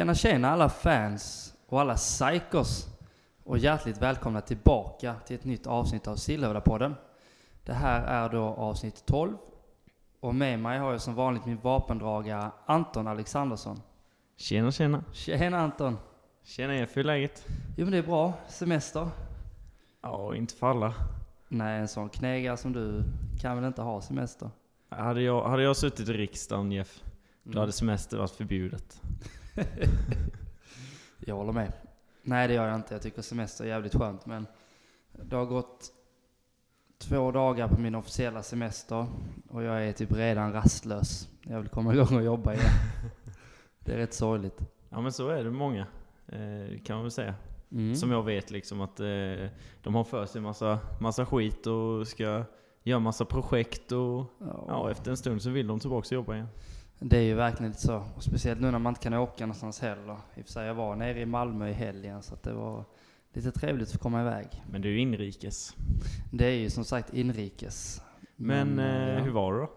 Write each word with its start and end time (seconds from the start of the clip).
Tjena 0.00 0.14
tjena 0.14 0.50
alla 0.50 0.68
fans 0.68 1.54
och 1.66 1.80
alla 1.80 1.94
psykos 1.94 2.86
och 3.44 3.58
hjärtligt 3.58 4.02
välkomna 4.02 4.40
tillbaka 4.40 5.14
till 5.26 5.36
ett 5.36 5.44
nytt 5.44 5.66
avsnitt 5.66 6.08
av 6.08 6.16
Sillhövdapodden. 6.16 6.94
Det 7.64 7.72
här 7.72 8.02
är 8.02 8.28
då 8.28 8.42
avsnitt 8.42 9.02
12 9.06 9.36
och 10.20 10.34
med 10.34 10.58
mig 10.58 10.78
har 10.78 10.92
jag 10.92 11.00
som 11.00 11.14
vanligt 11.14 11.46
min 11.46 11.58
vapendragare 11.60 12.50
Anton 12.66 13.06
Alexandersson. 13.08 13.80
Tjena 14.36 14.72
tjena. 14.72 15.04
Tjena 15.12 15.58
Anton! 15.58 15.98
Tjena 16.44 16.74
Jeff, 16.74 16.96
hur 16.96 17.00
är 17.00 17.04
läget? 17.04 17.46
Jo 17.76 17.84
men 17.84 17.92
det 17.92 17.98
är 17.98 18.02
bra. 18.02 18.32
Semester? 18.48 19.08
Ja, 20.02 20.34
inte 20.34 20.54
för 20.54 20.70
alla. 20.70 20.94
Nej, 21.48 21.80
en 21.80 21.88
sån 21.88 22.08
knegare 22.08 22.56
som 22.56 22.72
du 22.72 23.04
kan 23.40 23.56
väl 23.56 23.64
inte 23.64 23.82
ha 23.82 24.00
semester? 24.00 24.50
Hade 24.88 25.22
jag, 25.22 25.44
hade 25.48 25.62
jag 25.62 25.76
suttit 25.76 26.08
i 26.08 26.12
riksdagen 26.12 26.72
Jeff, 26.72 27.02
då 27.42 27.50
Mm. 27.50 27.60
hade 27.60 27.72
semester 27.72 28.18
varit 28.18 28.30
förbjudet. 28.30 29.00
Jag 31.18 31.34
håller 31.34 31.52
med. 31.52 31.72
Nej, 32.22 32.48
det 32.48 32.54
gör 32.54 32.66
jag 32.66 32.76
inte. 32.76 32.94
Jag 32.94 33.02
tycker 33.02 33.22
semester 33.22 33.64
är 33.64 33.68
jävligt 33.68 33.94
skönt, 33.94 34.26
men 34.26 34.46
det 35.12 35.36
har 35.36 35.46
gått 35.46 35.92
två 36.98 37.32
dagar 37.32 37.68
på 37.68 37.80
min 37.80 37.94
officiella 37.94 38.42
semester 38.42 39.06
och 39.48 39.62
jag 39.62 39.86
är 39.86 39.92
typ 39.92 40.12
redan 40.12 40.52
rastlös. 40.52 41.28
Jag 41.42 41.60
vill 41.60 41.68
komma 41.68 41.94
igång 41.94 42.16
och 42.16 42.22
jobba 42.22 42.54
igen. 42.54 42.72
Det 43.84 43.92
är 43.92 43.96
rätt 43.96 44.14
sorgligt. 44.14 44.60
Ja 44.88 45.00
men 45.00 45.12
så 45.12 45.28
är 45.28 45.44
det 45.44 45.50
många, 45.50 45.86
eh, 46.26 46.82
kan 46.84 46.96
man 46.96 47.02
väl 47.02 47.10
säga. 47.10 47.34
Mm. 47.72 47.94
Som 47.94 48.10
jag 48.10 48.22
vet 48.22 48.50
liksom 48.50 48.80
att 48.80 49.00
eh, 49.00 49.48
de 49.82 49.94
har 49.94 50.04
för 50.04 50.26
sig 50.26 50.40
massa, 50.40 50.78
massa 51.00 51.26
skit 51.26 51.66
och 51.66 52.08
ska 52.08 52.44
göra 52.82 53.00
massa 53.00 53.24
projekt 53.24 53.92
och 53.92 54.24
Ja, 54.38 54.64
ja, 54.68 54.90
efter 54.90 55.10
en 55.10 55.16
stund 55.16 55.42
så 55.42 55.50
vill 55.50 55.66
de 55.66 55.80
tillbaka 55.80 56.06
och 56.06 56.12
jobba 56.12 56.34
igen. 56.34 56.48
Det 57.02 57.16
är 57.16 57.22
ju 57.22 57.34
verkligen 57.34 57.70
lite 57.70 57.82
så. 57.82 58.04
Och 58.16 58.22
speciellt 58.22 58.60
nu 58.60 58.70
när 58.70 58.78
man 58.78 58.90
inte 58.90 59.00
kan 59.02 59.14
åka 59.14 59.46
någonstans 59.46 59.80
heller. 59.80 60.16
I 60.34 60.40
och 60.40 60.44
för 60.44 60.52
sig, 60.52 60.66
jag 60.66 60.74
var 60.74 60.96
nere 60.96 61.20
i 61.20 61.26
Malmö 61.26 61.68
i 61.68 61.72
helgen 61.72 62.22
så 62.22 62.34
att 62.34 62.42
det 62.42 62.52
var 62.52 62.84
lite 63.32 63.52
trevligt 63.52 63.94
att 63.94 64.00
komma 64.00 64.20
iväg. 64.20 64.46
Men 64.70 64.82
det 64.82 64.88
är 64.88 64.90
ju 64.90 65.00
inrikes. 65.00 65.74
Det 66.32 66.44
är 66.46 66.54
ju 66.54 66.70
som 66.70 66.84
sagt 66.84 67.14
inrikes. 67.14 68.02
Men, 68.36 68.78
eh, 68.78 69.08
eh, 69.08 69.14
ja. 69.14 69.18
hur 69.20 69.30
var 69.30 69.52
det 69.52 69.58
då? 69.60 69.70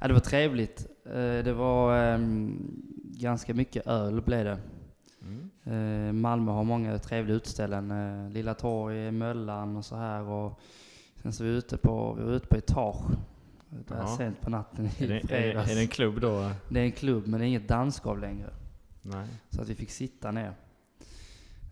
Ja, 0.00 0.08
det 0.08 0.12
var 0.14 0.20
trevligt. 0.20 0.86
Eh, 1.06 1.12
Det 1.44 1.52
var 1.52 1.96
ehm, 1.96 2.70
ganska 3.04 3.54
mycket 3.54 3.86
öl 3.86 4.20
blev 4.20 4.44
det. 4.44 4.58
Mm. 5.22 5.50
Eh, 5.64 6.12
Malmö 6.12 6.52
har 6.52 6.64
många 6.64 6.98
trevliga 6.98 7.36
utställen. 7.36 8.30
Lilla 8.32 8.54
torg, 8.54 9.10
Möllan 9.10 9.76
och 9.76 9.84
så 9.84 9.96
här. 9.96 10.22
Och 10.22 10.60
sen 11.22 11.32
så 11.32 11.44
var 11.44 11.50
vi 11.50 11.56
ute 11.56 11.76
på, 11.76 12.14
vi 12.18 12.24
var 12.24 12.32
ute 12.32 12.46
på 12.46 12.56
Etage. 12.56 13.02
Där 13.70 13.96
Ja. 13.96 14.16
sent 14.16 14.40
på 14.40 14.50
natten 14.50 14.86
i 14.98 15.04
Är 15.04 15.08
det, 15.08 15.16
är, 15.18 15.26
fredags. 15.26 15.70
är 15.70 15.74
det 15.74 15.80
en 15.80 15.88
klubb 15.88 16.20
då? 16.20 16.50
Det 16.68 16.80
är 16.80 16.84
en 16.84 16.92
klubb 16.92 17.26
men 17.26 17.40
det 17.40 17.46
är 17.46 17.48
inget 17.48 17.68
dansgolv 17.68 18.20
längre. 18.20 18.50
Nej. 19.02 19.26
Så 19.50 19.62
att 19.62 19.68
vi 19.68 19.74
fick 19.74 19.90
sitta 19.90 20.30
ner. 20.30 20.54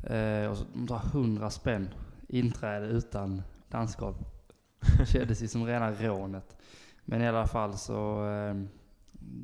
Eh, 0.03 0.51
och 0.51 0.57
så, 0.59 0.65
de 0.75 0.87
tar 0.87 1.03
100 1.13 1.51
spänn 1.51 1.89
inträde 2.29 2.87
utan 2.87 3.43
dansgolv. 3.69 4.15
Kändes 5.07 5.43
ju 5.43 5.49
som 5.49 5.67
rena 5.67 5.93
rånet. 5.93 6.57
Men 7.05 7.23
i 7.23 7.29
alla 7.29 7.47
fall 7.47 7.77
så 7.79 8.29
eh, 8.29 8.55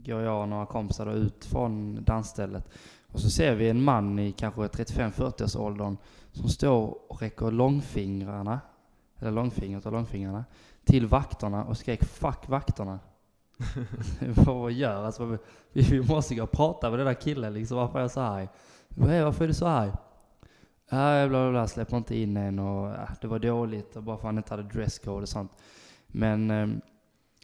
går 0.04 0.20
jag 0.22 0.42
och 0.42 0.48
några 0.48 0.66
kompisar 0.66 1.06
då 1.06 1.12
ut 1.12 1.44
från 1.44 2.04
dansstället. 2.04 2.68
Och 3.08 3.20
så 3.20 3.30
ser 3.30 3.54
vi 3.54 3.68
en 3.68 3.82
man 3.82 4.18
i 4.18 4.32
kanske 4.32 4.60
35-40 4.60 5.44
års 5.44 5.56
åldern 5.56 5.96
som 6.32 6.48
står 6.48 6.98
och 7.12 7.22
räcker 7.22 7.50
långfingrarna, 7.50 8.60
eller 9.18 9.30
långfingret 9.30 9.86
och 9.86 9.92
långfingrarna, 9.92 10.44
till 10.84 11.06
vakterna 11.06 11.64
och 11.64 11.76
skrek 11.76 12.04
'fuck 12.04 12.48
vakterna' 12.48 12.98
Vad 14.46 14.72
gör 14.72 15.04
alltså? 15.04 15.38
Vi, 15.72 15.82
vi 15.82 16.02
måste 16.02 16.34
gå 16.34 16.42
och 16.42 16.50
prata 16.50 16.90
med 16.90 16.98
den 16.98 17.06
där 17.06 17.14
killen 17.14 17.54
liksom. 17.54 17.76
Varför 17.76 17.98
är 17.98 18.02
jag 18.02 18.10
så 18.10 18.20
arg? 18.20 18.48
Är, 19.08 19.24
varför 19.24 19.44
är 19.44 19.48
du 19.48 19.54
så 19.54 19.66
arg? 19.66 19.92
Ja, 20.90 21.28
bla 21.28 21.42
bla 21.42 21.50
bla, 21.50 21.66
släpper 21.68 21.96
inte 21.96 22.18
in 22.18 22.36
en 22.36 22.58
och 22.58 22.88
ja, 22.88 23.08
det 23.20 23.26
var 23.26 23.38
dåligt 23.38 23.96
och 23.96 24.02
bara 24.02 24.16
för 24.16 24.22
att 24.22 24.28
han 24.28 24.36
inte 24.36 24.52
hade 24.54 24.62
dresscode 24.62 25.22
och 25.22 25.28
sånt. 25.28 25.52
Men 26.06 26.50
ehm, 26.50 26.80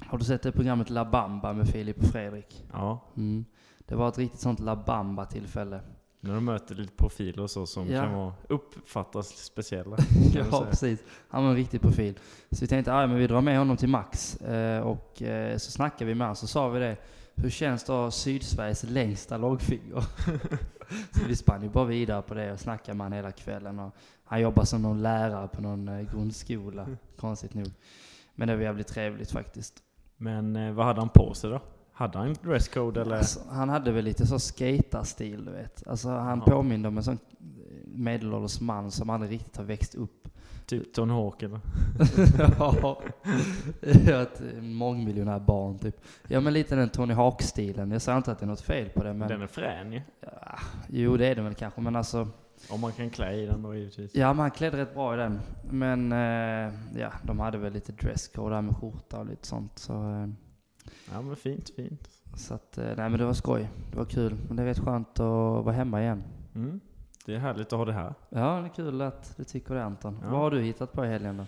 har 0.00 0.18
du 0.18 0.24
sett 0.24 0.42
det 0.42 0.52
programmet 0.52 0.90
La 0.90 1.04
Bamba 1.04 1.52
med 1.52 1.68
Filip 1.68 1.98
och 1.98 2.04
Fredrik? 2.04 2.64
Ja, 2.72 3.00
Mm. 3.16 3.44
Det 3.78 3.94
var 3.94 4.08
ett 4.08 4.18
riktigt 4.18 4.40
sånt 4.40 4.60
La 4.60 4.76
Bamba 4.76 5.24
tillfälle. 5.24 5.80
När 6.20 6.34
de 6.34 6.44
möter 6.44 6.74
lite 6.74 6.92
profiler 6.92 7.42
och 7.42 7.50
så 7.50 7.66
som 7.66 7.88
Ja. 7.90 8.02
kan 8.02 8.12
vara, 8.14 8.32
uppfattas 8.48 9.28
speciella. 9.28 9.96
Ja, 10.34 10.66
precis. 10.70 11.02
Han 11.28 11.42
var 11.42 11.50
en 11.50 11.56
riktig 11.56 11.80
profil. 11.80 12.18
Så 12.50 12.56
vi 12.60 12.66
tänkte, 12.66 12.90
ja 12.90 13.06
men 13.06 13.16
vi 13.16 13.26
drar 13.26 13.40
med 13.40 13.58
honom 13.58 13.76
till 13.76 13.88
Max. 13.88 14.36
Eh, 14.40 14.80
och 14.80 15.22
eh, 15.22 15.56
så 15.58 15.70
snackade 15.70 16.04
vi 16.04 16.14
med 16.14 16.26
honom, 16.26 16.36
så 16.36 16.46
sa 16.46 16.68
vi 16.68 16.80
det. 16.80 16.96
Hur 17.34 17.50
känns 17.50 17.84
det 17.84 17.92
att 17.92 17.98
ha 17.98 18.10
Sydsveriges 18.10 18.82
längsta 18.82 19.36
långfinger? 19.36 20.00
så 21.12 21.24
vi 21.28 21.36
spann 21.36 21.62
ju 21.62 21.68
bara 21.68 21.84
vidare 21.84 22.22
på 22.22 22.34
det 22.34 22.52
och 22.52 22.60
snackade 22.60 22.96
med 22.98 23.04
honom 23.04 23.16
hela 23.16 23.32
kvällen. 23.32 23.78
Och 23.78 23.94
han 24.24 24.40
jobbar 24.40 24.64
som 24.64 24.82
någon 24.82 25.02
lärare 25.02 25.48
på 25.48 25.62
någon 25.62 25.88
eh, 25.88 26.00
grundskola, 26.12 26.86
konstigt 27.16 27.54
nog. 27.54 27.70
Men 28.34 28.48
det 28.48 28.56
var 28.56 28.62
jävligt 28.62 28.86
trevligt 28.86 29.30
faktiskt. 29.30 29.74
Men 30.16 30.56
eh, 30.56 30.72
vad 30.72 30.86
hade 30.86 31.00
han 31.00 31.08
på 31.08 31.34
sig 31.34 31.50
då? 31.50 31.60
Hade 31.98 32.18
han 32.18 32.34
dresscode 32.42 33.00
eller? 33.00 33.16
Alltså, 33.16 33.40
han 33.50 33.68
hade 33.68 33.92
väl 33.92 34.04
lite 34.04 34.26
så 34.26 34.38
skatarstil 34.38 35.44
du 35.44 35.50
vet. 35.52 35.86
Alltså 35.86 36.08
han 36.08 36.42
Ja. 36.46 36.52
påminde 36.52 36.88
om 36.88 36.96
en 36.96 37.02
sån 37.02 37.18
medelålders 37.84 38.60
man 38.60 38.90
som 38.90 39.10
aldrig 39.10 39.32
riktigt 39.32 39.56
har 39.56 39.64
växt 39.64 39.94
upp. 39.94 40.28
Typ 40.66 40.94
Tony 40.94 41.12
Hawk 41.12 41.42
eller? 41.42 41.60
ja, 44.08 44.22
ett 44.22 44.42
mångmiljonär 44.62 45.38
barn 45.40 45.78
typ. 45.78 46.00
Ja 46.28 46.40
men 46.40 46.52
lite 46.52 46.76
den 46.76 46.88
Tony 46.88 47.14
Hawk-stilen. 47.14 47.90
Jag 47.90 48.02
säger 48.02 48.18
inte 48.18 48.32
att 48.32 48.38
det 48.38 48.44
är 48.44 48.48
något 48.48 48.60
fel 48.60 48.88
på 48.88 49.04
det 49.04 49.14
men... 49.14 49.28
Den 49.28 49.42
är 49.42 49.46
frän 49.46 49.92
ju. 49.92 50.00
Ja, 50.20 50.58
jo 50.88 51.16
det 51.16 51.26
är 51.26 51.34
det 51.34 51.42
väl 51.42 51.54
kanske 51.54 51.80
men 51.80 51.96
alltså... 51.96 52.28
Om 52.70 52.80
man 52.80 52.92
kan 52.92 53.10
klä 53.10 53.32
i 53.32 53.46
den 53.46 53.62
då 53.62 53.74
givetvis. 53.74 54.14
Ja 54.14 54.32
men 54.32 54.40
han 54.40 54.50
klädde 54.50 54.76
rätt 54.76 54.94
bra 54.94 55.14
i 55.14 55.16
den. 55.16 55.40
Men 55.70 56.12
eh, 56.12 56.72
ja, 57.00 57.12
de 57.22 57.40
hade 57.40 57.58
väl 57.58 57.72
lite 57.72 57.92
dresscode 57.92 58.54
där 58.54 58.62
med 58.62 58.76
skjorta 58.76 59.18
och 59.18 59.26
lite 59.26 59.46
sånt. 59.46 59.78
Så, 59.78 59.92
eh, 59.92 60.28
Ja 61.12 61.22
men 61.22 61.36
fint, 61.36 61.70
fint. 61.76 62.08
så 62.36 62.54
att, 62.54 62.78
eh, 62.78 62.84
nej 62.84 62.96
men 63.10 63.18
det 63.18 63.24
var 63.24 63.32
skoj. 63.34 63.68
Det 63.90 63.96
var 63.96 64.04
kul. 64.04 64.36
Men 64.48 64.56
det 64.56 64.62
är 64.62 64.66
rätt 64.66 64.78
skönt 64.78 65.08
att 65.20 65.64
vara 65.64 65.72
hemma 65.72 66.02
igen. 66.02 66.22
Mm. 66.54 66.80
Det 67.26 67.34
är 67.34 67.38
härligt 67.38 67.72
att 67.72 67.78
ha 67.78 67.84
det 67.84 67.92
här. 67.92 68.14
Ja 68.28 68.60
det 68.60 68.66
är 68.66 68.74
kul 68.74 69.00
att 69.02 69.36
du 69.36 69.44
tycker 69.44 69.74
det 69.74 69.84
Anton. 69.84 70.18
Ja. 70.22 70.30
Vad 70.30 70.40
har 70.40 70.50
du 70.50 70.60
hittat 70.60 70.92
på 70.92 71.04
i 71.04 71.08
helgen 71.08 71.36
då? 71.36 71.44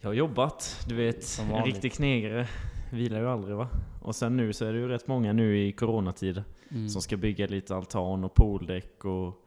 Jag 0.00 0.08
har 0.08 0.14
jobbat, 0.14 0.84
du 0.88 0.94
vet, 0.94 1.24
en 1.52 1.64
riktig 1.64 1.92
knegare 1.92 2.48
vilar 2.92 3.20
ju 3.20 3.28
aldrig 3.28 3.56
va? 3.56 3.68
Och 4.02 4.14
sen 4.16 4.36
nu 4.36 4.52
så 4.52 4.64
är 4.64 4.72
det 4.72 4.78
ju 4.78 4.88
rätt 4.88 5.06
många 5.08 5.32
nu 5.32 5.58
i 5.58 5.72
coronatider 5.72 6.44
Mm. 6.70 6.88
som 6.88 7.02
ska 7.02 7.16
bygga 7.16 7.46
lite 7.46 7.76
altan 7.76 8.24
och 8.24 8.34
pooldäck 8.34 9.04
och 9.04 9.42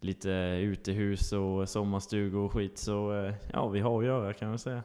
lite 0.00 0.30
utehus 0.62 1.32
och 1.32 1.68
sommarstugor 1.68 2.40
och 2.44 2.52
skit. 2.52 2.78
Så 2.78 3.24
eh, 3.24 3.34
ja, 3.52 3.68
vi 3.68 3.80
har 3.80 3.98
att 3.98 4.06
göra 4.06 4.32
kan 4.32 4.48
man 4.48 4.58
säga. 4.58 4.82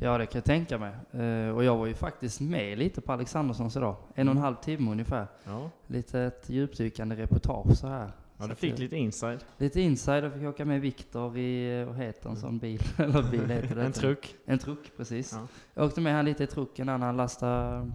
Ja, 0.00 0.18
det 0.18 0.26
kan 0.26 0.38
jag 0.38 0.44
tänka 0.44 0.78
mig. 0.78 0.92
Eh, 1.12 1.48
och 1.54 1.64
jag 1.64 1.76
var 1.76 1.86
ju 1.86 1.94
faktiskt 1.94 2.40
med 2.40 2.78
lite 2.78 3.00
på 3.00 3.12
Alexanderssons 3.12 3.76
idag. 3.76 3.96
En 4.14 4.28
och 4.28 4.34
en 4.34 4.40
halv 4.40 4.54
timme 4.56 4.90
ungefär. 4.90 5.26
Ja, 5.44 5.70
Lite 5.86 6.20
ett 6.20 6.50
djupdykande 6.50 7.16
reportage 7.16 7.76
så 7.76 7.86
här. 7.88 8.12
ja 8.38 8.46
du 8.46 8.54
fick 8.54 8.78
lite 8.78 8.96
inside. 8.96 9.44
Lite 9.58 9.80
inside 9.80 10.24
och 10.24 10.32
fick 10.32 10.42
åka 10.42 10.64
med 10.64 10.80
Viktor 10.80 11.38
i, 11.38 11.84
vad 11.84 11.96
heter 11.96 12.30
en 12.30 12.36
sån 12.36 12.58
bil? 12.58 12.82
Eller 12.98 13.22
bil 13.30 13.50
heter 13.50 13.74
det 13.74 13.84
En 13.84 13.92
truck, 13.92 14.34
En 14.44 14.58
truck, 14.58 14.92
precis. 14.96 15.32
Ja. 15.32 15.46
Jag 15.74 15.86
åkte 15.86 16.00
med 16.00 16.14
han 16.14 16.24
lite 16.24 16.44
i 16.44 16.46
trucken 16.46 16.86
när 16.86 16.98
han 16.98 17.16
lastade, 17.16 17.92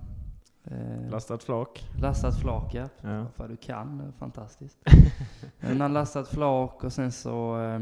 eh, 0.66 1.10
lastat 1.10 1.44
flak. 1.44 1.86
lastat 2.02 2.40
flak, 2.42 2.74
ja. 2.74 2.88
Ja. 3.02 3.48
Du 3.48 3.56
kan, 3.58 4.00
eh, 4.02 4.14
fantastiskt. 4.20 4.78
Men 5.60 5.82
han 5.82 5.94
lastat 5.94 6.28
flak 6.28 6.84
och 6.84 6.94
sen 6.94 7.12
så 7.12 7.62
eh, 7.62 7.80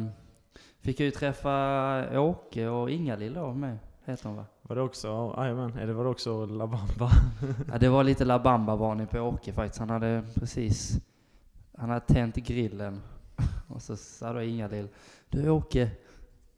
fick 0.81 0.99
jag 0.99 1.05
ju 1.05 1.11
träffa 1.11 2.19
Åke 2.19 2.67
och 2.67 2.89
Inga-Lill 2.89 3.33
då 3.33 3.53
med, 3.53 3.77
heter 4.11 4.27
hon 4.27 4.37
va? 4.37 4.45
Var 4.61 4.75
det 4.75 4.81
också, 4.81 5.35
jajamän, 5.37 5.77
eller 5.77 5.93
var 5.93 6.03
det 6.03 6.09
också 6.09 6.45
La 6.45 6.67
Bamba? 6.67 7.11
Ja, 7.71 7.77
det 7.77 7.89
var 7.89 8.03
lite 8.03 8.25
La 8.25 8.39
Bamba-varning 8.39 9.07
på 9.07 9.19
Åke 9.19 9.53
faktiskt. 9.53 9.79
Han 9.79 9.89
hade 9.89 10.23
precis, 10.35 10.99
han 11.77 11.89
hade 11.89 12.05
tänt 12.05 12.35
grillen. 12.35 13.01
Och 13.67 13.81
så 13.81 13.95
sa 13.95 14.33
då 14.33 14.41
Inga-Lill, 14.41 14.87
du 15.29 15.49
Åke, 15.49 15.91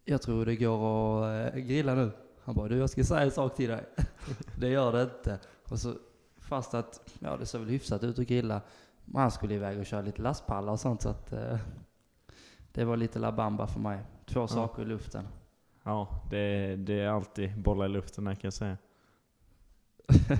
jag 0.05 0.21
tror 0.21 0.45
det 0.45 0.55
går 0.55 1.25
att 1.25 1.53
eh, 1.53 1.59
grilla 1.59 1.95
nu. 1.95 2.11
Han 2.43 2.55
bara, 2.55 2.67
du 2.67 2.77
jag 2.77 2.89
ska 2.89 3.03
säga 3.03 3.21
en 3.21 3.31
sak 3.31 3.55
till 3.55 3.69
dig. 3.69 3.85
det 4.59 4.69
gör 4.69 4.91
det 4.91 5.03
inte. 5.03 5.39
Och 5.69 5.79
så, 5.79 5.93
fast 6.37 6.73
att, 6.73 7.13
ja 7.19 7.37
det 7.37 7.45
såg 7.45 7.61
väl 7.61 7.69
hyfsat 7.69 8.03
ut 8.03 8.19
att 8.19 8.27
grilla. 8.27 8.61
Men 9.05 9.21
han 9.21 9.31
skulle 9.31 9.53
iväg 9.53 9.79
och 9.79 9.85
köra 9.85 10.01
lite 10.01 10.21
lastpallar 10.21 10.73
och 10.73 10.79
sånt 10.79 11.01
så 11.01 11.09
att 11.09 11.33
eh, 11.33 11.57
det 12.73 12.85
var 12.85 12.97
lite 12.97 13.19
La 13.19 13.31
Bamba 13.31 13.67
för 13.67 13.79
mig. 13.79 13.99
Två 14.25 14.47
saker 14.47 14.81
i 14.81 14.85
luften. 14.85 15.27
Ja, 15.83 16.23
det, 16.29 16.75
det 16.75 16.99
är 16.99 17.07
alltid 17.09 17.57
bollar 17.59 17.85
i 17.85 17.89
luften 17.89 18.27
här 18.27 18.33
kan 18.35 18.41
jag 18.43 18.53
säga. 18.53 18.77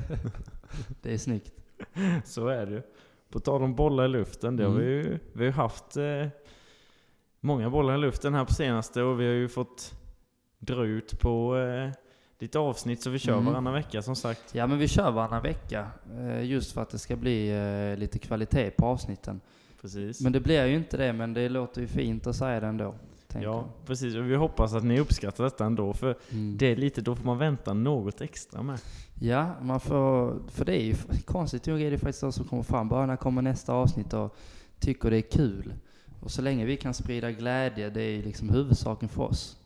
det 1.01 1.13
är 1.13 1.17
snyggt. 1.17 1.53
Så 2.25 2.47
är 2.47 2.65
det. 2.65 2.83
På 3.29 3.39
tal 3.39 3.63
om 3.63 3.75
bollar 3.75 4.05
i 4.05 4.07
luften, 4.07 4.55
det 4.57 4.63
har 4.63 4.71
Mm. 4.71 4.81
vi 4.85 4.91
ju 4.91 5.19
vi 5.33 5.45
har 5.45 5.51
haft 5.53 5.97
eh, 5.97 6.27
många 7.39 7.69
bollar 7.69 7.95
i 7.95 7.97
luften 7.97 8.33
här 8.33 8.45
på 8.45 8.53
senaste 8.53 9.01
och 9.03 9.19
vi 9.21 9.25
har 9.25 9.33
ju 9.33 9.47
fått 9.47 9.93
dra 10.59 10.85
ut 10.85 11.19
på 11.19 11.57
eh, 11.57 11.91
lite 12.39 12.59
avsnitt 12.59 13.01
så 13.01 13.09
vi 13.09 13.19
kör 13.19 13.33
Mm. 13.33 13.45
varannan 13.45 13.73
vecka 13.73 14.01
som 14.01 14.15
sagt. 14.15 14.55
Ja 14.55 14.67
men 14.67 14.77
vi 14.77 14.87
kör 14.87 15.11
varannan 15.11 15.41
vecka. 15.43 15.87
eh, 16.17 16.43
Just 16.43 16.71
för 16.71 16.81
att 16.81 16.89
det 16.89 16.99
ska 16.99 17.15
bli 17.15 17.49
eh, 17.91 17.99
lite 17.99 18.19
kvalitet 18.19 18.71
på 18.71 18.85
avsnitten. 18.85 19.41
Precis. 19.81 20.21
Men 20.21 20.31
det 20.31 20.39
blir 20.39 20.65
ju 20.65 20.75
inte 20.75 20.97
det, 20.97 21.13
men 21.13 21.33
det 21.33 21.49
låter 21.49 21.81
ju 21.81 21.87
fint 21.87 22.27
att 22.27 22.35
säga 22.35 22.59
det 22.59 22.67
ändå. 22.67 22.95
Ja, 23.39 23.65
precis. 23.85 24.15
Och 24.15 24.29
vi 24.31 24.35
hoppas 24.35 24.73
att 24.73 24.83
ni 24.83 24.99
uppskattar 24.99 25.43
detta 25.43 25.65
ändå. 25.65 25.93
För 25.93 26.15
Mm. 26.31 26.57
det 26.57 26.65
är 26.67 26.75
lite, 26.75 27.01
då 27.01 27.15
får 27.15 27.25
man 27.25 27.37
vänta 27.37 27.73
något 27.73 28.21
extra 28.21 28.63
med. 28.63 28.79
Ja, 29.19 29.49
man 29.61 29.79
får, 29.79 30.39
för 30.49 30.65
det 30.65 30.81
är 30.81 30.83
ju 30.85 30.95
konstigt 31.25 31.65
nog 31.67 31.81
är 31.81 31.91
det 31.91 31.97
faktiskt 31.97 32.21
de 32.21 32.31
som 32.31 32.45
kommer 32.45 32.63
fram. 32.63 32.89
Bara 32.89 33.05
när 33.05 33.15
kommer 33.15 33.41
nästa 33.41 33.73
avsnitt 33.73 34.13
och 34.13 34.35
tycker 34.79 35.11
det 35.11 35.17
är 35.17 35.31
kul. 35.31 35.73
Och 36.19 36.31
så 36.31 36.41
länge 36.41 36.65
vi 36.65 36.77
kan 36.77 36.93
sprida 36.93 37.31
glädje, 37.31 37.89
det 37.89 38.01
är 38.01 38.11
ju 38.11 38.21
liksom 38.21 38.49
huvudsaken 38.49 39.09
för 39.09 39.23
oss. 39.23 39.57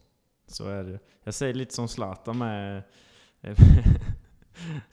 Så 0.48 0.68
är 0.70 0.84
det. 0.84 1.00
Jag 1.24 1.34
säger 1.34 1.54
lite 1.54 1.74
som 1.74 1.88
Zlatan 1.88 2.38
med... 2.38 2.84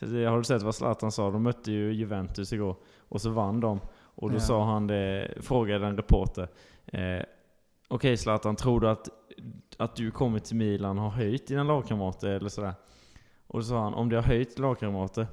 Har 0.01 0.39
du 0.39 0.45
sett 0.45 0.63
vad 0.63 0.75
Zlatan 0.75 1.13
sa? 1.13 1.31
De 1.31 1.43
mötte 1.43 1.73
ju 1.73 1.93
Juventus 1.93 2.53
igår. 2.53 2.77
Och 3.09 3.21
så 3.21 3.31
vann 3.31 3.61
de. 3.61 3.81
Och 4.15 4.31
då 4.31 4.37
Ja. 4.37 4.41
sa 4.41 4.65
han 4.65 4.87
det, 4.87 5.35
frågade 5.41 5.87
en 5.87 5.97
reporter. 5.97 6.49
Eh, 6.87 7.23
Okej 7.93 8.17
Zlatan, 8.17 8.57
tror 8.57 8.81
du 8.81 8.89
att, 8.89 9.09
att 9.77 9.97
du 9.97 10.11
kommer 10.11 10.39
till 10.39 10.57
Milan 10.57 10.99
har 10.99 11.11
höjt 11.11 11.47
dina 11.47 11.63
lagkamrater 11.63 12.29
eller 12.29 12.49
sådär? 12.49 12.75
Och 13.47 13.59
då 13.59 13.65
sa 13.65 13.83
han, 13.83 13.95
om 13.95 14.09
det 14.09 14.17
har 14.17 14.23
höjt 14.23 14.59
lagkamrater? 14.59 15.27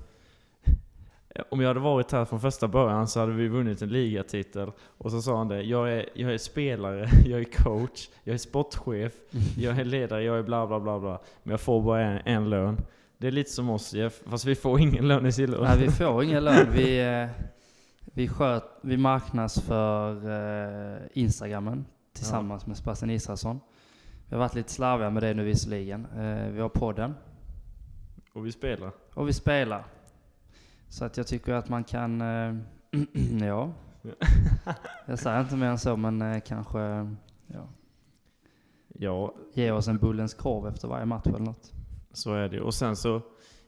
Om 1.50 1.62
jag 1.62 1.68
hade 1.68 1.80
varit 1.80 2.12
här 2.12 2.26
från 2.26 2.40
första 2.40 2.68
början 2.68 3.08
så 3.08 3.20
hade 3.20 3.32
vi 3.32 3.48
vunnit 3.48 3.82
en 3.82 3.90
ligatitel. 3.90 4.72
Och 4.98 5.12
så 5.12 5.22
sa 5.22 5.38
han 5.38 5.48
det, 5.48 5.62
jag 5.62 5.92
är, 5.92 6.10
jag 6.14 6.34
är 6.34 6.38
spelare, 6.38 7.10
jag 7.26 7.40
är 7.40 7.64
coach, 7.64 8.10
jag 8.24 8.34
är 8.34 8.38
sportchef, 8.38 9.14
jag 9.58 9.80
är 9.80 9.86
ledare, 9.86 10.24
jag 10.24 10.40
är 10.40 10.44
bla 10.44 10.68
bla 10.68 10.80
bla 10.80 11.00
bla. 11.00 11.22
Men 11.44 11.52
jag 11.52 11.62
får 11.62 11.82
bara 11.82 12.02
en, 12.02 12.22
en 12.26 12.50
lön. 12.50 12.78
Det 13.18 13.28
är 13.28 13.32
lite 13.32 13.52
som 13.52 13.70
oss 13.70 13.94
Jeff, 13.94 14.22
fast 14.26 14.46
vi 14.46 14.56
får 14.56 14.80
ingen 14.80 15.08
lön 15.08 15.26
i 15.26 15.32
Silver. 15.32 15.62
Nej, 15.62 15.78
vi 15.80 15.92
får 15.92 16.24
ingen 16.24 16.44
lön. 16.44 16.68
Vi, 16.72 17.00
eh, 17.00 17.28
vi, 18.14 18.28
sköt, 18.28 18.64
vi 18.82 18.98
marknadsför 18.98 20.16
eh, 20.96 21.00
Instagrammen 21.14 21.86
tillsammans 22.20 22.66
med 22.68 22.78
Sebastian 22.78 23.10
Israelsson. 23.10 23.60
Vi 24.28 24.36
har 24.36 24.40
varit 24.40 24.56
lite 24.56 24.72
slarviga 24.72 25.10
med 25.10 25.24
det 25.24 25.34
nu 25.34 25.44
visserligen. 25.44 26.06
Eh, 26.06 26.48
vi 26.52 26.62
har 26.62 26.70
podden 26.70 27.16
Och 28.34 28.46
vi 28.46 28.52
spelar. 28.52 28.92
och 29.14 29.28
vi 29.28 29.34
spelar. 29.34 29.86
Så 30.90 31.06
att 31.06 31.18
jag 31.18 31.28
tycker 31.28 31.54
att 31.54 31.70
man 31.70 31.84
kan, 31.84 32.22
eh, 32.22 32.56
ja. 33.48 33.72
Jag 35.06 35.20
säger 35.20 35.42
inte 35.42 35.56
mer 35.56 35.68
än 35.68 35.80
så, 35.80 35.96
men 35.98 36.22
eh, 36.22 36.40
kanske 36.40 36.80
ja, 37.48 37.68
Ja, 38.88 39.34
ge 39.54 39.72
oss 39.72 39.88
en 39.88 39.98
Bullens 39.98 40.34
korv 40.34 40.68
efter 40.68 40.88
varje 40.88 41.06
match 41.06 41.28
eller 41.28 41.40
något. 41.40 41.74
så 42.14 42.34
är 42.34 42.50
det. 42.50 42.62
Och 42.62 42.74
sen 42.74 42.96
så, 42.96 43.22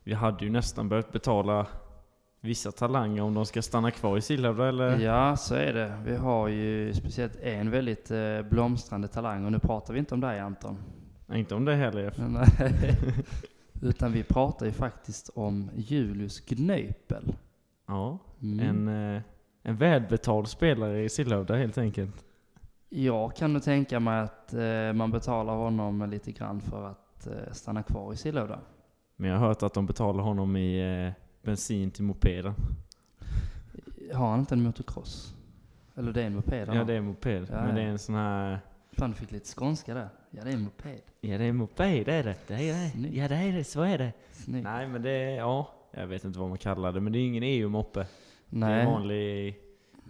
vi 0.03 0.13
hade 0.13 0.45
ju 0.45 0.51
nästan 0.51 0.89
börjat 0.89 1.12
betala 1.12 1.68
vissa 2.42 2.72
talanger 2.72 3.22
om 3.22 3.34
de 3.34 3.46
ska 3.46 3.62
stanna 3.62 3.92
kvar 3.92 4.18
i 4.18 4.22
Sillhövda 4.22 4.68
eller? 4.70 5.00
Ja, 5.00 5.38
så 5.38 5.56
är 5.56 5.74
det. 5.74 5.94
Vi 6.06 6.16
har 6.16 6.48
ju 6.48 6.94
speciellt 6.94 7.36
en 7.36 7.72
väldigt 7.72 8.12
eh, 8.12 8.42
blomstrande 8.50 9.08
talang 9.08 9.46
och 9.46 9.52
nu 9.52 9.60
pratar 9.60 9.94
vi 9.94 10.00
inte 10.00 10.14
om 10.14 10.20
dig 10.22 10.40
Anton. 10.40 10.78
Inte 11.34 11.56
om 11.56 11.66
det 11.66 11.76
heller 11.76 12.04
Jeff. 12.04 12.18
Nej. 12.18 12.98
Utan 13.82 14.12
vi 14.12 14.24
pratar 14.24 14.66
ju 14.66 14.72
faktiskt 14.72 15.30
om 15.36 15.70
Julius 15.76 16.46
Gnöpel. 16.46 17.36
Ja, 17.88 18.20
Mm. 18.42 18.60
en, 18.88 19.16
eh, 19.16 19.22
en 19.64 19.78
välbetald 19.78 20.48
spelare 20.48 21.04
i 21.04 21.10
Sillhövda 21.10 21.56
helt 21.56 21.78
enkelt. 21.78 22.24
Jag 22.90 23.36
kan 23.36 23.54
nog 23.54 23.64
tänka 23.64 24.00
mig 24.00 24.20
att 24.22 24.54
eh, 24.54 24.94
man 24.94 25.12
betalar 25.12 25.54
honom 25.56 26.10
lite 26.10 26.32
grann 26.32 26.62
för 26.62 26.86
att 26.88 27.28
eh, 27.28 27.52
stanna 27.54 27.84
kvar 27.84 28.14
i 28.14 28.18
Sillhövda. 28.18 28.60
Men 29.16 29.30
jag 29.30 29.38
har 29.38 29.48
hört 29.48 29.64
att 29.64 29.74
de 29.74 29.86
betalar 29.86 30.24
honom 30.24 30.56
i 30.56 30.80
eh, 31.08 31.14
bensin 31.44 31.92
till 31.92 32.04
mopeden. 32.04 32.54
Har 34.14 34.30
han 34.30 34.40
inte 34.40 34.56
en 34.56 34.64
motocross? 34.64 35.34
Eller 35.96 36.14
det 36.14 36.22
är 36.22 36.26
en 36.26 36.36
moped 36.36 36.68
Ja 36.74 36.84
det 36.84 36.94
är 36.94 36.98
en 36.98 37.06
moped. 37.06 37.48
Ja, 37.50 37.56
men 37.56 37.70
ja. 37.70 37.76
det 37.76 37.82
är 37.82 37.86
en 37.88 38.00
sån 38.00 38.16
här... 38.16 38.60
Fan, 38.92 39.10
du 39.10 39.16
fick 39.16 39.32
lite 39.32 39.48
skånska 39.56 39.94
där. 39.94 40.10
Ja, 40.32 40.44
det 40.44 40.50
är 40.50 40.54
en 40.54 40.62
moped. 40.62 41.02
Ja 41.22 41.38
det 41.38 41.44
är 41.44 41.50
en 41.50 41.56
moped 41.56 42.06
det 42.06 42.14
är 42.14 42.24
det. 42.24 42.36
Det 42.48 42.54
är 42.70 42.84
det. 42.84 42.90
Snyggt. 42.90 43.16
Ja 43.16 43.28
det 43.28 43.36
är 43.36 43.52
det, 43.52 43.64
så 43.64 43.82
är 43.82 43.98
det. 43.98 44.14
Snyggt. 44.32 44.64
Nej 44.64 44.88
men 44.88 45.02
det 45.02 45.12
är, 45.12 45.38
ja. 45.38 45.74
Jag 45.92 46.08
vet 46.08 46.24
inte 46.24 46.40
vad 46.40 46.50
man 46.50 46.58
kallar 46.58 46.92
det 46.92 47.02
men 47.02 47.14
det 47.14 47.20
är 47.20 47.26
ingen 47.26 47.44
EU-moppe. 47.44 48.00
Det 48.50 48.56
är 48.56 48.60
Nej. 48.60 48.82
en 48.82 48.92
vanlig 48.92 49.56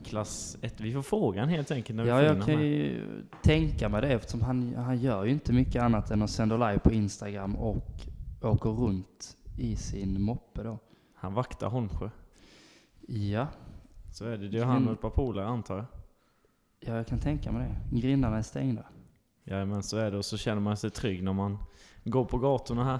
klass 0.04 0.58
1. 0.62 0.82
Vi 0.82 0.94
får 0.94 1.02
frågan 1.02 1.50
helt 1.50 1.72
enkelt 1.72 1.98
när 1.98 2.04
vi 2.04 2.10
Ja, 2.10 2.22
jag 2.24 2.46
kan 2.46 2.56
här. 2.58 2.64
ju 2.64 3.02
tänka 3.44 3.90
mig 3.90 4.02
det 4.02 4.08
eftersom 4.08 4.42
han, 4.42 4.76
han 4.76 4.98
gör 4.98 5.26
ju 5.26 5.32
inte 5.32 5.54
mycket 5.54 5.82
annat 5.84 6.12
än 6.12 6.22
att 6.22 6.30
sända 6.30 6.58
live 6.70 6.80
på 6.80 6.92
Instagram 6.92 7.56
och 7.56 7.86
åker 8.42 8.70
runt 8.70 9.38
i 9.58 9.76
sin 9.76 10.22
moppe 10.22 10.64
då. 10.64 10.80
Han 11.22 11.34
vaktar 11.34 11.68
Holmsjö. 11.70 12.10
Ja, 13.08 13.48
Så 14.12 14.26
är 14.26 14.38
det. 14.38 14.48
Det 14.50 14.60
är 14.60 14.66
han 14.66 14.88
och 14.88 14.94
ett 14.94 15.02
par 15.02 15.10
polare 15.10 15.46
antar 15.48 15.76
jag. 15.78 15.86
ja 16.80 16.96
jag 16.96 17.08
kan 17.08 17.20
tänka 17.20 17.52
mig 17.52 17.68
det. 17.92 18.00
Grindarna 18.02 18.38
är 18.38 18.42
stängda. 18.42 18.86
Ja 19.44 19.66
men 19.66 19.84
så 19.84 19.98
är 19.98 20.12
det 20.12 20.18
och 20.18 20.26
så 20.26 20.38
känner 20.38 20.62
man 20.62 20.78
sig 20.78 20.90
trygg 20.90 21.24
när 21.24 21.34
man 21.34 21.58
går 22.04 22.26
på 22.26 22.38
gatorna 22.38 22.84
här. 22.84 23.00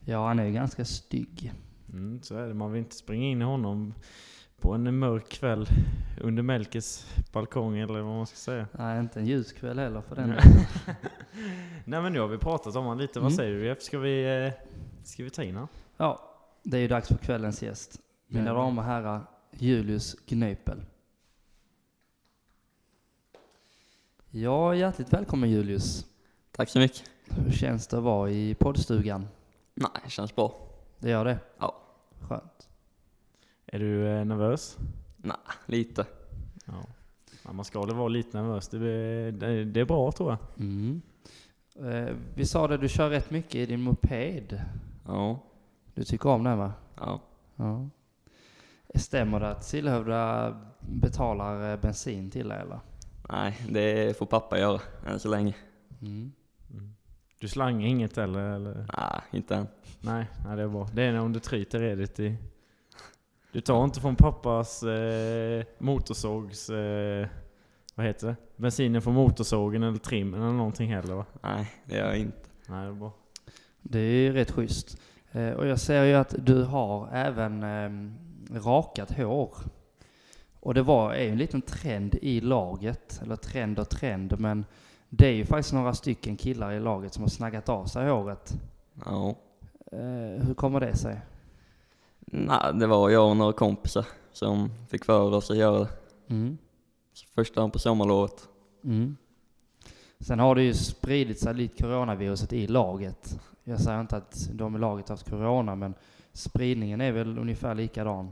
Ja, 0.00 0.26
han 0.26 0.38
är 0.38 0.44
ju 0.44 0.52
ganska 0.52 0.84
stygg. 0.84 1.52
Mm, 1.92 2.22
så 2.22 2.36
är 2.36 2.48
det. 2.48 2.54
Man 2.54 2.72
vill 2.72 2.78
inte 2.82 2.96
springa 2.96 3.26
in 3.26 3.42
i 3.42 3.44
honom 3.44 3.94
på 4.60 4.72
en 4.74 4.98
mörk 4.98 5.28
kväll 5.28 5.66
under 6.20 6.42
Melkes 6.42 7.06
balkong 7.32 7.78
eller 7.78 8.00
vad 8.00 8.16
man 8.16 8.26
ska 8.26 8.36
säga. 8.36 8.66
Nej, 8.72 9.00
inte 9.00 9.20
en 9.20 9.26
ljus 9.26 9.52
kväll 9.52 9.78
heller 9.78 10.00
för 10.00 10.16
den 10.16 10.28
Nej. 10.28 10.96
men 12.02 12.12
nu 12.12 12.20
har 12.20 12.28
vi 12.28 12.38
pratat 12.38 12.76
om 12.76 12.84
honom 12.84 12.98
lite. 12.98 13.20
Vad 13.20 13.26
Mm. 13.32 13.36
säger 13.36 13.54
du 13.54 13.66
Jeff? 13.66 13.82
Ska 13.82 13.98
vi, 13.98 14.46
eh, 14.46 14.52
ska 15.04 15.24
vi 15.24 15.30
ta 15.30 15.42
in 15.42 15.54
honom? 15.54 15.68
Ja, 15.96 16.31
det 16.62 16.76
är 16.76 16.80
ju 16.80 16.88
dags 16.88 17.08
för 17.08 17.16
kvällens 17.18 17.62
gäst. 17.62 18.00
Mina 18.26 18.54
damer 18.54 18.82
och 18.82 18.88
herrar, 18.88 19.20
Julius 19.50 20.16
Gnöpel. 20.26 20.80
Ja, 24.30 24.74
hjärtligt 24.74 25.12
välkommen 25.12 25.50
Julius. 25.50 26.06
Tack 26.50 26.68
så 26.68 26.78
mycket. 26.78 27.02
Hur 27.28 27.50
känns 27.52 27.86
det 27.86 27.96
att 27.96 28.02
vara 28.02 28.30
i 28.30 28.54
poddstugan? 28.54 29.28
Nej, 29.74 29.90
det 30.04 30.10
känns 30.10 30.34
bra. 30.36 30.68
Det 30.98 31.10
gör 31.10 31.24
det? 31.24 31.38
Ja. 31.58 31.78
Skönt. 32.20 32.68
Är 33.66 33.78
du 33.78 34.08
eh, 34.08 34.24
nervös? 34.24 34.76
Nej, 35.16 35.36
lite. 35.66 36.06
Ja. 36.66 36.84
ja. 37.44 37.52
Man 37.52 37.64
ska 37.64 37.84
väl 37.84 37.94
vara 37.94 38.08
lite 38.08 38.42
nervös. 38.42 38.68
Det, 38.68 38.76
är- 38.88 39.32
det, 39.32 39.64
det 39.64 39.80
är 39.80 39.84
bra 39.84 40.12
tror 40.12 40.30
jag. 40.30 40.38
Mm. 40.66 41.02
Eh, 41.80 42.14
vi 42.34 42.46
sa 42.46 42.68
det, 42.68 42.76
du 42.78 42.88
kör 42.88 43.10
rätt 43.10 43.30
mycket 43.30 43.54
i 43.54 43.66
din 43.66 43.80
moped. 43.80 44.60
Ja. 45.06 45.38
Du 45.94 46.04
tycker 46.04 46.28
om 46.28 46.44
den 46.44 46.58
va? 46.58 46.72
Ja. 46.96 47.20
Ja. 47.56 47.88
Stämmer 48.94 49.40
det 49.40 49.50
att 49.50 49.64
Sillhövda 49.64 50.56
betalar 50.80 51.72
eh, 51.72 51.80
bensin 51.80 52.30
till 52.30 52.48
dig 52.48 52.60
eller? 52.60 52.80
Nej, 53.28 53.56
det 53.68 54.18
får 54.18 54.26
pappa 54.26 54.58
göra 54.58 54.80
än 55.06 55.20
så 55.20 55.28
länge. 55.28 55.54
Mm. 56.02 56.32
Du 57.40 57.48
slangar 57.48 57.88
inget 57.88 58.18
eller? 58.18 58.40
eller? 58.40 58.86
Nej, 58.98 59.20
inte 59.30 59.54
än. 59.56 59.66
Nej, 60.00 60.26
nej, 60.46 60.56
det 60.56 60.62
är 60.62 60.68
bra. 60.68 60.88
Det 60.92 61.02
är 61.02 61.20
om 61.20 61.32
du 61.32 61.40
tryter 61.40 61.78
redigt 61.78 62.20
i... 62.20 62.36
Du 63.52 63.60
tar 63.60 63.84
inte 63.84 64.00
från 64.00 64.16
pappas 64.16 64.82
eh, 64.82 65.64
motorsågs... 65.78 66.70
Eh, 66.70 67.28
vad 67.94 68.06
heter 68.06 68.26
det? 68.26 68.36
Bensinen 68.56 69.02
från 69.02 69.14
motorsågen 69.14 69.82
eller 69.82 69.98
trimmen 69.98 70.42
eller 70.42 70.52
någonting 70.52 70.94
heller 70.94 71.14
va? 71.14 71.24
Nej, 71.42 71.72
det 71.84 71.96
gör 71.96 72.06
jag 72.06 72.18
inte. 72.18 72.48
Nej, 72.66 72.84
det 72.84 72.88
är 72.88 72.92
bra. 72.92 73.12
Det 73.82 73.98
är 73.98 74.22
ju 74.22 74.32
rätt 74.32 74.50
schysst. 74.50 74.98
Eh, 75.32 75.52
och 75.52 75.66
jag 75.66 75.80
ser 75.80 76.04
ju 76.04 76.14
att 76.14 76.34
du 76.38 76.64
har 76.64 77.08
även 77.12 77.62
eh, 77.62 78.60
rakat 78.62 79.12
hår. 79.12 79.56
Och 80.60 80.74
det 80.74 80.82
var, 80.82 81.12
är 81.12 81.24
ju 81.24 81.30
en 81.30 81.38
liten 81.38 81.62
trend 81.62 82.14
i 82.14 82.40
laget, 82.40 83.20
eller 83.22 83.36
trend 83.36 83.78
och 83.78 83.88
trend, 83.88 84.40
men 84.40 84.64
det 85.08 85.26
är 85.26 85.32
ju 85.32 85.44
faktiskt 85.44 85.72
några 85.72 85.94
stycken 85.94 86.36
killar 86.36 86.72
i 86.72 86.80
laget 86.80 87.14
som 87.14 87.22
har 87.22 87.28
snaggat 87.28 87.68
av 87.68 87.84
sig 87.84 88.08
håret. 88.08 88.54
Ja. 89.04 89.34
Eh, 89.92 90.44
hur 90.46 90.54
kommer 90.54 90.80
det 90.80 90.96
sig? 90.96 91.20
Nej, 92.20 92.74
det 92.74 92.86
var 92.86 93.10
jag 93.10 93.30
och 93.30 93.36
några 93.36 93.52
kompisar 93.52 94.06
som 94.32 94.70
fick 94.88 95.04
för 95.04 95.34
oss 95.34 95.50
att 95.50 95.56
göra 95.56 95.78
det. 95.78 95.88
Mm. 96.28 96.58
Första 97.34 97.60
dagen 97.60 97.70
på 97.70 97.78
sommarlovet. 97.78 98.48
Mm. 98.84 99.16
Sen 100.20 100.38
har 100.38 100.54
det 100.54 100.62
ju 100.62 100.74
spridit 100.74 101.40
sig 101.40 101.54
lite 101.54 101.82
coronaviruset 101.82 102.52
i 102.52 102.66
laget. 102.66 103.40
Jag 103.64 103.80
säger 103.80 104.00
inte 104.00 104.16
att 104.16 104.48
de 104.52 104.76
i 104.76 104.78
laget 104.78 105.08
har 105.08 105.16
haft 105.16 105.30
corona, 105.30 105.74
men 105.74 105.94
spridningen 106.32 107.00
är 107.00 107.12
väl 107.12 107.38
ungefär 107.38 107.74
likadan. 107.74 108.30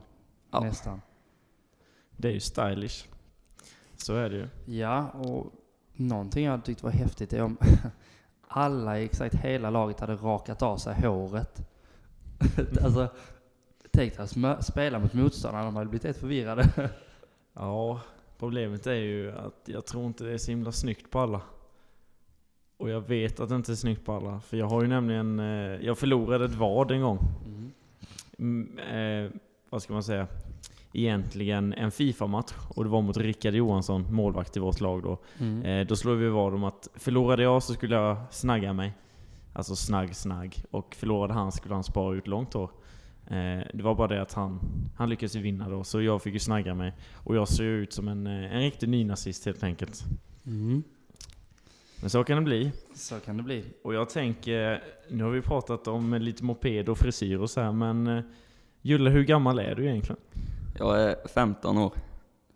Ja. 0.51 0.61
Nästan. 0.61 1.01
Det 2.17 2.29
är 2.29 2.33
ju 2.33 2.41
stylish. 2.41 3.07
Så 3.97 4.15
är 4.15 4.31
det 4.31 4.37
ju. 4.37 4.49
Ja, 4.79 5.09
och 5.09 5.53
någonting 5.93 6.45
jag 6.45 6.65
tyckte 6.65 6.85
var 6.85 6.93
häftigt 6.93 7.33
är 7.33 7.43
om 7.43 7.57
alla 8.49 8.99
i 8.99 9.05
exakt 9.05 9.35
hela 9.35 9.71
laget 9.71 10.01
hade 10.01 10.15
rakat 10.17 10.63
av 10.63 10.77
sig 10.77 10.95
håret. 10.95 11.69
alltså, 12.85 13.09
tänk 13.91 14.17
dig 14.17 14.27
att 14.45 14.67
spela 14.67 14.99
mot 14.99 15.13
motståndarna, 15.13 15.65
de 15.65 15.77
hade 15.77 15.89
blivit 15.91 16.05
helt 16.05 16.17
förvirrade. 16.17 16.91
Ja, 17.53 18.01
problemet 18.39 18.87
är 18.87 18.95
ju 18.95 19.33
att 19.33 19.63
jag 19.65 19.87
tror 19.87 20.07
inte 20.07 20.25
det 20.25 20.33
är 20.33 20.39
så 20.39 20.51
himla 20.51 20.73
snyggt 20.73 21.11
på 21.11 21.19
alla. 21.19 21.41
Och 22.81 22.91
jag 22.91 23.01
vet 23.01 23.41
att 23.41 23.49
det 23.49 23.57
inte 23.57 23.73
är 23.73 23.77
snyggt 23.77 24.05
på 24.05 24.13
alla. 24.13 24.41
För 24.41 24.57
jag 24.57 24.67
har 24.67 24.83
ju 24.83 24.89
nämligen, 24.89 25.41
eh, 25.41 25.47
jag 25.87 25.99
förlorade 25.99 26.45
ett 26.45 26.55
vad 26.55 26.91
en 26.91 27.03
gång. 27.03 27.19
Mm, 28.39 28.79
eh, 28.79 29.31
vad 29.71 29.83
ska 29.83 29.93
man 29.93 30.03
säga? 30.03 30.27
egentligen 30.93 31.73
en 31.73 31.91
Fifa-match 31.91 32.53
och 32.69 32.85
det 32.85 32.91
var 32.91 33.03
mot 33.03 33.17
Rickard 33.17 33.55
Johansson, 33.55 34.07
målvakt 34.11 34.57
i 34.57 34.61
vårt 34.61 34.81
lag 34.81 35.03
då. 35.03 35.19
Mm. 35.39 35.63
Eh, 35.63 35.87
då 35.87 35.97
slog 35.97 36.19
vi 36.19 36.29
vad 36.29 36.55
om 36.55 36.65
att 36.65 36.89
förlorade 36.95 37.43
jag 37.43 37.63
så 37.63 37.75
skulle 37.75 37.97
jag 37.97 38.17
snagga 38.31 38.73
mig. 38.73 38.93
Alltså 39.53 39.77
snagg, 39.77 40.17
snagg. 40.17 40.57
Och 40.71 40.95
förlorade 40.95 41.35
han 41.35 41.53
skulle 41.53 41.75
han 41.75 41.85
spara 41.85 42.17
ut 42.17 42.27
långt 42.27 42.55
hår. 42.55 42.71
Eh, 43.27 43.67
det 43.75 43.83
var 43.83 43.95
bara 43.95 44.09
det 44.09 44.23
att 44.23 44.33
han, 44.33 44.61
han 44.97 45.09
lyckades 45.09 45.35
vinna 45.35 45.69
då, 45.69 45.85
så 45.85 46.03
jag 46.03 46.23
fick 46.23 46.33
ju 46.33 46.39
snagga 46.39 46.75
mig. 46.75 46.93
Och 47.15 47.37
jag 47.37 47.49
ser 47.49 47.65
ju 47.65 47.83
ut 47.83 47.93
som 47.93 48.09
en, 48.09 48.27
eh, 48.27 48.55
en 48.55 48.61
riktig 48.61 48.89
nynazist 48.89 49.47
helt 49.47 49.63
enkelt. 49.63 50.05
Mm. 50.47 50.83
Men 52.01 52.11
så 52.11 52.25
kan 52.25 52.37
det 52.37 52.43
bli. 52.43 52.73
Så 52.95 53.21
kan 53.21 53.37
det 53.37 53.43
bli. 53.43 53.65
Och 53.83 53.95
jag 53.95 54.11
tänker, 54.11 54.85
nu 55.09 55.25
har 55.25 55.31
vi 55.31 55.43
pratat 55.43 55.89
om 55.89 56.15
lite 56.15 56.45
moped 56.45 56.89
och 56.89 56.99
frisyr 56.99 57.39
och 57.39 57.51
så 57.51 57.61
här, 57.61 57.73
men 57.73 58.07
eh, 58.07 58.25
Julle, 58.83 59.11
hur 59.11 59.25
gammal 59.25 59.59
är 59.59 59.75
du 59.75 59.87
egentligen? 59.87 60.21
Jag 60.79 61.03
är 61.03 61.29
15 61.29 61.79
år. 61.79 61.93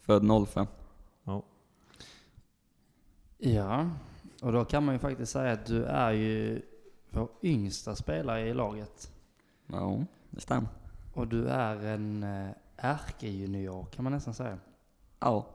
Född 0.00 0.48
05. 0.48 0.66
Ja, 3.46 3.90
och 4.42 4.52
då 4.52 4.64
kan 4.64 4.84
man 4.84 4.94
ju 4.94 4.98
faktiskt 4.98 5.32
säga 5.32 5.52
att 5.52 5.66
du 5.66 5.84
är 5.84 6.12
ju 6.12 6.62
vår 7.10 7.28
yngsta 7.42 7.96
spelare 7.96 8.48
i 8.48 8.54
laget. 8.54 9.12
Ja, 9.66 10.04
det 10.30 10.40
stämmer. 10.40 10.68
Och 11.14 11.26
du 11.26 11.46
är 11.46 11.84
en 11.86 12.22
eh, 12.22 12.50
ärkejunior 12.76 13.86
kan 13.86 14.04
man 14.04 14.12
nästan 14.12 14.34
säga. 14.34 14.58
Ja. 15.20 15.46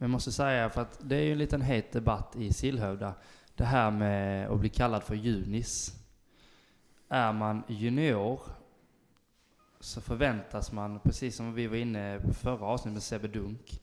Men 0.00 0.06
jag 0.06 0.10
måste 0.10 0.32
säga, 0.32 0.70
för 0.70 0.80
att 0.82 0.98
det 1.02 1.16
är 1.16 1.22
ju 1.22 1.32
en 1.32 1.38
liten 1.38 1.62
het 1.62 1.92
debatt 1.92 2.36
i 2.36 2.52
Sillhövda. 2.52 3.14
Det 3.54 3.64
här 3.64 3.90
med 3.90 4.50
att 4.50 4.60
bli 4.60 4.68
kallad 4.68 5.02
för 5.02 5.14
junis. 5.14 5.94
Är 7.08 7.32
man 7.32 7.62
junior 7.68 8.40
så 9.80 10.00
förväntas 10.00 10.72
man, 10.72 11.00
precis 11.00 11.36
som 11.36 11.54
vi 11.54 11.66
var 11.66 11.76
inne 11.76 12.20
på 12.20 12.34
förra 12.34 12.66
avsnittet 12.66 12.92
med 12.92 13.02
Sebbe 13.02 13.28
Dunk, 13.28 13.80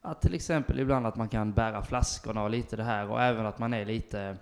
att 0.00 0.20
till 0.20 0.34
exempel 0.34 0.78
ibland 0.78 1.06
att 1.06 1.16
man 1.16 1.28
kan 1.28 1.52
bära 1.52 1.82
flaskorna 1.82 2.42
och 2.42 2.50
lite 2.50 2.76
det 2.76 2.84
här 2.84 3.10
och 3.10 3.22
även 3.22 3.46
att 3.46 3.58
man 3.58 3.74
är 3.74 3.84
lite 3.84 4.36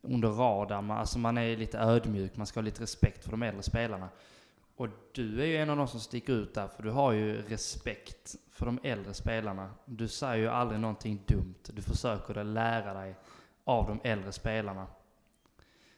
under 0.00 0.28
radarn, 0.28 0.90
alltså 0.90 1.18
man 1.18 1.38
är 1.38 1.56
lite 1.56 1.78
ödmjuk, 1.78 2.36
man 2.36 2.46
ska 2.46 2.60
ha 2.60 2.64
lite 2.64 2.82
respekt 2.82 3.24
för 3.24 3.30
de 3.30 3.42
äldre 3.42 3.62
spelarna. 3.62 4.08
Och 4.76 4.88
du 5.12 5.42
är 5.42 5.46
ju 5.46 5.56
en 5.56 5.70
av 5.70 5.76
de 5.76 5.88
som 5.88 6.00
sticker 6.00 6.32
ut 6.32 6.54
där, 6.54 6.68
för 6.68 6.82
du 6.82 6.90
har 6.90 7.12
ju 7.12 7.42
respekt 7.42 8.36
för 8.50 8.66
de 8.66 8.78
äldre 8.82 9.14
spelarna. 9.14 9.70
Du 9.84 10.08
säger 10.08 10.36
ju 10.36 10.48
aldrig 10.48 10.80
någonting 10.80 11.22
dumt. 11.26 11.62
Du 11.62 11.82
försöker 11.82 12.38
att 12.38 12.46
lära 12.46 12.94
dig 12.94 13.14
av 13.64 13.86
de 13.86 14.00
äldre 14.08 14.32
spelarna. 14.32 14.86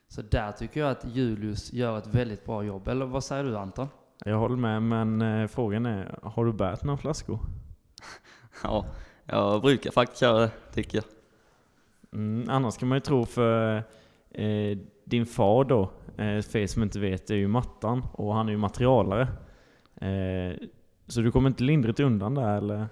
Så 0.08 0.22
där 0.22 0.52
tycker 0.52 0.80
jag 0.80 0.90
att 0.90 1.04
Julius 1.04 1.72
gör 1.72 1.98
ett 1.98 2.06
väldigt 2.06 2.44
bra 2.44 2.62
jobb. 2.62 2.88
Eller 2.88 3.06
vad 3.06 3.24
säger 3.24 3.44
du 3.44 3.56
Anton? 3.56 3.88
Jag 4.24 4.38
håller 4.38 4.56
med, 4.56 4.82
men 4.82 5.22
eh, 5.22 5.46
frågan 5.46 5.86
är, 5.86 6.18
har 6.22 6.44
du 6.44 6.52
bärt 6.52 6.84
några 6.84 6.98
flaskor? 6.98 7.38
Ja, 8.62 8.86
jag 9.24 9.62
brukar 9.62 9.90
faktiskt 9.90 10.22
göra 10.22 10.40
det, 10.40 10.50
tycker 10.72 10.98
jag. 10.98 11.04
Mm, 12.12 12.48
annars 12.50 12.76
kan 12.76 12.88
man 12.88 12.96
ju 12.96 13.00
tro 13.00 13.26
för 13.26 13.76
eh, 14.30 14.78
din 15.12 15.26
far 15.26 15.64
då, 15.64 15.82
eh, 16.16 16.42
för 16.42 16.56
er 16.56 16.66
som 16.66 16.82
inte 16.82 17.00
vet, 17.00 17.30
är 17.30 17.34
ju 17.34 17.48
Mattan 17.48 18.06
och 18.12 18.34
han 18.34 18.48
är 18.48 18.52
ju 18.52 18.58
materialare. 18.58 19.22
Eh, 19.96 20.68
så 21.06 21.20
du 21.20 21.32
kommer 21.32 21.50
inte 21.50 21.62
lindrigt 21.62 22.00
undan 22.00 22.34
där 22.34 22.56
eller? 22.56 22.88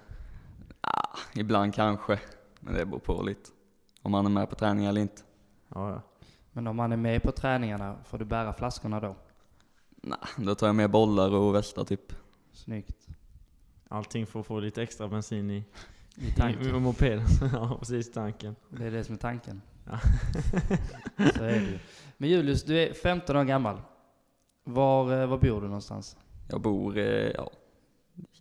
Ah, 0.81 1.17
ibland 1.35 1.75
kanske, 1.75 2.21
men 2.61 2.75
det 2.75 2.87
beror 2.87 2.99
på 2.99 3.23
lite. 3.23 3.51
Om 4.03 4.13
man 4.13 4.27
är 4.27 4.31
med 4.31 4.51
på 4.51 4.55
träning 4.55 4.85
eller 4.85 5.01
inte. 5.01 5.23
Ja, 5.69 5.91
ja. 5.91 6.03
Men 6.53 6.67
om 6.67 6.77
man 6.77 6.93
är 6.93 6.97
med 6.97 7.23
på 7.23 7.33
träningarna, 7.33 7.97
får 8.05 8.19
du 8.19 8.25
bära 8.25 8.53
flaskorna 8.53 9.01
då? 9.01 9.17
Nej, 9.91 10.19
då 10.37 10.55
tar 10.55 10.67
jag 10.67 10.77
med 10.77 10.91
bollar 10.91 11.35
och 11.35 11.55
västar 11.55 11.85
typ. 11.85 12.13
Snyggt. 12.53 13.09
Allting 13.89 14.27
får 14.27 14.43
få 14.43 14.61
lite 14.61 14.83
extra 14.83 15.09
bensin 15.09 15.51
i, 15.51 15.65
I 16.15 16.29
i, 16.29 16.33
tanken. 16.37 16.77
i 16.77 16.81
mopeden. 16.81 17.27
ja, 17.53 17.77
precis 17.79 18.13
tanken. 18.13 18.57
Det 18.69 18.87
är 18.87 18.91
det 18.91 19.05
som 19.05 19.15
är 19.15 19.19
tanken. 19.19 19.63
Ja. 19.91 19.99
Så 21.37 21.45
är 21.45 21.53
det 21.53 21.57
ju. 21.57 21.79
Men 22.17 22.29
Julius, 22.29 22.65
du 22.65 22.79
är 22.79 22.93
15 22.93 23.37
år 23.37 23.45
gammal. 23.45 23.81
Var, 24.65 25.21
eh, 25.21 25.27
var 25.27 25.39
bor 25.39 25.61
du 25.61 25.67
någonstans? 25.67 26.17
Jag 26.49 26.61
bor, 26.61 26.99
eh, 26.99 27.31
ja, 27.31 27.51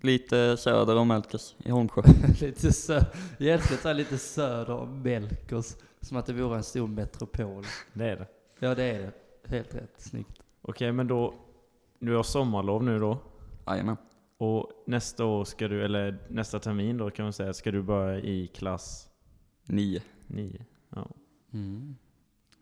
lite 0.01 0.57
söder 0.57 0.97
om 0.97 1.07
Melkers 1.07 1.55
i 1.57 1.71
Holmsjö. 1.71 2.01
lite 2.41 2.73
sö 2.73 3.01
Egentligen 3.39 3.81
så 3.81 3.93
lite 3.93 4.17
söder 4.17 4.73
om 4.73 5.01
Melkers. 5.01 5.75
Som 6.01 6.17
att 6.17 6.25
det 6.25 6.33
vore 6.33 6.57
en 6.57 6.63
stor 6.63 6.87
metropol. 6.87 7.63
Det 7.93 8.09
är 8.09 8.15
det. 8.15 8.27
Ja, 8.59 8.75
det 8.75 8.83
är 8.83 8.99
det. 8.99 9.11
Helt 9.55 9.75
rätt. 9.75 9.93
Snyggt. 9.97 10.41
Okej, 10.61 10.91
men 10.91 11.07
då, 11.07 11.33
du 11.99 12.15
har 12.15 12.23
sommarlov 12.23 12.83
nu 12.83 12.99
då. 12.99 13.17
Jajamän. 13.67 13.97
Och 14.37 14.71
nästa 14.85 15.25
år 15.25 15.45
ska 15.45 15.67
du, 15.67 15.85
eller 15.85 16.17
nästa 16.27 16.59
termin 16.59 16.97
då 16.97 17.11
kan 17.11 17.25
man 17.25 17.33
säga, 17.33 17.53
ska 17.53 17.71
du 17.71 17.81
börja 17.81 18.19
i 18.19 18.47
klass 18.47 19.09
Nio. 19.65 20.01
9. 20.27 20.65
Ja. 20.89 21.07
Mm. 21.53 21.95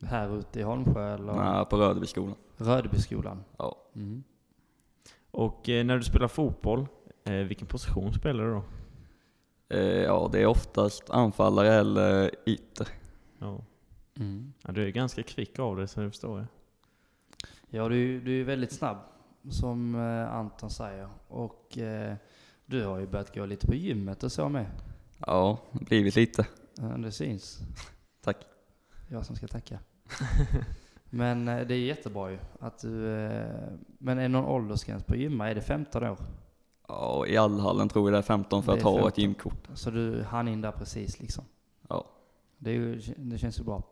Här 0.02 0.38
ute 0.38 0.60
i 0.60 0.62
Holmsjö 0.62 1.14
eller 1.14 1.32
Nej, 1.32 1.64
på 1.64 1.76
Rödebyskolan. 1.76 2.34
Rödebyskolan? 2.56 3.44
Ja. 3.56 3.76
Mm. 3.94 4.22
Och 5.30 5.68
eh, 5.68 5.84
när 5.84 5.96
du 5.96 6.02
spelar 6.04 6.28
fotboll, 6.28 6.86
eh, 7.24 7.32
vilken 7.32 7.66
position 7.66 8.14
spelar 8.14 8.44
du 8.44 8.50
då? 8.50 8.62
Eh, 9.68 10.02
ja, 10.02 10.28
det 10.32 10.42
är 10.42 10.46
oftast 10.46 11.10
anfallare 11.10 11.74
eller 11.74 12.30
ytter. 12.46 12.88
Ja. 13.38 13.60
Mm. 14.16 14.52
ja, 14.62 14.72
du 14.72 14.86
är 14.86 14.90
ganska 14.90 15.22
kvick 15.22 15.58
av 15.58 15.76
dig 15.76 15.88
så 15.88 16.00
det 16.00 16.10
förstår 16.10 16.38
jag. 16.38 16.46
Ja, 17.70 17.88
du, 17.88 18.20
du 18.20 18.40
är 18.40 18.44
väldigt 18.44 18.72
snabb, 18.72 18.96
som 19.50 19.94
Anton 20.30 20.70
säger. 20.70 21.08
Och 21.28 21.78
du 22.66 22.84
har 22.84 22.98
ju 22.98 23.06
börjat 23.06 23.34
gå 23.34 23.46
lite 23.46 23.66
på 23.66 23.74
gymmet 23.74 24.22
och 24.22 24.32
så 24.32 24.48
med. 24.48 24.66
Ja, 25.18 25.58
blivit 25.72 26.16
lite. 26.16 26.46
Det 26.98 27.12
syns. 27.12 27.58
Tack. 28.20 28.36
Jag 29.08 29.26
som 29.26 29.36
ska 29.36 29.48
tacka. 29.48 29.78
Men 31.10 31.48
eh, 31.48 31.66
det 31.66 31.74
är 31.74 31.78
jättebra 31.78 32.30
ju 32.30 32.38
att 32.60 32.78
du... 32.78 33.08
Eh, 33.08 33.46
men 33.98 34.18
är 34.18 34.22
det 34.22 34.28
någon 34.28 34.44
åldersgräns 34.44 35.04
på 35.04 35.16
gymma? 35.16 35.50
Är 35.50 35.54
det 35.54 35.60
15 35.60 36.04
år? 36.04 36.18
Ja, 36.88 37.26
i 37.26 37.36
allhallen 37.36 37.88
tror 37.88 38.06
jag 38.06 38.14
det 38.14 38.18
är 38.18 38.22
15 38.22 38.62
för 38.62 38.72
Det 38.72 38.78
att 38.78 38.84
ha 38.84 38.92
15. 38.92 39.08
ett 39.08 39.18
gymkort. 39.18 39.68
Så 39.74 39.90
du 39.90 40.22
hann 40.22 40.48
in 40.48 40.60
där 40.60 40.72
precis 40.72 41.20
liksom? 41.20 41.44
Ja. 41.88 42.04
Det, 42.58 42.72
ju, 42.72 43.00
det 43.16 43.38
känns 43.38 43.58
ju 43.60 43.64
bra. 43.64 43.82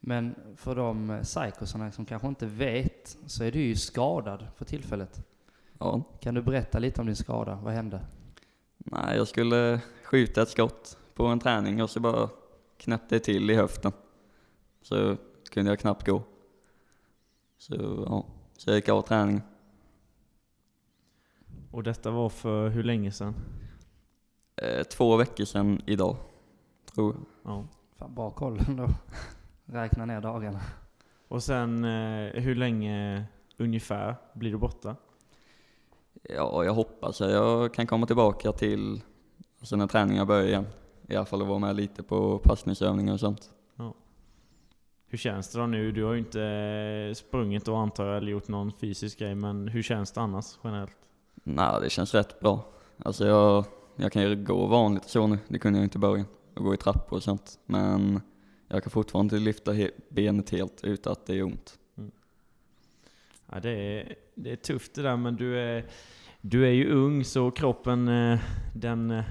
Men 0.00 0.34
för 0.56 0.76
de 0.76 1.10
eh, 1.10 1.22
psykosarna 1.22 1.92
som 1.92 2.04
kanske 2.04 2.28
inte 2.28 2.46
vet 2.46 3.16
så 3.26 3.44
är 3.44 3.52
du 3.52 3.60
ju 3.60 3.76
skadad 3.76 4.46
för 4.56 4.64
tillfället. 4.64 5.26
Ja. 5.78 6.02
Kan 6.20 6.34
du 6.34 6.42
berätta 6.42 6.78
lite 6.78 7.00
om 7.00 7.06
din 7.06 7.16
skada? 7.16 7.58
Vad 7.62 7.72
hände? 7.72 8.00
Nej, 8.78 9.16
jag 9.16 9.28
skulle 9.28 9.80
skjuta 10.04 10.42
ett 10.42 10.48
skott 10.48 10.98
på 11.14 11.26
en 11.26 11.40
träning 11.40 11.82
och 11.82 11.90
så 11.90 12.00
bara 12.00 12.28
knäppte 12.76 13.14
det 13.14 13.20
till 13.20 13.50
i 13.50 13.54
höften. 13.54 13.92
Så 14.84 15.16
kunde 15.50 15.70
jag 15.70 15.78
knappt 15.78 16.06
gå. 16.06 16.22
Så 17.58 17.74
ja, 18.06 18.26
så 18.56 18.70
jag 18.70 18.76
gick 18.76 18.88
av 18.88 19.02
träningen. 19.02 19.42
Och 21.70 21.82
detta 21.82 22.10
var 22.10 22.28
för 22.28 22.68
hur 22.68 22.82
länge 22.82 23.12
sedan? 23.12 23.34
Eh, 24.56 24.82
två 24.82 25.16
veckor 25.16 25.44
sedan 25.44 25.82
idag, 25.86 26.16
tror 26.94 27.14
jag. 27.14 27.52
Ja. 27.52 27.64
Fan, 27.96 28.14
bra 28.14 28.30
koll 28.30 28.60
ändå. 28.68 28.88
Räkna 29.64 30.04
ner 30.04 30.20
dagarna. 30.20 30.60
Och 31.28 31.42
sen 31.42 31.84
eh, 31.84 32.42
hur 32.42 32.54
länge 32.54 33.24
ungefär 33.56 34.16
blir 34.34 34.50
du 34.50 34.58
borta? 34.58 34.96
Ja, 36.22 36.64
jag 36.64 36.74
hoppas 36.74 37.20
att 37.20 37.30
jag 37.30 37.74
kan 37.74 37.86
komma 37.86 38.06
tillbaka 38.06 38.52
till 38.52 39.02
alltså 39.60 39.76
när 39.76 39.86
träningen 39.86 40.26
börjar 40.26 40.46
igen. 40.46 40.66
I 41.08 41.16
alla 41.16 41.26
fall 41.26 41.42
att 41.42 41.48
vara 41.48 41.58
med 41.58 41.76
lite 41.76 42.02
på 42.02 42.38
passningsövningar 42.38 43.12
och 43.12 43.20
sånt. 43.20 43.50
Hur 45.14 45.18
känns 45.18 45.52
det 45.52 45.58
då 45.58 45.66
nu? 45.66 45.92
Du 45.92 46.04
har 46.04 46.12
ju 46.12 46.18
inte 46.18 46.42
eh, 46.42 47.14
sprungit 47.14 47.68
och 47.68 47.78
antar 47.78 48.06
jag, 48.06 48.16
eller 48.16 48.32
gjort 48.32 48.48
någon 48.48 48.72
fysisk 48.72 49.18
grej, 49.18 49.34
men 49.34 49.68
hur 49.68 49.82
känns 49.82 50.12
det 50.12 50.20
annars 50.20 50.58
generellt? 50.64 50.96
Nej, 51.34 51.80
det 51.80 51.90
känns 51.90 52.14
rätt 52.14 52.40
bra. 52.40 52.64
Alltså 52.98 53.26
jag, 53.26 53.64
jag 53.96 54.12
kan 54.12 54.22
ju 54.22 54.44
gå 54.44 54.66
vanligt 54.66 55.04
och 55.04 55.10
så 55.10 55.26
nu, 55.26 55.38
det 55.48 55.58
kunde 55.58 55.78
jag 55.78 55.86
inte 55.86 55.98
i 55.98 56.00
början. 56.00 56.26
Och 56.54 56.64
gå 56.64 56.74
i 56.74 56.76
trappor 56.76 57.16
och 57.16 57.22
sånt. 57.22 57.58
Men 57.66 58.20
jag 58.68 58.82
kan 58.82 58.90
fortfarande 58.90 59.38
lyfta 59.38 59.72
he- 59.72 59.90
benet 60.08 60.50
helt 60.50 60.84
utan 60.84 61.12
att 61.12 61.26
det 61.26 61.38
är 61.38 61.42
ont. 61.42 61.78
Ja, 63.52 63.60
det, 63.60 63.70
är, 63.70 64.14
det 64.34 64.52
är 64.52 64.56
tufft 64.56 64.94
det 64.94 65.02
där, 65.02 65.16
men 65.16 65.36
du 65.36 65.58
är, 65.58 65.84
du 66.40 66.66
är 66.66 66.72
ju 66.72 66.92
ung 66.92 67.24
så 67.24 67.50
kroppen 67.50 68.08
eh, 68.08 68.38
den 68.74 69.10
eh, 69.10 69.24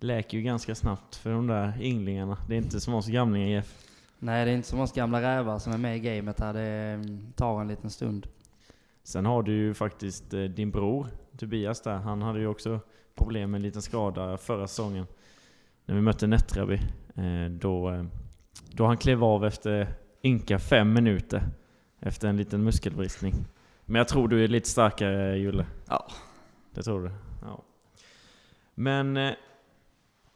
läker 0.00 0.38
ju 0.38 0.44
ganska 0.44 0.74
snabbt 0.74 1.16
för 1.16 1.30
de 1.30 1.46
där 1.46 1.72
ynglingarna. 1.80 2.38
Det 2.48 2.54
är 2.54 2.58
inte 2.58 2.80
som 2.80 2.94
oss 2.94 3.06
gamlingar 3.06 3.48
Jeff. 3.48 3.80
Nej, 4.24 4.44
det 4.44 4.50
är 4.50 4.54
inte 4.54 4.68
som 4.68 4.80
oss 4.80 4.92
gamla 4.92 5.22
rävar 5.22 5.58
som 5.58 5.72
är 5.72 5.78
med 5.78 5.96
i 5.96 6.00
gamet 6.00 6.40
här. 6.40 6.52
Det 6.52 6.60
mm, 6.60 7.32
tar 7.32 7.60
en 7.60 7.68
liten 7.68 7.90
stund. 7.90 8.26
Sen 9.02 9.26
har 9.26 9.42
du 9.42 9.52
ju 9.52 9.74
faktiskt 9.74 10.34
eh, 10.34 10.42
din 10.42 10.70
bror 10.70 11.06
Tobias 11.38 11.80
där. 11.80 11.94
Han 11.94 12.22
hade 12.22 12.40
ju 12.40 12.46
också 12.46 12.80
problem 13.14 13.50
med 13.50 13.58
en 13.58 13.62
liten 13.62 13.82
skada 13.82 14.36
förra 14.36 14.66
säsongen. 14.66 15.06
När 15.86 15.94
vi 15.94 16.00
mötte 16.00 16.26
Nättraby. 16.26 16.74
Eh, 17.14 17.50
då, 17.50 17.90
eh, 17.90 18.04
då 18.70 18.86
han 18.86 18.96
klev 18.96 19.24
av 19.24 19.44
efter 19.44 19.94
ynka 20.22 20.58
fem 20.58 20.92
minuter. 20.92 21.42
Efter 22.00 22.28
en 22.28 22.36
liten 22.36 22.64
muskelbristning. 22.64 23.34
Men 23.84 23.96
jag 23.96 24.08
tror 24.08 24.28
du 24.28 24.44
är 24.44 24.48
lite 24.48 24.68
starkare 24.68 25.38
Julle. 25.38 25.66
Det 26.74 26.82
tror 26.82 27.02
du? 27.02 27.10
Ja. 27.42 27.62
Men 28.74 29.12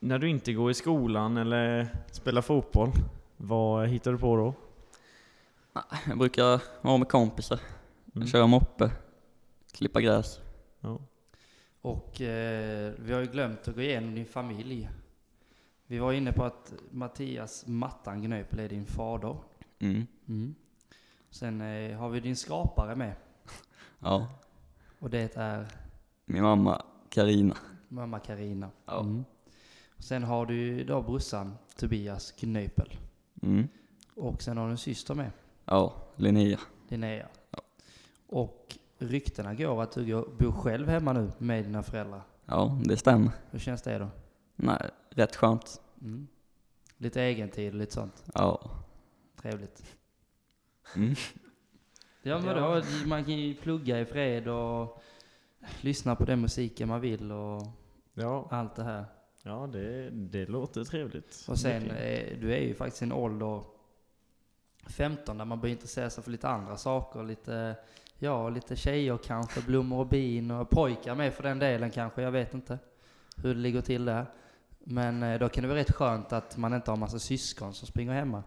när 0.00 0.18
du 0.18 0.28
inte 0.28 0.52
går 0.52 0.71
i 0.71 0.75
skolan 0.75 1.37
eller 1.37 1.88
spelar 2.12 2.42
fotboll, 2.42 2.90
vad 3.40 3.88
hittar 3.88 4.12
du 4.12 4.18
på 4.18 4.37
då? 4.37 4.54
Jag 6.09 6.18
brukar 6.18 6.62
vara 6.83 6.97
med 6.97 7.09
kompisar, 7.09 7.61
Mm. 8.14 8.28
köra 8.28 8.47
moppe, 8.47 8.90
klippa 9.73 10.00
gräs. 10.00 10.40
Ja. 10.80 10.99
Och 11.80 12.21
eh, 12.21 12.92
vi 12.99 13.12
har 13.12 13.21
ju 13.21 13.26
glömt 13.26 13.68
att 13.68 13.75
gå 13.75 13.80
igenom 13.83 14.14
din 14.14 14.26
familj. 14.26 14.88
Vi 15.87 15.99
var 15.99 16.12
inne 16.12 16.33
på 16.33 16.45
att 16.45 16.73
Mattias 16.90 17.66
Mattan 17.66 18.23
Gnöpel 18.23 18.59
är 18.61 18.68
din 18.68 18.87
fader. 18.87 19.37
Mm. 19.78 20.54
Sen 21.30 21.61
eh, 21.61 21.99
har 21.99 22.09
vi 22.09 22.21
din 22.21 22.37
skapare 22.37 22.97
med. 22.97 23.14
Ja. 24.00 24.28
Och 24.99 25.11
det 25.11 25.37
är 25.37 25.66
Min 26.25 26.42
mamma 26.42 26.83
Karina. 27.09 27.57
mamma 27.88 28.18
Karina. 28.18 28.71
Ja. 28.87 29.00
Mm. 29.00 29.25
Och 29.97 30.04
Sen 30.04 30.23
har 30.23 30.47
du 30.47 30.85
då 30.85 31.02
brorsan 31.02 31.54
Tobias 31.76 32.33
Gnöpel. 32.40 32.99
Mm. 33.42 33.68
Och 34.14 34.42
sen 34.42 34.57
har 34.57 34.64
du 34.64 34.71
en 34.71 34.78
syster 34.78 35.14
med, 35.14 35.30
Ja, 35.64 35.95
Linnea. 36.16 36.59
Linnea. 36.88 37.26
Och 38.26 38.76
ryktena 38.99 39.54
går 39.54 39.83
att 39.83 39.92
du 39.92 40.04
bor 40.38 40.52
själv 40.52 40.88
hemma 40.88 41.12
nu 41.12 41.33
med 41.38 41.64
dina 41.64 41.83
föräldrar. 41.83 42.23
Ja, 42.47 42.78
det 42.85 42.97
stämmer. 42.97 43.30
Hur 43.50 43.59
känns 43.59 43.83
det 43.83 43.99
då? 43.99 44.09
Nej, 44.57 44.90
rätt 45.11 45.37
skönt. 45.37 45.80
Mm. 46.00 46.26
Lite 46.97 47.21
egentid 47.21 47.73
och 47.73 47.78
lite 47.78 47.92
sånt. 47.92 48.25
Ja. 48.35 48.71
Trevligt. 49.37 49.97
Mm. 50.97 51.14
Ja 52.23 52.38
men 52.38 52.57
Ja. 52.57 52.75
då, 52.75 52.83
man 53.09 53.25
kan 53.25 53.35
ju 53.35 53.54
plugga 53.54 54.00
i 54.00 54.04
fred 54.04 54.49
och 54.49 55.02
lyssna 55.80 56.16
på 56.16 56.25
den 56.25 56.40
musiken 56.40 56.88
man 56.88 57.00
vill 57.00 57.33
och 57.33 57.62
Ja, 58.14 58.49
allt 58.50 58.75
det 58.76 58.85
här. 58.85 59.04
Ja 59.49 59.67
det, 59.67 60.11
det 60.11 60.47
låter 60.47 60.85
trevligt. 60.85 61.45
Och 61.49 61.59
sen, 61.59 61.90
eh, 61.90 62.38
du 62.40 62.52
är 62.52 62.61
ju 62.61 62.75
faktiskt 62.75 63.02
i 63.02 63.05
en 63.05 63.12
ålder 63.12 63.62
15 64.87 65.38
där 65.38 65.45
man 65.45 65.61
börjar 65.61 65.73
intressera 65.73 66.11
sig 66.11 66.25
för 66.25 66.31
lite 66.31 66.49
andra 66.49 66.76
saker. 66.76 67.23
Lite, 67.23 67.76
ja, 68.19 68.49
lite 68.49 68.76
tjejer 68.76 69.19
kanske, 69.25 69.61
blommor 69.61 70.00
och 70.00 70.07
bin 70.07 70.50
och 70.50 70.71
pojkar 70.71 71.14
med 71.14 71.35
för 71.35 71.43
den 71.43 71.59
delen 71.59 71.90
kanske. 71.90 72.23
Jag 72.23 72.31
vet 72.31 72.55
inte 72.55 72.78
hur 73.37 73.55
det 73.55 73.61
ligger 73.61 73.81
till 73.81 74.05
där. 74.05 74.26
Men 74.78 75.23
eh, 75.23 75.38
då 75.38 75.49
kan 75.49 75.62
det 75.62 75.69
vara 75.69 75.78
rätt 75.78 75.95
skönt 75.95 76.33
att 76.33 76.57
man 76.57 76.75
inte 76.75 76.90
har 76.90 76.97
massa 76.97 77.19
syskon 77.19 77.75
som 77.75 77.88
springer 77.88 78.12
hemma. 78.12 78.43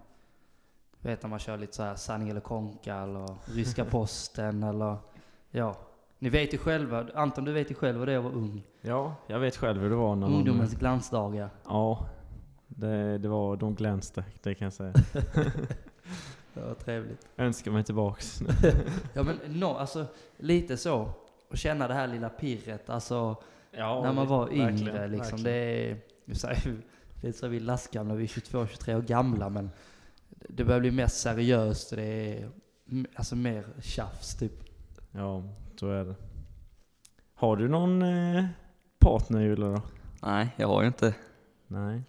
Du 1.01 1.10
vet 1.10 1.22
när 1.24 1.29
man 1.29 1.39
kör 1.39 1.58
lite 1.58 1.75
så 1.75 1.84
här 1.84 1.96
sanning 1.96 2.29
eller 2.29 2.41
konka 2.41 2.96
eller 2.96 3.36
ryska 3.55 3.86
posten 3.91 4.63
eller 4.63 4.98
ja. 5.51 5.75
Ni 6.21 6.29
vet 6.29 6.53
ju 6.53 6.57
själva, 6.57 7.07
Anton 7.15 7.45
du 7.45 7.51
vet 7.51 7.71
ju 7.71 7.75
själv 7.75 7.99
vad 7.99 8.07
det 8.07 8.13
är 8.13 8.17
att 8.17 8.23
vara 8.23 8.33
ung. 8.33 8.63
Ja, 8.81 9.15
jag 9.27 9.39
vet 9.39 9.57
själv 9.57 9.81
hur 9.81 9.89
det 9.89 9.95
var 9.95 10.15
när 10.15 10.27
man... 10.27 10.37
Ungdomens 10.37 10.73
glansdagar. 10.73 11.49
Ja, 11.65 12.09
det, 12.67 13.17
det 13.17 13.27
var, 13.27 13.57
de 13.57 13.75
glänste, 13.75 14.23
det 14.43 14.55
kan 14.55 14.65
jag 14.65 14.73
säga. 14.73 14.93
Det 16.53 16.61
var 16.61 16.73
trevligt. 16.73 17.27
Önskar 17.37 17.71
mig 17.71 17.83
tillbaks. 17.83 18.41
Ja 19.13 19.23
men 19.23 19.37
no, 19.47 19.65
alltså 19.65 20.05
lite 20.37 20.77
så. 20.77 21.09
Och 21.49 21.57
känna 21.57 21.87
det 21.87 21.93
här 21.93 22.07
lilla 22.07 22.29
pirret, 22.29 22.89
alltså 22.89 23.35
Ja, 23.71 24.01
när 24.03 24.13
man 24.13 24.27
var 24.27 24.45
verkligen, 24.45 24.77
yngre 24.77 25.07
liksom. 25.07 25.43
verkligen. 25.43 25.43
Det 25.43 25.89
är, 25.91 25.97
vi 26.25 26.35
säger, 26.35 26.81
är 27.21 27.31
så 27.31 27.47
vi 27.47 27.57
är 27.57 27.61
lastgamla, 27.61 28.15
vi 28.15 28.23
är 28.23 28.27
22-23 28.27 28.95
år 28.97 29.01
gamla 29.01 29.49
men 29.49 29.69
det 30.29 30.63
börjar 30.63 30.79
bli 30.79 30.91
mer 30.91 31.07
seriöst 31.07 31.91
och 31.91 31.97
det 31.97 32.03
är 32.03 32.49
alltså 33.15 33.35
mer 33.35 33.65
tjafs 33.81 34.35
typ. 34.35 34.63
Ja, 35.11 35.43
så 35.79 35.89
är 35.89 36.05
det. 36.05 36.15
Har 37.34 37.55
du 37.55 37.67
någon 37.67 38.01
eh, 38.01 38.45
partner 38.99 39.41
Julia 39.41 39.67
då? 39.67 39.81
Nej, 40.21 40.55
jag 40.57 40.67
har 40.67 40.81
ju 40.81 40.88
inte. 40.88 41.15
Nej. 41.67 42.03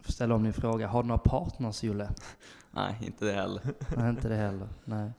Får 0.00 0.12
ställa 0.12 0.34
om 0.34 0.42
din 0.42 0.52
fråga, 0.52 0.88
har 0.88 1.02
du 1.02 1.08
några 1.08 1.18
partners 1.18 1.82
Julle? 1.82 2.10
Nej, 2.70 2.96
inte 3.00 3.24
det 3.24 3.32
heller. 3.32 3.62
Nej, 3.96 4.10
inte 4.10 4.28
det 4.28 4.36
heller. 4.36 4.68
Nej. 4.84 5.10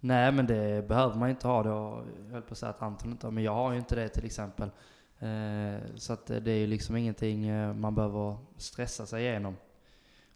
Nej, 0.00 0.32
men 0.32 0.46
det 0.46 0.88
behöver 0.88 1.14
man 1.14 1.28
ju 1.28 1.30
inte 1.30 1.46
ha. 1.46 1.62
Det 1.62 1.68
har, 1.68 2.04
jag 2.26 2.32
höll 2.32 2.42
på 2.42 2.52
att 2.52 2.58
säga 2.58 2.70
att 2.70 2.82
Anton 2.82 3.10
inte 3.10 3.26
har, 3.26 3.32
men 3.32 3.44
jag 3.44 3.54
har 3.54 3.72
ju 3.72 3.78
inte 3.78 3.94
det 3.94 4.08
till 4.08 4.24
exempel. 4.24 4.70
Eh, 5.18 5.80
så 5.96 6.12
att 6.12 6.26
det 6.26 6.50
är 6.50 6.58
ju 6.58 6.66
liksom 6.66 6.96
ingenting 6.96 7.46
eh, 7.46 7.74
man 7.74 7.94
behöver 7.94 8.36
stressa 8.56 9.06
sig 9.06 9.22
igenom. 9.22 9.56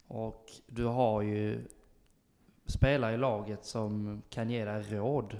Och 0.07 0.45
du 0.67 0.85
har 0.85 1.21
ju 1.21 1.67
spelare 2.65 3.13
i 3.13 3.17
laget 3.17 3.65
som 3.65 4.21
kan 4.29 4.49
ge 4.49 4.65
dig 4.65 4.81
råd. 4.81 5.37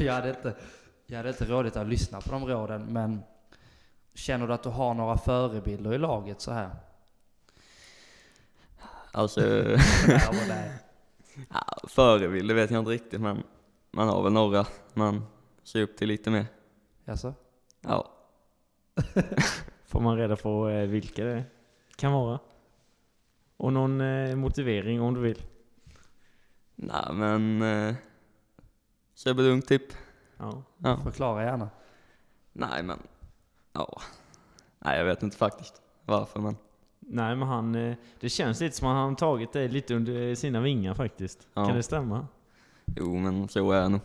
Jag 0.00 0.14
hade 0.14 0.30
inte, 0.30 0.54
jag 1.06 1.16
hade 1.16 1.28
inte 1.28 1.44
rådigt 1.44 1.76
att 1.76 1.86
lyssna 1.86 2.20
på 2.20 2.30
de 2.30 2.46
råden, 2.46 2.86
men 2.86 3.22
känner 4.14 4.46
du 4.46 4.52
att 4.52 4.62
du 4.62 4.68
har 4.68 4.94
några 4.94 5.18
förebilder 5.18 5.94
i 5.94 5.98
laget 5.98 6.40
så 6.40 6.52
här? 6.52 6.70
Alltså, 9.12 9.40
ja, 11.48 11.78
förebild, 11.88 12.48
det 12.48 12.54
vet 12.54 12.70
jag 12.70 12.78
inte 12.78 12.90
riktigt 12.90 13.20
men 13.20 13.42
man 13.90 14.08
har 14.08 14.22
väl 14.22 14.32
några 14.32 14.66
man 14.94 15.26
ser 15.62 15.82
upp 15.82 15.96
till 15.96 16.08
lite 16.08 16.30
mer. 16.30 16.46
Jaså? 17.04 17.34
Ja, 17.80 18.12
Får 19.86 20.00
man 20.00 20.16
reda 20.16 20.36
på 20.36 20.68
eh, 20.68 20.86
vilka 20.86 21.24
det 21.24 21.44
kan 21.96 22.12
vara? 22.12 22.38
Och 23.56 23.72
någon 23.72 24.00
eh, 24.00 24.36
motivering 24.36 25.00
om 25.00 25.14
du 25.14 25.20
vill? 25.20 25.42
nej 26.78 27.12
men 27.12 27.62
eh, 29.16 29.18
Sebbe 29.18 29.42
Lund 29.42 29.66
typ. 29.66 29.82
Ja. 30.38 30.62
Ja. 30.78 31.00
Förklara 31.04 31.44
gärna. 31.44 31.70
Nej 32.52 32.82
men, 32.82 32.98
ja. 33.72 34.00
Nej 34.78 34.98
jag 34.98 35.04
vet 35.04 35.22
inte 35.22 35.36
faktiskt 35.36 35.82
varför 36.04 36.40
men. 36.40 36.56
Nej 36.98 37.36
men 37.36 37.48
han, 37.48 37.74
eh, 37.74 37.94
det 38.20 38.28
känns 38.28 38.60
lite 38.60 38.76
som 38.76 38.88
att 38.88 38.94
han 38.94 39.08
har 39.08 39.16
tagit 39.16 39.52
det 39.52 39.68
lite 39.68 39.94
under 39.94 40.34
sina 40.34 40.60
vingar 40.60 40.94
faktiskt. 40.94 41.48
Ja. 41.54 41.66
Kan 41.66 41.76
det 41.76 41.82
stämma? 41.82 42.26
Jo 42.96 43.14
men 43.16 43.48
så 43.48 43.70
är 43.72 43.80
det 43.82 43.88
nog. 43.88 44.00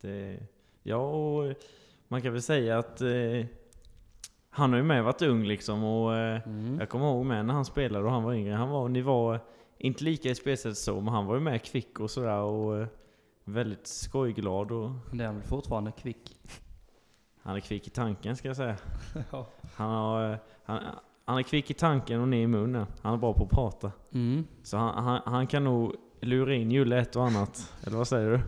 Det, 0.00 0.38
ja, 0.82 0.96
och 0.96 1.46
eh, 1.46 1.54
man 2.08 2.22
kan 2.22 2.32
väl 2.32 2.42
säga 2.42 2.78
att 2.78 3.00
eh, 3.00 3.46
han 4.50 4.70
har 4.70 4.76
ju 4.76 4.82
med 4.84 5.04
varit 5.04 5.22
ung 5.22 5.44
liksom 5.44 5.84
och 5.84 6.16
eh, 6.16 6.40
Mm. 6.46 6.78
jag 6.80 6.88
kommer 6.88 7.06
ihåg 7.06 7.26
med 7.26 7.46
när 7.46 7.54
han 7.54 7.64
spelade 7.64 8.04
och 8.04 8.10
han 8.10 8.22
var 8.22 8.34
yngre. 8.34 8.54
Han 8.54 8.70
var, 8.70 8.88
ni 8.88 9.00
var 9.00 9.40
inte 9.78 10.04
lika 10.04 10.28
i 10.28 10.34
spelsättet 10.34 10.78
så, 10.78 11.00
men 11.00 11.14
han 11.14 11.26
var 11.26 11.34
ju 11.34 11.40
med 11.40 11.62
kvick 11.64 12.00
och 12.00 12.10
sådär 12.10 12.40
och 12.40 12.86
väldigt 13.44 13.86
skojglad 13.86 14.72
och 14.72 14.90
det 15.12 15.24
är 15.24 15.32
väl 15.32 15.42
fortfarande 15.42 15.92
kvick? 15.92 16.36
han 17.42 17.56
är 17.56 17.60
kvick 17.60 17.86
i 17.86 17.90
tanken 17.90 18.36
ska 18.36 18.48
jag 18.48 18.56
säga. 18.56 18.76
ja. 19.30 19.48
Han, 19.74 19.90
har, 19.90 20.32
eh, 20.32 20.38
han, 20.64 20.80
han 21.24 21.38
är 21.38 21.42
kvick 21.42 21.70
i 21.70 21.74
tanken 21.74 22.20
och 22.20 22.28
ner 22.28 22.42
i 22.42 22.46
munnen. 22.46 22.86
Han 23.02 23.14
är 23.14 23.18
bra 23.18 23.34
på 23.34 23.44
att 23.44 23.50
prata. 23.50 23.92
Mm. 24.12 24.46
Så 24.62 24.76
han, 24.76 25.04
han, 25.04 25.20
han 25.24 25.46
kan 25.46 25.64
nog 25.64 25.94
lura 26.20 26.54
in 26.54 26.70
Julle 26.70 26.98
ett 26.98 27.16
och 27.16 27.26
annat. 27.26 27.72
Eller 27.82 27.96
vad 27.96 28.08
säger 28.08 28.30
du? 28.30 28.40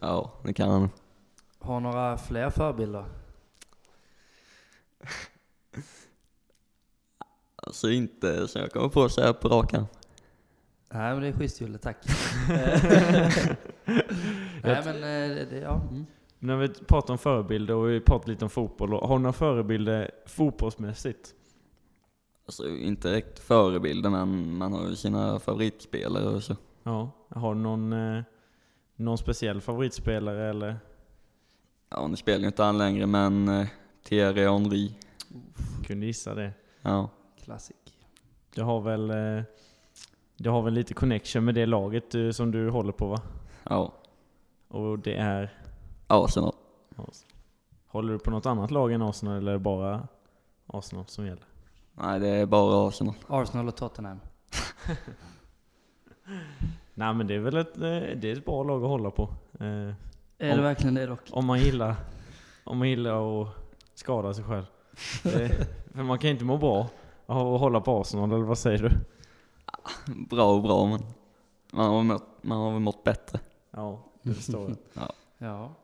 Ja, 0.00 0.32
det 0.44 0.54
kan 0.54 0.70
han. 0.70 0.90
Har 1.58 1.80
några 1.80 2.18
fler 2.18 2.50
förebilder? 2.50 3.04
Alltså 7.66 7.90
inte 7.90 8.48
så 8.48 8.58
jag 8.58 8.72
kommer 8.72 8.88
på 8.88 9.04
att 9.04 9.12
säga 9.12 9.32
på 9.32 9.48
rak 9.48 9.74
arm. 9.74 9.86
Nej 10.90 11.12
men 11.12 11.22
det 11.22 11.28
är 11.28 11.32
schysst 11.32 11.60
Julle, 11.60 11.78
tack. 11.78 11.96
Nej 14.62 14.82
men 14.84 14.96
eh, 14.96 15.36
det, 15.36 15.46
det, 15.50 15.58
ja. 15.58 15.80
Mm. 15.90 16.06
När 16.38 16.56
vi 16.56 16.68
pratar 16.68 17.14
om 17.14 17.18
förebilder 17.18 17.74
och 17.74 17.90
vi 17.90 18.00
pratar 18.00 18.28
lite 18.28 18.44
om 18.44 18.50
fotboll. 18.50 18.92
Har 18.92 19.16
du 19.16 19.22
några 19.22 19.32
förebilder 19.32 20.10
fotbollsmässigt? 20.26 21.34
Alltså 22.46 22.68
inte 22.68 23.08
direkt 23.08 23.38
förebilder 23.38 24.10
men 24.10 24.56
man 24.56 24.72
har 24.72 24.88
ju 24.88 24.96
sina 24.96 25.38
favoritspelare 25.38 26.26
och 26.26 26.42
så. 26.42 26.56
Ja. 26.82 27.10
Har 27.28 27.54
du 27.54 27.60
någon, 27.60 27.92
eh, 27.92 28.22
någon 28.96 29.18
speciell 29.18 29.60
favoritspelare 29.60 30.50
eller? 30.50 30.76
Ja, 31.90 32.06
nu 32.06 32.16
spelar 32.16 32.40
ju 32.40 32.46
inte 32.46 32.62
han 32.62 32.78
längre 32.78 33.06
men 33.06 33.48
eh, 33.48 33.66
Thierry 34.04 34.44
Henry. 34.44 34.90
Kunde 35.86 36.06
gissa 36.06 36.34
det. 36.34 36.52
Ja, 36.82 37.10
Klassik. 37.44 37.76
Du 38.54 38.62
har 38.62 38.80
väl, 38.80 39.10
eh, 39.10 39.44
du 40.36 40.50
har 40.50 40.62
väl 40.62 40.74
lite 40.74 40.94
connection 40.94 41.44
med 41.44 41.54
det 41.54 41.66
laget 41.66 42.14
som 42.32 42.50
du 42.50 42.70
håller 42.70 42.92
på 42.92 43.06
va? 43.06 43.22
Ja. 43.70 43.92
Och 44.68 44.98
det 44.98 45.14
är? 45.16 45.58
Arsenal. 46.06 46.52
Håller 47.86 48.12
du 48.12 48.18
på 48.18 48.30
något 48.30 48.46
annat 48.46 48.70
lag 48.70 48.92
än 48.92 49.02
Arsenal 49.02 49.36
eller 49.36 49.50
är 49.52 49.56
det 49.56 49.58
bara 49.58 50.08
Arsenal 50.66 51.04
som 51.06 51.26
gäller? 51.26 51.44
Nej, 51.94 52.20
det 52.20 52.28
är 52.28 52.46
bara 52.46 52.88
Arsenal. 52.88 53.14
Arsenal 53.28 53.68
och 53.68 53.76
Tottenham. 53.76 54.20
Nej 56.94 57.14
men 57.14 57.26
det 57.26 57.34
är 57.34 57.38
väl 57.38 57.56
ett, 57.56 57.76
eh, 57.76 57.82
det 57.82 58.24
är 58.24 58.32
ett 58.36 58.44
bra 58.44 58.62
lag 58.62 58.82
att 58.82 58.88
hålla 58.88 59.10
på. 59.10 59.22
Eh, 59.60 59.66
Är 59.66 59.94
Om- 60.50 60.56
det 60.56 60.62
verkligen 60.62 60.94
det 60.94 61.06
dock? 61.06 61.20
Om 61.30 61.46
man 61.46 61.58
gillar, 61.60 61.94
om 62.64 62.78
man 62.78 62.88
gillar 62.88 63.42
att 63.42 63.48
skada 63.94 64.34
sig 64.34 64.44
själv. 64.44 64.64
Det, 65.22 65.48
för 65.94 66.02
man 66.02 66.18
kan 66.18 66.30
inte 66.30 66.44
må 66.44 66.56
bra 66.58 66.86
av 67.26 67.54
att 67.54 67.60
hålla 67.60 67.80
på 67.80 68.00
Arsenal, 68.00 68.32
eller 68.32 68.44
vad 68.44 68.58
säger 68.58 68.78
du? 68.78 68.90
Bra 70.26 70.52
och 70.52 70.62
bra 70.62 70.86
men 70.86 71.00
man 71.72 71.86
har, 71.90 72.02
mått, 72.02 72.24
man 72.42 72.58
har 72.58 72.70
väl 72.72 72.80
mått 72.80 73.04
bättre. 73.04 73.40
Ja, 73.74 74.04
det 74.22 74.34
förstår 74.34 74.76
jag. 74.94 75.12
Ja. 75.38 75.74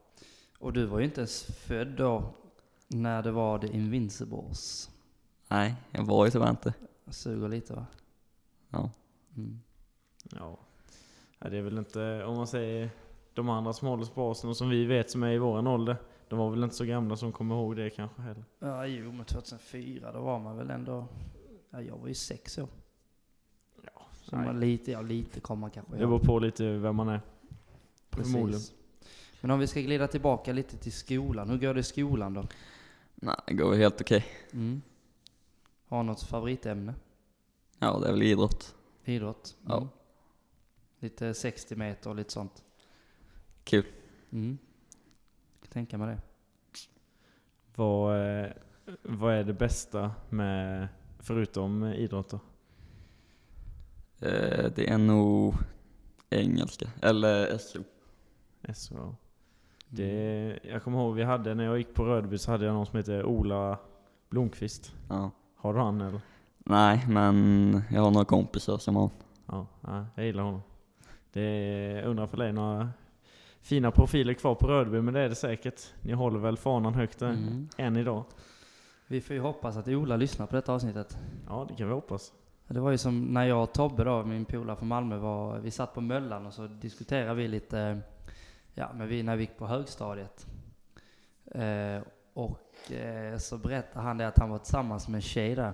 Och 0.58 0.72
du 0.72 0.86
var 0.86 0.98
ju 0.98 1.04
inte 1.04 1.20
ens 1.20 1.42
född 1.42 1.88
då 1.88 2.32
när 2.88 3.22
det 3.22 3.30
var 3.30 3.58
The 3.58 3.66
Invincibles. 3.66 4.90
Nej, 5.48 5.74
jag 5.90 6.04
var 6.04 6.24
ju 6.24 6.30
tyvärr 6.30 6.50
inte. 6.50 6.74
Suger 7.06 7.48
lite 7.48 7.74
va? 7.74 7.86
Ja. 8.70 8.90
Mm. 9.36 9.60
Ja. 10.22 10.58
ja. 11.38 11.48
Det 11.48 11.56
är 11.56 11.62
väl 11.62 11.78
inte, 11.78 12.24
om 12.24 12.36
man 12.36 12.46
säger 12.46 12.90
de 13.34 13.48
andra 13.48 13.72
som 13.72 13.88
håller 13.88 14.06
på 14.06 14.28
och 14.28 14.56
som 14.56 14.68
vi 14.68 14.84
vet 14.84 15.10
som 15.10 15.22
är 15.22 15.32
i 15.32 15.38
våran 15.38 15.66
ålder. 15.66 15.96
De 16.28 16.38
var 16.38 16.50
väl 16.50 16.64
inte 16.64 16.76
så 16.76 16.84
gamla 16.84 17.16
som 17.16 17.32
kommer 17.32 17.54
ihåg 17.54 17.76
det 17.76 17.90
kanske 17.90 18.22
heller. 18.22 18.44
Ja, 18.58 18.86
jo, 18.86 19.12
men 19.12 19.24
2004 19.24 20.12
då 20.12 20.20
var 20.20 20.38
man 20.38 20.56
väl 20.56 20.70
ändå... 20.70 21.06
Ja, 21.70 21.82
jag 21.82 21.96
var 21.96 22.08
ju 22.08 22.14
sex 22.14 22.58
år. 22.58 22.68
Ja, 23.82 24.06
Så 24.22 24.36
man 24.36 24.60
lite, 24.60 24.90
ja 24.90 25.02
lite 25.02 25.40
kommer 25.40 25.60
man 25.60 25.70
kanske 25.70 25.92
Det 25.92 26.06
beror 26.06 26.18
på 26.18 26.38
lite 26.38 26.78
vem 26.78 26.96
man 26.96 27.08
är. 27.08 27.20
Förmodligen. 28.24 28.60
Precis. 28.60 28.74
Men 29.40 29.50
om 29.50 29.58
vi 29.60 29.66
ska 29.66 29.80
glida 29.80 30.08
tillbaka 30.08 30.52
lite 30.52 30.76
till 30.76 30.92
skolan. 30.92 31.50
Hur 31.50 31.58
går 31.58 31.74
det 31.74 31.80
i 31.80 31.82
skolan 31.82 32.34
då? 32.34 32.46
Nej, 33.14 33.36
det 33.46 33.54
går 33.54 33.70
väl 33.70 33.78
helt 33.78 34.00
okej. 34.00 34.26
Mm. 34.52 34.82
Har 35.86 36.02
något 36.02 36.22
favoritämne? 36.22 36.94
Ja, 37.78 37.98
det 37.98 38.08
är 38.08 38.12
väl 38.12 38.22
idrott. 38.22 38.74
Idrott? 39.04 39.56
Ja. 39.66 39.76
Mm. 39.76 39.88
Lite 40.98 41.34
60 41.34 41.76
meter 41.76 42.10
och 42.10 42.16
lite 42.16 42.32
sånt? 42.32 42.62
Kul. 43.64 43.86
Mm. 44.30 44.58
Jag 45.52 45.62
kan 45.62 45.72
tänka 45.72 45.98
mig 45.98 46.16
det. 46.16 46.20
Vad, 47.74 48.40
eh, 48.42 48.50
vad 49.02 49.34
är 49.34 49.44
det 49.44 49.52
bästa 49.52 50.12
med, 50.28 50.88
förutom 51.18 51.84
idrott 51.84 52.30
då? 52.30 52.40
Eh, 54.26 54.72
det 54.76 54.88
är 54.88 54.98
nog 54.98 55.54
engelska, 56.30 56.90
eller 57.02 57.58
SO. 57.58 57.82
SO. 58.74 58.94
Mm. 58.94 59.14
Det, 59.88 60.58
jag 60.62 60.82
kommer 60.82 60.98
ihåg 60.98 61.14
vi 61.14 61.22
hade, 61.24 61.54
när 61.54 61.64
jag 61.64 61.78
gick 61.78 61.94
på 61.94 62.04
Rödby 62.04 62.38
så 62.38 62.50
hade 62.50 62.64
jag 62.64 62.74
någon 62.74 62.86
som 62.86 62.96
heter 62.96 63.24
Ola 63.24 63.78
Blomqvist. 64.30 64.92
Ja. 65.08 65.30
Har 65.56 65.74
du 65.74 65.80
han 65.80 66.00
eller? 66.00 66.20
Nej, 66.58 67.04
men 67.08 67.82
jag 67.90 68.02
har 68.02 68.10
några 68.10 68.24
kompisar 68.24 68.78
som 68.78 68.96
har 68.96 69.10
Ja, 69.46 69.66
ja 69.80 70.06
jag 70.14 70.26
gillar 70.26 70.42
honom. 70.42 70.62
Det 71.32 71.40
är, 71.42 72.02
undrar 72.02 72.26
för 72.26 72.36
dig 72.36 72.52
några 72.52 72.88
fina 73.60 73.90
profiler 73.90 74.34
kvar 74.34 74.54
på 74.54 74.66
Rödby, 74.66 75.00
men 75.00 75.14
det 75.14 75.20
är 75.20 75.28
det 75.28 75.34
säkert. 75.34 75.80
Ni 76.02 76.12
håller 76.12 76.38
väl 76.38 76.56
fanan 76.56 76.94
högt 76.94 77.18
där, 77.18 77.28
Mm. 77.28 77.68
än 77.76 77.96
idag? 77.96 78.24
Vi 79.06 79.20
får 79.20 79.36
ju 79.36 79.42
hoppas 79.42 79.76
att 79.76 79.88
Ola 79.88 80.16
lyssnar 80.16 80.46
på 80.46 80.56
detta 80.56 80.72
avsnittet. 80.72 81.18
Ja, 81.48 81.66
det 81.68 81.74
kan 81.74 81.86
vi 81.88 81.92
hoppas. 81.94 82.32
Det 82.68 82.80
var 82.80 82.90
ju 82.90 82.98
som 82.98 83.20
när 83.24 83.44
jag 83.44 83.62
och 83.62 83.72
Tobbe 83.72 84.04
då, 84.04 84.24
min 84.24 84.44
polare 84.44 84.76
från 84.76 84.88
Malmö, 84.88 85.16
var, 85.18 85.58
vi 85.58 85.70
satt 85.70 85.94
på 85.94 86.00
Möllan 86.00 86.46
och 86.46 86.52
så 86.52 86.66
diskuterade 86.66 87.34
vi 87.34 87.48
lite, 87.48 88.00
ja 88.78 88.92
men 88.94 89.08
vi, 89.08 89.22
när 89.22 89.36
vi 89.36 89.42
gick 89.42 89.56
på 89.56 89.66
högstadiet. 89.66 90.46
Eh, 91.44 92.02
och 92.32 92.92
eh, 92.92 93.38
så 93.38 93.58
berättade 93.58 94.04
han 94.04 94.18
det 94.18 94.28
att 94.28 94.38
han 94.38 94.50
var 94.50 94.58
tillsammans 94.58 95.08
med 95.08 95.18
en 95.18 95.22
tjej 95.22 95.54
där. 95.54 95.72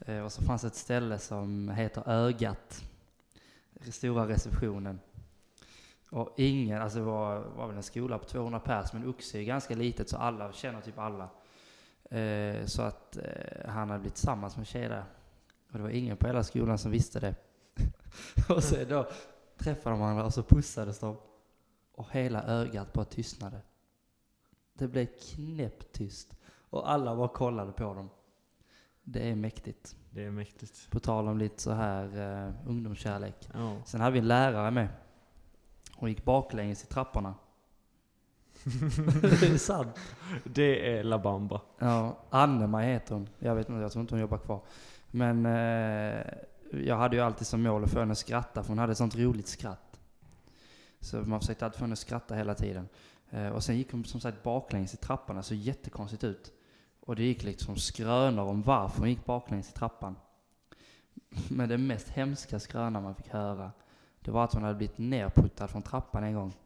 Eh, 0.00 0.20
och 0.20 0.32
så 0.32 0.42
fanns 0.42 0.64
ett 0.64 0.74
ställe 0.74 1.18
som 1.18 1.68
heter 1.68 2.08
Ögat. 2.08 2.84
Stora 3.90 4.28
receptionen. 4.28 5.00
Och 6.10 6.34
ingen, 6.36 6.82
alltså 6.82 6.98
det 6.98 7.04
var, 7.04 7.40
var 7.40 7.66
väl 7.66 7.76
en 7.76 7.82
skola 7.82 8.18
på 8.18 8.24
200 8.24 8.60
pers, 8.60 8.92
men 8.92 9.08
Oxie 9.08 9.40
är 9.40 9.44
ganska 9.44 9.74
litet 9.74 10.08
så 10.08 10.16
alla 10.16 10.52
känner 10.52 10.80
typ 10.80 10.98
alla. 10.98 11.28
Eh, 12.10 12.64
så 12.66 12.82
att 12.82 13.16
eh, 13.16 13.70
han 13.70 13.88
hade 13.88 14.00
blivit 14.00 14.14
tillsammans 14.14 14.56
med 14.56 14.62
en 14.62 14.66
tjej 14.66 14.88
där. 14.88 15.04
Och 15.72 15.78
det 15.78 15.82
var 15.82 15.90
ingen 15.90 16.16
på 16.16 16.26
hela 16.26 16.44
skolan 16.44 16.78
som 16.78 16.90
visste 16.90 17.20
det. 17.20 17.34
och 18.48 18.64
så 18.64 18.84
då 18.84 19.08
träffade 19.58 19.94
de 19.94 20.00
varandra 20.00 20.24
och 20.24 20.34
så 20.34 20.42
pussades 20.42 20.98
de. 20.98 21.16
Och 21.98 22.06
hela 22.12 22.42
ögat 22.42 22.92
bara 22.92 23.04
tystnade. 23.04 23.60
Det 24.72 24.88
blev 24.88 25.06
knäpptyst. 25.06 26.36
Och 26.70 26.90
alla 26.90 27.16
bara 27.16 27.28
kollade 27.28 27.72
på 27.72 27.94
dem. 27.94 28.10
Det 29.02 29.30
är 29.30 29.36
mäktigt. 29.36 29.96
Det 30.10 30.24
är 30.24 30.30
mäktigt. 30.30 30.90
På 30.90 31.00
tal 31.00 31.28
om 31.28 31.38
lite 31.38 31.62
så 31.62 31.72
här 31.72 32.04
eh, 32.46 32.54
ungdomskärlek. 32.66 33.48
Ja. 33.54 33.76
Sen 33.84 34.00
hade 34.00 34.12
vi 34.12 34.18
en 34.18 34.28
lärare 34.28 34.70
med. 34.70 34.88
Hon 35.94 36.08
gick 36.08 36.24
baklänges 36.24 36.84
i 36.84 36.86
trapporna. 36.86 37.34
det 39.40 39.42
är 39.42 39.58
sant. 39.58 39.98
Det 40.44 40.98
är 40.98 41.04
La 41.04 41.18
Bamba. 41.18 41.60
Ja, 41.78 42.18
Anne-Maj 42.30 42.86
heter 42.86 43.14
hon. 43.14 43.28
Jag 43.38 43.54
vet 43.54 43.68
inte, 43.68 43.80
jag 43.80 43.92
tror 43.92 44.00
inte 44.00 44.14
hon 44.14 44.20
jobbar 44.20 44.38
kvar. 44.38 44.60
Men 45.10 45.46
eh, 45.46 46.22
jag 46.70 46.96
hade 46.96 47.16
ju 47.16 47.22
alltid 47.22 47.46
som 47.46 47.62
mål 47.62 47.84
att 47.84 47.90
få 47.90 47.98
henne 47.98 48.12
att 48.12 48.18
skratta, 48.18 48.62
för 48.62 48.68
hon 48.68 48.78
hade 48.78 48.92
ett 48.92 48.98
sånt 48.98 49.16
roligt 49.16 49.48
skratt. 49.48 49.87
Så 51.00 51.16
man 51.16 51.40
försökte 51.40 51.64
alltid 51.64 51.78
få 51.78 51.84
henne 51.84 51.92
att 51.92 51.98
skratta 51.98 52.34
hela 52.34 52.54
tiden. 52.54 52.88
Eh, 53.30 53.48
och 53.48 53.64
sen 53.64 53.76
gick 53.76 53.92
hon 53.92 54.04
som 54.04 54.20
sagt 54.20 54.42
baklänges 54.42 54.94
i 54.94 54.96
trapporna, 54.96 55.42
så 55.42 55.54
jättekonstigt 55.54 56.24
ut. 56.24 56.52
Och 57.00 57.16
det 57.16 57.22
gick 57.22 57.42
liksom 57.42 57.76
skrönor 57.76 58.44
om 58.44 58.62
varför 58.62 59.00
hon 59.00 59.10
gick 59.10 59.24
baklänges 59.24 59.70
i 59.70 59.72
trappan. 59.72 60.16
Men 61.48 61.68
det 61.68 61.78
mest 61.78 62.08
hemska 62.08 62.60
skrönan 62.60 63.02
man 63.02 63.14
fick 63.14 63.28
höra, 63.28 63.72
det 64.20 64.30
var 64.30 64.44
att 64.44 64.54
hon 64.54 64.62
hade 64.62 64.74
blivit 64.74 64.98
nerputtad 64.98 65.68
från 65.68 65.82
trappan 65.82 66.24
en 66.24 66.34
gång. 66.34 66.56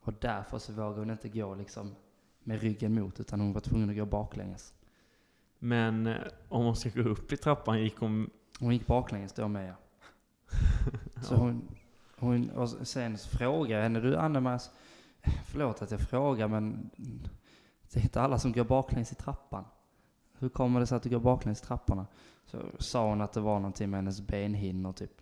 Och 0.00 0.14
därför 0.20 0.58
så 0.58 0.72
vågade 0.72 0.98
hon 0.98 1.10
inte 1.10 1.28
gå 1.28 1.54
liksom 1.54 1.94
med 2.42 2.60
ryggen 2.60 2.94
mot, 2.94 3.20
utan 3.20 3.40
hon 3.40 3.52
var 3.52 3.60
tvungen 3.60 3.90
att 3.90 3.96
gå 3.96 4.04
baklänges. 4.06 4.74
Men 5.58 6.06
eh, 6.06 6.16
om 6.48 6.64
hon 6.64 6.76
ska 6.76 6.90
gå 6.90 7.08
upp 7.08 7.32
i 7.32 7.36
trappan 7.36 7.82
gick 7.82 7.98
hon... 7.98 8.30
Hon 8.58 8.72
gick 8.72 8.86
baklänges 8.86 9.32
då 9.32 9.48
med 9.48 9.68
ja. 9.68 9.74
Så 11.22 11.34
hon, 11.34 11.73
hon, 12.24 12.50
och 12.50 12.68
sen 12.68 13.18
frågade 13.18 13.74
jag 13.74 13.82
henne, 13.82 14.00
du 14.00 14.16
Annemas, 14.16 14.70
förlåt 15.46 15.82
att 15.82 15.90
jag 15.90 16.00
frågar 16.00 16.48
men 16.48 16.90
det 17.92 18.00
är 18.00 18.02
inte 18.02 18.20
alla 18.20 18.38
som 18.38 18.52
går 18.52 18.64
baklänges 18.64 19.12
i 19.12 19.14
trappan. 19.14 19.64
Hur 20.38 20.48
kommer 20.48 20.80
det 20.80 20.86
sig 20.86 20.96
att 20.96 21.02
du 21.02 21.08
går 21.08 21.20
baklänges 21.20 21.62
i 21.62 21.64
trapporna? 21.64 22.06
Så 22.46 22.58
sa 22.78 23.08
hon 23.08 23.20
att 23.20 23.32
det 23.32 23.40
var 23.40 23.54
någonting 23.54 23.90
med 23.90 23.98
hennes 23.98 24.20
benhinnor 24.20 24.92
typ. 24.92 25.20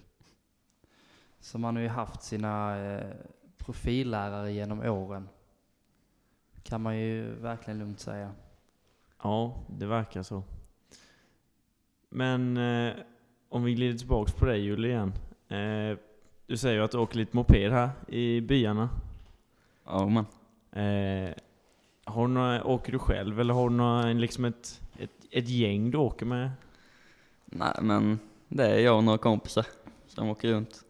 Så 1.41 1.59
man 1.59 1.77
har 1.77 1.83
ju 1.83 1.89
haft 1.89 2.23
sina 2.23 2.79
eh, 2.79 3.15
profillärare 3.59 4.53
genom 4.53 4.81
åren. 4.81 5.29
Kan 6.63 6.81
man 6.81 6.99
ju 6.99 7.35
verkligen 7.35 7.79
lugnt 7.79 8.01
säga. 8.01 8.33
Ja, 9.23 9.65
det 9.69 9.87
verkar 9.87 10.23
så. 10.23 10.43
Men 12.09 12.57
eh, 12.57 12.95
om 13.49 13.65
vi 13.65 13.75
glider 13.75 13.99
tillbaks 13.99 14.33
på 14.33 14.45
dig 14.45 14.61
Julie 14.61 14.91
igen. 14.91 15.13
Eh, 15.49 15.99
du 16.53 16.57
säger 16.57 16.77
ju 16.77 16.85
att 16.85 16.91
du 16.91 16.99
åker 16.99 17.17
lite 17.17 17.37
moped 17.37 17.73
här 17.73 17.91
i 18.09 18.41
byarna. 18.41 18.89
Ja, 19.85 20.09
men. 20.09 20.25
Eh, 20.85 21.35
har 22.05 22.29
du 22.29 22.35
några, 22.35 22.65
åker 22.65 22.93
du 22.93 22.99
själv 22.99 23.41
eller 23.41 23.55
har 23.55 23.71
du 23.71 23.77
några, 23.77 24.13
liksom 24.13 24.45
ett, 24.45 24.81
ett, 24.99 25.11
ett 25.31 25.49
gäng 25.49 25.91
du 25.91 25.99
åker 25.99 26.27
med? 26.27 26.51
Nej, 27.45 27.75
men 27.83 28.19
det 28.49 28.67
är 28.67 28.79
jag 28.79 28.97
och 28.97 29.05
några 29.05 29.19
kompisar 29.19 29.67
som 30.07 30.29
åker 30.29 30.53
runt. 30.53 30.85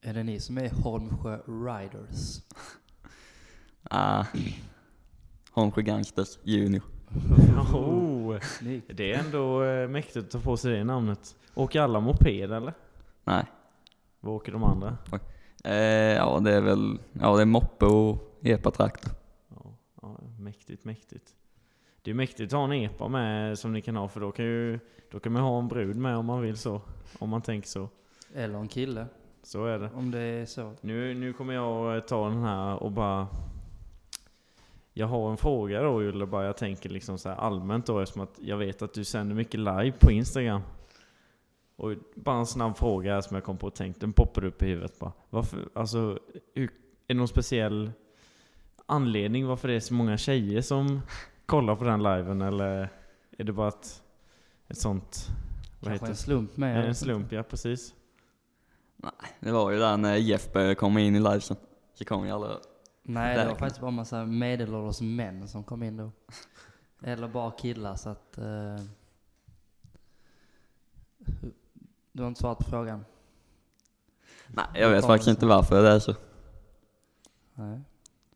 Är 0.00 0.14
det 0.14 0.22
ni 0.22 0.40
som 0.40 0.58
är 0.58 0.70
Holmsjö 0.70 1.38
Riders? 1.46 2.40
Ah, 3.82 4.24
Holmsjö 5.50 5.82
Gangsters 5.82 6.38
Junior. 6.42 6.82
Oh, 7.74 8.38
det 8.86 9.12
är 9.12 9.18
ändå 9.18 9.64
eh, 9.64 9.88
mäktigt 9.88 10.16
att 10.16 10.30
ta 10.30 10.40
på 10.40 10.56
sig 10.56 10.72
det 10.72 10.84
namnet. 10.84 11.36
Åker 11.54 11.80
alla 11.80 12.00
moped 12.00 12.52
eller? 12.52 12.74
Nej. 13.24 13.44
Vad 14.24 14.34
åker 14.34 14.52
de 14.52 14.64
andra? 14.64 14.96
Eh, 15.64 15.74
ja, 16.16 16.40
det 16.40 16.52
är 16.52 16.60
väl, 16.60 16.98
ja 17.12 17.36
det 17.36 17.42
är 17.42 17.46
moppe 17.46 17.84
och 17.86 18.18
epa-traktor. 18.42 19.12
Ja, 19.48 19.74
ja, 20.02 20.16
mäktigt, 20.38 20.84
mäktigt. 20.84 21.34
Det 22.02 22.10
är 22.10 22.14
mäktigt 22.14 22.52
att 22.52 22.56
ha 22.58 22.64
en 22.64 22.72
epa 22.72 23.08
med 23.08 23.58
som 23.58 23.72
ni 23.72 23.80
kan 23.82 23.96
ha 23.96 24.08
för 24.08 24.20
då 24.20 24.32
kan, 24.32 24.44
ju, 24.44 24.78
då 25.10 25.20
kan 25.20 25.32
man 25.32 25.42
ha 25.42 25.58
en 25.58 25.68
brud 25.68 25.96
med 25.96 26.16
om 26.16 26.26
man 26.26 26.40
vill 26.40 26.56
så. 26.56 26.80
Om 27.18 27.28
man 27.28 27.42
tänker 27.42 27.68
så. 27.68 27.88
Eller 28.34 28.58
en 28.58 28.68
kille, 28.68 29.06
Så 29.42 29.64
är 29.64 29.78
det. 29.78 29.90
om 29.94 30.10
det 30.10 30.18
är 30.20 30.46
så. 30.46 30.72
Nu, 30.80 31.14
nu 31.14 31.32
kommer 31.32 31.54
jag 31.54 31.96
att 31.96 32.08
ta 32.08 32.28
den 32.28 32.42
här 32.42 32.82
och 32.82 32.92
bara... 32.92 33.26
Jag 34.94 35.06
har 35.06 35.30
en 35.30 35.36
fråga 35.36 35.82
då 35.82 36.02
Julle, 36.02 36.26
bara 36.26 36.44
jag 36.46 36.56
tänker 36.56 36.88
liksom 36.90 37.18
så 37.18 37.28
här 37.28 37.36
allmänt 37.36 37.86
då 37.86 38.00
eftersom 38.00 38.22
att 38.22 38.38
jag 38.40 38.56
vet 38.56 38.82
att 38.82 38.94
du 38.94 39.04
sänder 39.04 39.34
mycket 39.34 39.60
live 39.60 39.92
på 40.00 40.10
Instagram. 40.10 40.62
Och 41.76 41.94
bara 42.14 42.38
en 42.38 42.46
snabb 42.46 42.76
fråga 42.76 43.22
som 43.22 43.34
jag 43.34 43.44
kom 43.44 43.56
på 43.56 43.66
och 43.66 43.74
tänkt, 43.74 44.00
den 44.00 44.12
poppade 44.12 44.46
upp 44.46 44.62
i 44.62 44.66
huvudet 44.66 44.98
bara. 44.98 45.12
Varför, 45.30 45.68
alltså, 45.74 46.18
är 46.54 46.68
det 47.06 47.14
någon 47.14 47.28
speciell 47.28 47.92
anledning 48.86 49.46
varför 49.46 49.68
det 49.68 49.74
är 49.74 49.80
så 49.80 49.94
många 49.94 50.16
tjejer 50.16 50.60
som 50.60 51.00
kollar 51.46 51.76
på 51.76 51.84
den 51.84 52.02
liven 52.02 52.42
eller 52.42 52.88
är 53.38 53.44
det 53.44 53.52
bara 53.52 53.68
ett, 53.68 54.02
ett 54.68 54.78
sånt, 54.78 55.28
vad 55.80 55.88
Kanske 55.88 55.92
heter 55.92 56.06
en 56.06 56.16
slump 56.16 56.56
med. 56.56 56.88
En 56.88 56.94
slump, 56.94 57.32
ja 57.32 57.42
precis. 57.42 57.94
Det 59.40 59.52
var 59.52 59.70
ju 59.70 59.78
där 59.78 59.96
när 59.96 60.16
Jeff 60.16 60.52
började 60.52 60.74
komma 60.74 61.00
in 61.00 61.16
i 61.16 61.20
livesen. 61.20 61.56
Så 61.94 62.04
kom 62.04 62.26
ju 62.26 62.32
alla. 62.32 62.54
inte. 62.54 62.68
Nej, 63.02 63.38
det 63.38 63.46
var 63.46 63.54
faktiskt 63.54 63.80
bara 63.80 63.88
en 63.88 63.94
massa 63.94 64.24
medelålders 64.24 65.00
män 65.00 65.48
som 65.48 65.64
kom 65.64 65.82
in 65.82 65.96
då. 65.96 66.10
Eller 67.02 67.28
bara 67.28 67.50
killar, 67.50 67.96
så 67.96 68.08
att... 68.08 68.38
Eh, 68.38 68.76
du 72.12 72.22
har 72.22 72.28
inte 72.28 72.40
svarat 72.40 72.58
på 72.58 72.64
frågan? 72.64 73.04
Nej, 74.48 74.64
jag 74.74 74.90
vet 74.90 75.04
faktiskt 75.04 75.28
inte 75.28 75.46
varför 75.46 75.82
det 75.82 75.88
är 75.88 75.98
så. 75.98 76.14
Nej. 77.54 77.80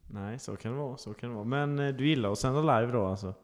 Nej, 0.07 0.39
så 0.39 0.57
kan 0.57 0.73
det 0.73 0.79
vara. 0.79 0.97
Så 0.97 1.15
kan 1.15 1.29
det 1.29 1.35
vara. 1.35 1.45
Men 1.45 1.79
eh, 1.79 1.95
du 1.95 2.09
gillar 2.09 2.33
att 2.33 2.39
sända 2.39 2.61
live 2.81 2.93
då 2.93 3.07
alltså? 3.07 3.35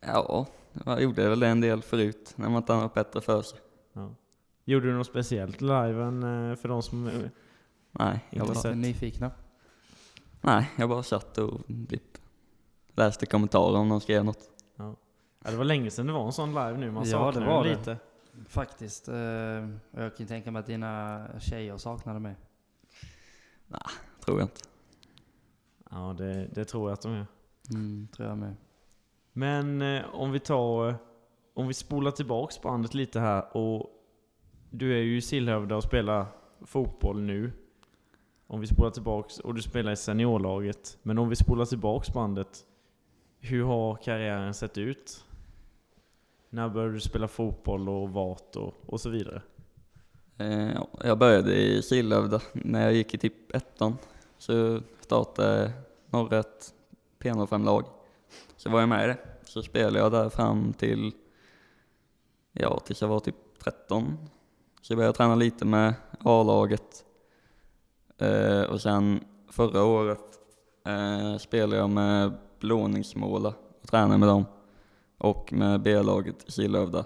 Ja, 0.00 0.46
jag 0.86 1.02
gjorde 1.02 1.28
väl 1.28 1.40
det 1.40 1.48
en 1.48 1.60
del 1.60 1.82
förut 1.82 2.32
när 2.36 2.48
man 2.48 2.56
inte 2.56 2.72
hade 2.72 2.84
något 2.84 2.94
bättre 2.94 3.20
för 3.20 3.42
sig. 3.42 3.58
Ja. 3.92 4.10
Gjorde 4.64 4.86
du 4.86 4.92
något 4.96 5.06
speciellt 5.06 5.60
live 5.60 6.02
än, 6.04 6.22
eh, 6.50 6.56
för 6.56 6.68
de 6.68 6.82
som... 6.82 7.06
eh, 7.08 7.12
Nej, 7.92 8.24
jag 8.30 8.42
Inte 8.42 8.52
bara, 8.52 8.62
sett. 8.62 8.76
Nyfikna? 8.76 9.30
nej, 10.40 10.70
jag 10.76 10.88
bara 10.88 11.02
satt 11.02 11.38
och 11.38 11.60
typ 11.88 12.02
läste 12.94 13.26
kommentarer 13.26 13.76
om 13.78 13.88
de 13.88 14.00
skrev 14.00 14.24
något. 14.24 14.50
Ja, 14.76 14.94
det 15.50 15.56
var 15.56 15.64
länge 15.64 15.90
sedan 15.90 16.06
det 16.06 16.12
var 16.12 16.26
en 16.26 16.32
sån 16.32 16.48
live 16.48 16.76
nu. 16.76 16.90
Man 16.90 17.04
Ja, 17.04 17.10
saknar 17.10 17.40
det 17.42 17.46
var 17.48 17.64
den 17.64 17.72
det. 17.72 17.78
lite. 17.78 17.96
Faktiskt. 18.46 19.08
Eh, 19.08 19.68
och 19.90 20.02
jag 20.02 20.16
kan 20.16 20.26
tänka 20.26 20.50
mig 20.50 20.60
att 20.60 20.66
dina 20.66 21.26
tjejer 21.40 21.76
saknade 21.76 22.20
mig. 22.20 22.34
Tror 24.24 24.38
jag 24.38 24.44
inte. 24.44 24.60
Ja, 25.90 26.14
det, 26.18 26.46
det 26.54 26.64
tror 26.64 26.88
jag 26.90 26.92
att 26.94 27.02
de 27.02 27.12
är. 27.12 27.26
Mm, 27.70 28.08
tror 28.16 28.28
jag 28.28 28.38
med. 28.38 28.54
Men 29.32 29.82
eh, 29.82 30.14
om 30.14 30.32
vi 30.32 30.40
tar... 30.40 30.88
eh, 30.88 30.94
Om 31.54 31.66
vi 31.68 31.74
spolar 31.74 32.10
tillbaks 32.10 32.62
bandet 32.62 32.94
lite 32.94 33.20
här 33.20 33.56
och... 33.56 33.94
Du 34.70 34.92
är 34.98 35.02
ju 35.02 35.16
i 35.16 35.20
Sillhövda 35.22 35.76
och 35.76 35.82
spelar 35.82 36.26
fotboll 36.60 37.20
nu. 37.22 37.52
Om 38.46 38.60
vi 38.60 38.66
spolar 38.66 38.90
tillbaks 38.90 39.38
och 39.38 39.54
du 39.54 39.62
spelar 39.62 39.92
i 39.92 39.96
seniorlaget. 39.96 40.98
Men 41.02 41.18
om 41.18 41.28
vi 41.28 41.36
spolar 41.36 41.64
tillbaks 41.64 42.12
bandet. 42.12 42.64
Hur 43.40 43.64
har 43.64 43.96
karriären 43.96 44.54
sett 44.54 44.78
ut? 44.78 45.24
När 46.50 46.68
började 46.68 46.92
du 46.92 47.00
spela 47.00 47.28
fotboll 47.28 47.88
och 47.88 48.10
vart 48.10 48.56
och, 48.56 48.74
och 48.86 49.00
så 49.00 49.10
vidare? 49.10 49.42
Eh, 50.38 50.82
jag 51.04 51.18
började 51.18 51.54
i 51.54 51.82
Kilövda 51.82 52.40
när 52.52 52.82
jag 52.82 52.92
gick 52.92 53.14
i 53.14 53.18
typ 53.18 53.54
ettan. 53.54 53.96
Så 54.38 54.80
startade 55.00 55.72
Norret 56.10 56.74
P05-lag. 57.18 57.84
Så 58.56 58.70
var 58.70 58.80
jag 58.80 58.88
med 58.88 59.04
i 59.04 59.06
det. 59.06 59.18
Så 59.44 59.62
spelade 59.62 59.98
jag 59.98 60.12
där 60.12 60.28
fram 60.28 60.72
till, 60.72 61.12
ja, 62.52 62.80
tills 62.84 63.00
jag 63.00 63.08
var 63.08 63.20
typ 63.20 63.36
13. 63.64 64.16
Så 64.82 64.94
började 64.94 65.08
jag 65.08 65.14
träna 65.14 65.34
lite 65.34 65.64
med 65.64 65.94
A-laget. 66.20 67.04
Eh, 68.18 68.62
och 68.62 68.80
sen 68.80 69.24
förra 69.50 69.84
året 69.84 70.38
eh, 70.86 71.38
spelade 71.38 71.76
jag 71.76 71.90
med 71.90 72.32
Blåningsmåla 72.60 73.54
och 73.82 73.88
tränade 73.88 74.18
med 74.18 74.28
dem. 74.28 74.44
Och 75.18 75.52
med 75.52 75.82
B-laget 75.82 76.44
Kilövda. 76.52 77.04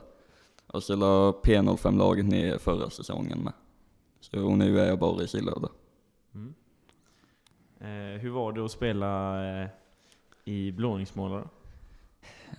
Och 0.66 0.82
så 0.82 0.96
la 0.96 1.32
P05-laget 1.32 2.26
ner 2.26 2.58
förra 2.58 2.90
säsongen 2.90 3.38
med. 3.38 3.52
Så 4.20 4.54
nu 4.56 4.80
är 4.80 4.86
jag 4.86 4.98
bara 4.98 5.22
i 5.22 5.28
Kilövda. 5.28 5.68
Mm. 6.34 6.54
Eh, 7.80 8.20
hur 8.20 8.30
var 8.30 8.52
det 8.52 8.64
att 8.64 8.70
spela 8.70 9.44
eh, 9.44 9.68
i 10.44 10.72
blåningsmålar 10.72 11.38
då? 11.38 11.48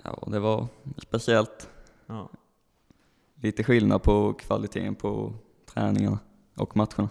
Ja, 0.04 0.24
det 0.28 0.40
var 0.40 0.68
speciellt. 0.98 1.70
Ja. 2.06 2.30
Lite 3.36 3.64
skillnad 3.64 4.04
på 4.04 4.34
kvaliteten 4.34 4.96
på 4.96 5.34
träningarna 5.66 6.20
och 6.56 6.78
matcherna. 6.78 7.10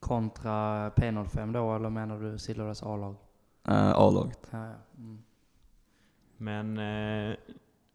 Kontra 0.00 0.90
P05 0.90 1.52
då, 1.52 1.74
eller 1.74 1.90
menar 1.90 2.20
du 2.20 2.38
Sillhövdas 2.38 2.82
A-lag? 2.82 3.16
Äh, 3.68 3.90
A-laget. 3.90 4.48
Ja, 4.50 4.66
ja. 4.66 4.74
Mm. 4.96 5.22
Men 6.42 6.78
eh, 6.78 7.36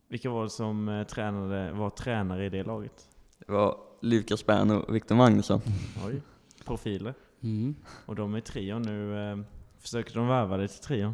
vilka 0.08 0.30
var 0.30 0.44
det 0.44 0.50
som 0.50 0.90
eh, 0.90 1.04
tränade, 1.04 1.72
var 1.72 1.90
tränare 1.90 2.46
i 2.46 2.50
det 2.50 2.64
laget? 2.64 3.10
Det 3.38 3.52
var 3.52 3.78
Lukas 4.00 4.46
Bern 4.46 4.72
och 4.72 4.96
Viktor 4.96 5.16
Magnusson. 5.16 5.62
Oj, 6.06 6.22
profiler. 6.66 7.14
Mm. 7.44 7.76
Och 8.06 8.16
de 8.16 8.36
är 8.36 8.42
trion 8.42 8.82
nu. 8.82 9.32
Eh, 9.32 9.38
försöker 9.80 10.14
de 10.14 10.28
värva 10.28 10.58
dig 10.58 10.68
till 10.68 10.80
trion? 10.80 11.14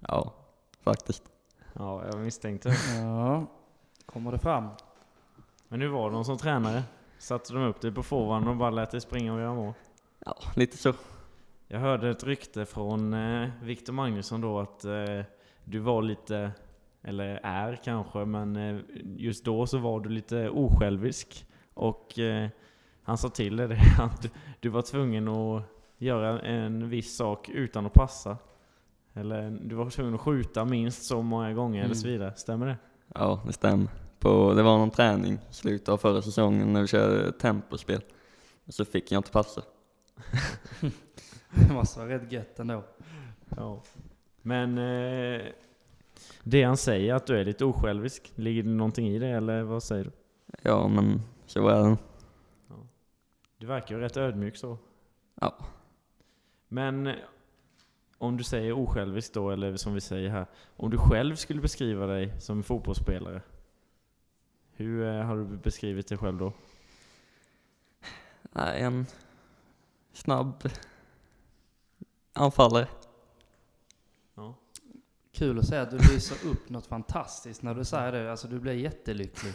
Ja, 0.00 0.34
faktiskt. 0.80 1.22
Ja, 1.72 2.04
jag 2.06 2.18
misstänkte. 2.18 2.76
Ja, 3.00 3.46
kommer 4.06 4.32
det 4.32 4.38
fram? 4.38 4.68
Men 5.68 5.80
hur 5.80 5.88
var 5.88 6.10
de 6.10 6.24
som 6.24 6.38
tränare? 6.38 6.82
Satte 7.18 7.52
de 7.52 7.62
upp 7.62 7.80
dig 7.80 7.92
på 7.92 8.02
forwarden 8.02 8.48
och 8.48 8.56
bara 8.56 8.70
lät 8.70 8.90
dig 8.90 9.00
springa 9.00 9.34
och 9.34 9.40
göra 9.40 9.54
mål? 9.54 9.72
Ja, 10.18 10.36
lite 10.56 10.76
så. 10.76 10.94
Jag 11.68 11.78
hörde 11.78 12.10
ett 12.10 12.24
rykte 12.24 12.66
från 12.66 13.14
eh, 13.14 13.50
Viktor 13.62 13.92
Magnusson 13.92 14.40
då 14.40 14.60
att 14.60 14.84
eh, 14.84 15.20
du 15.64 15.78
var 15.78 16.02
lite, 16.02 16.50
eller 17.02 17.40
är 17.42 17.80
kanske, 17.84 18.24
men 18.24 18.56
eh, 18.56 18.80
just 19.16 19.44
då 19.44 19.66
så 19.66 19.78
var 19.78 20.00
du 20.00 20.08
lite 20.08 20.48
osjälvisk. 20.50 21.46
Och 21.74 22.18
eh, 22.18 22.48
han 23.02 23.18
sa 23.18 23.28
till 23.28 23.56
dig 23.56 23.68
det 23.68 23.78
att 24.02 24.32
du, 24.60 24.68
var 24.68 24.82
tvungen 24.82 25.28
att 25.28 25.62
göra 25.98 26.40
en 26.40 26.88
viss 26.88 27.16
sak 27.16 27.48
utan 27.48 27.86
att 27.86 27.92
passa. 27.94 28.36
Eller 29.14 29.50
du 29.50 29.74
var 29.74 29.90
tvungen 29.90 30.14
att 30.14 30.20
skjuta 30.20 30.64
minst 30.64 31.04
så 31.04 31.22
många 31.22 31.52
gånger 31.52 31.84
eller 31.84 31.94
så 31.94 32.06
Mm. 32.06 32.18
vidare. 32.18 32.34
Stämmer 32.36 32.66
det? 32.66 32.76
Ja, 33.14 33.42
det 33.46 33.52
stämmer. 33.52 33.88
På, 34.18 34.54
det 34.54 34.62
var 34.62 34.78
någon 34.78 34.90
träning 34.90 35.34
i 35.34 35.54
slutet 35.54 35.88
av 35.88 35.96
förra 35.96 36.22
säsongen 36.22 36.72
när 36.72 36.80
vi 36.80 36.86
körde 36.86 37.32
tempospel. 37.32 38.00
Så 38.68 38.84
fick 38.84 39.12
jag 39.12 39.18
inte 39.18 39.30
passa. 39.30 39.62
Det 41.68 41.72
måste 41.72 41.98
vara 42.00 42.08
rätt 42.08 42.32
gött 42.32 42.58
ändå. 42.58 42.84
Ja. 43.56 43.82
Men 44.46 44.78
eh, 44.78 45.42
det 46.42 46.62
han 46.62 46.76
säger 46.76 47.14
att 47.14 47.26
du 47.26 47.38
är 47.38 47.44
lite 47.44 47.64
osjälvisk, 47.64 48.32
ligger 48.34 48.62
det 48.62 48.68
någonting 48.68 49.08
i 49.08 49.18
det 49.18 49.28
eller 49.28 49.62
vad 49.62 49.82
säger 49.82 50.04
du? 50.04 50.10
Ja, 50.62 50.88
men 50.88 51.22
så 51.46 51.68
är 51.68 51.90
det. 51.90 51.96
Du 53.58 53.66
verkar 53.66 53.94
ju 53.94 54.00
rätt 54.00 54.16
ödmjuk 54.16 54.56
så. 54.56 54.78
Ja. 55.40 55.56
Men 56.68 57.06
eh, 57.06 57.14
om 58.18 58.36
du 58.36 58.44
säger 58.44 58.72
osjälvisk 58.72 59.34
då, 59.34 59.50
eller 59.50 59.76
som 59.76 59.94
vi 59.94 60.00
säger 60.00 60.28
här. 60.28 60.46
Om 60.76 60.90
du 60.90 60.98
själv 60.98 61.36
skulle 61.36 61.60
beskriva 61.60 62.06
dig 62.06 62.40
som 62.40 62.62
fotbollsspelare. 62.62 63.42
Hur 64.72 65.06
eh, 65.06 65.22
har 65.22 65.36
du 65.36 65.44
beskrivit 65.44 66.08
dig 66.08 66.18
själv 66.18 66.38
då? 66.38 66.52
En 68.54 69.06
snabb 70.12 70.68
anfallare. 72.32 72.88
Kul 75.34 75.58
att 75.58 75.66
se 75.66 75.76
att 75.76 75.90
du 75.90 75.96
lyser 75.96 76.48
upp 76.48 76.68
något 76.68 76.86
fantastiskt 76.86 77.62
när 77.62 77.74
du 77.74 77.84
säger 77.84 78.12
det. 78.12 78.30
Alltså 78.30 78.48
du 78.48 78.60
blir 78.60 78.72
jättelycklig. 78.72 79.52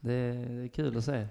Det 0.00 0.12
är, 0.12 0.48
det 0.48 0.62
är 0.64 0.68
kul 0.68 0.96
att 0.96 1.04
se. 1.04 1.28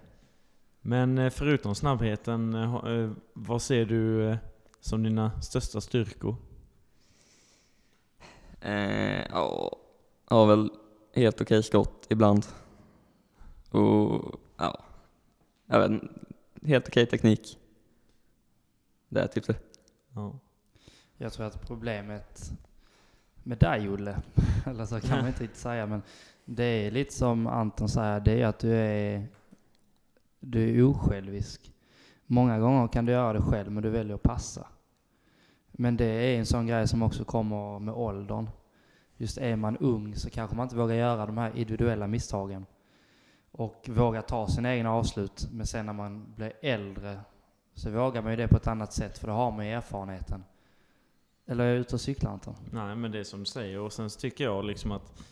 Men 0.81 1.17
eh, 1.17 1.29
förutom 1.29 1.75
snabbheten, 1.75 2.53
eh, 2.53 2.75
eh, 2.75 3.11
vad 3.33 3.61
ser 3.61 3.85
du 3.85 4.37
som 4.79 5.03
dina 5.03 5.41
största 5.41 5.81
styrkor? 5.81 6.35
Eh, 8.61 9.25
ja, 9.29 9.77
har 10.25 10.47
väl 10.47 10.71
helt 11.13 11.41
okej 11.41 11.63
skott 11.63 12.07
ibland. 12.09 12.45
Och 13.69 14.39
ja, 14.57 14.83
jag 15.65 15.89
vet 15.89 16.01
helt 16.65 16.87
okej 16.87 17.05
teknik. 17.05 17.59
Det 19.09 19.21
är 19.21 19.27
typ 19.27 19.47
det. 19.47 19.55
Ja. 20.15 20.39
Jag 21.17 21.33
tror 21.33 21.45
att 21.45 21.67
problemet 21.67 22.51
med 23.43 23.57
dig 23.57 23.89
Olle, 23.89 24.17
eller 24.65 24.85
så 24.85 24.99
kan 24.99 25.17
man 25.17 25.27
inte 25.27 25.43
riktigt 25.43 25.59
säga, 25.59 25.85
men 25.85 26.01
det 26.45 26.63
är 26.63 26.91
lite 26.91 27.13
som 27.13 27.47
Anton 27.47 27.89
säger, 27.89 28.19
det 28.19 28.41
är 28.41 28.45
att 28.45 28.59
du 28.59 28.75
är, 28.75 29.27
du 30.39 30.79
är 30.79 30.83
osjälvisk. 30.83 31.73
Många 32.25 32.59
gånger 32.59 32.87
kan 32.87 33.05
du 33.05 33.11
göra 33.11 33.33
det 33.33 33.41
själv, 33.41 33.71
men 33.71 33.83
du 33.83 33.89
väljer 33.89 34.15
att 34.15 34.23
passa. 34.23 34.67
Men 35.71 35.97
det 35.97 36.05
är 36.05 36.39
en 36.39 36.45
sån 36.45 36.67
grej 36.67 36.87
som 36.87 37.03
också 37.03 37.23
kommer 37.23 37.79
med 37.79 37.93
åldern. 37.93 38.49
Just 39.17 39.37
är 39.37 39.55
man 39.55 39.77
ung 39.77 40.15
så 40.15 40.29
kanske 40.29 40.55
man 40.55 40.65
inte 40.65 40.75
vågar 40.75 40.95
göra 40.95 41.25
de 41.25 41.37
här 41.37 41.57
individuella 41.57 42.07
misstagen. 42.07 42.65
Och 43.51 43.89
våga 43.89 44.21
ta 44.21 44.47
sina 44.47 44.75
egna 44.75 44.91
avslut. 44.91 45.47
Men 45.51 45.65
sen 45.65 45.85
när 45.85 45.93
man 45.93 46.33
blir 46.35 46.53
äldre 46.61 47.19
så 47.73 47.89
vågar 47.89 48.21
man 48.21 48.31
ju 48.31 48.37
det 48.37 48.47
på 48.47 48.57
ett 48.57 48.67
annat 48.67 48.93
sätt, 48.93 49.17
för 49.17 49.27
då 49.27 49.33
har 49.33 49.51
man 49.51 49.65
ju 49.65 49.71
erfarenheten. 49.71 50.43
Eller 51.45 51.63
är 51.63 51.69
jag 51.69 51.77
ute 51.77 51.95
och 51.95 52.01
cyklar 52.01 52.31
Anton? 52.31 52.55
Nej 52.71 52.95
men 52.95 53.11
det 53.11 53.19
är 53.19 53.23
som 53.23 53.39
du 53.39 53.45
säger 53.45 53.79
och 53.79 53.93
sen 53.93 54.09
tycker 54.09 54.43
jag 54.43 54.65
liksom 54.65 54.91
att 54.91 55.23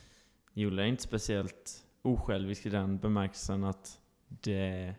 Julle 0.53 0.81
är 0.81 0.85
inte 0.85 1.03
speciellt 1.03 1.83
osjälvisk 2.01 2.65
i 2.65 2.69
den 2.69 2.97
bemärkelsen 2.97 3.63
att 3.63 3.99
det, 4.27 4.95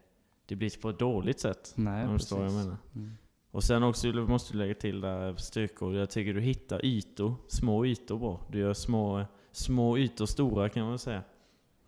det 0.46 0.56
blir 0.56 0.80
på 0.80 0.90
ett 0.90 0.98
dåligt 0.98 1.40
sätt. 1.40 1.72
Nej, 1.76 2.06
Om 2.06 2.18
vad 2.30 2.44
jag 2.46 2.52
menar. 2.52 2.76
Mm. 2.94 3.16
Och 3.50 3.64
sen 3.64 3.82
också 3.82 4.06
måste 4.12 4.52
du 4.52 4.58
lägga 4.58 4.74
till 4.74 5.00
där 5.00 5.36
styrkor. 5.36 5.94
Jag 5.94 6.10
tycker 6.10 6.34
du 6.34 6.40
hittar 6.40 6.84
ytor, 6.84 7.34
små 7.48 7.86
ytor 7.86 8.18
bra. 8.18 8.40
Du 8.50 8.58
gör 8.58 8.74
små, 8.74 9.24
små 9.52 9.98
ytor 9.98 10.26
stora 10.26 10.68
kan 10.68 10.86
man 10.86 10.98
säga. 10.98 11.22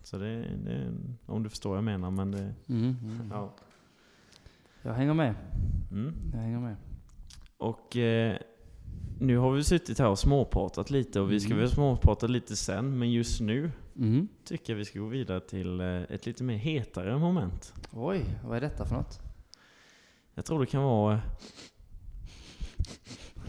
Så 0.02 0.18
det, 0.18 0.40
det 0.64 0.94
om 1.26 1.42
du 1.42 1.50
förstår 1.50 1.70
vad 1.70 1.76
jag 1.76 1.84
menar 1.84 2.10
men 2.10 2.30
det, 2.30 2.54
Mm, 2.68 2.96
mm. 3.02 3.30
ja. 3.30 3.54
Jag 4.82 4.94
hänger 4.94 5.14
med. 5.14 5.34
Mm. 5.90 6.14
Jag 6.32 6.38
hänger 6.40 6.58
med. 6.58 6.76
Och 7.56 7.96
eh, 7.96 8.38
nu 9.18 9.36
har 9.36 9.52
vi 9.52 9.64
suttit 9.64 9.98
här 9.98 10.08
och 10.08 10.18
småpratat 10.18 10.90
lite 10.90 11.20
och 11.20 11.32
vi 11.32 11.40
ska 11.40 11.46
Mm. 11.52 11.58
väl 11.58 11.70
småprata 11.70 12.26
lite 12.26 12.56
sen 12.56 12.98
men 12.98 13.12
just 13.12 13.40
nu 13.40 13.70
Mm. 13.96 14.28
tycker 14.44 14.72
jag 14.72 14.78
vi 14.78 14.84
ska 14.84 14.98
gå 14.98 15.06
vidare 15.06 15.40
till 15.40 15.80
eh, 15.80 15.86
ett 16.02 16.26
lite 16.26 16.44
mer 16.44 16.56
hetare 16.56 17.18
moment. 17.18 17.74
Oj, 17.92 18.24
vad 18.44 18.56
är 18.56 18.60
detta 18.60 18.84
för 18.86 18.94
något? 18.94 19.20
Jag 20.34 20.44
tror 20.44 20.60
det 20.60 20.66
kan 20.66 20.82
vara... 20.82 21.14
eh, 21.14 21.20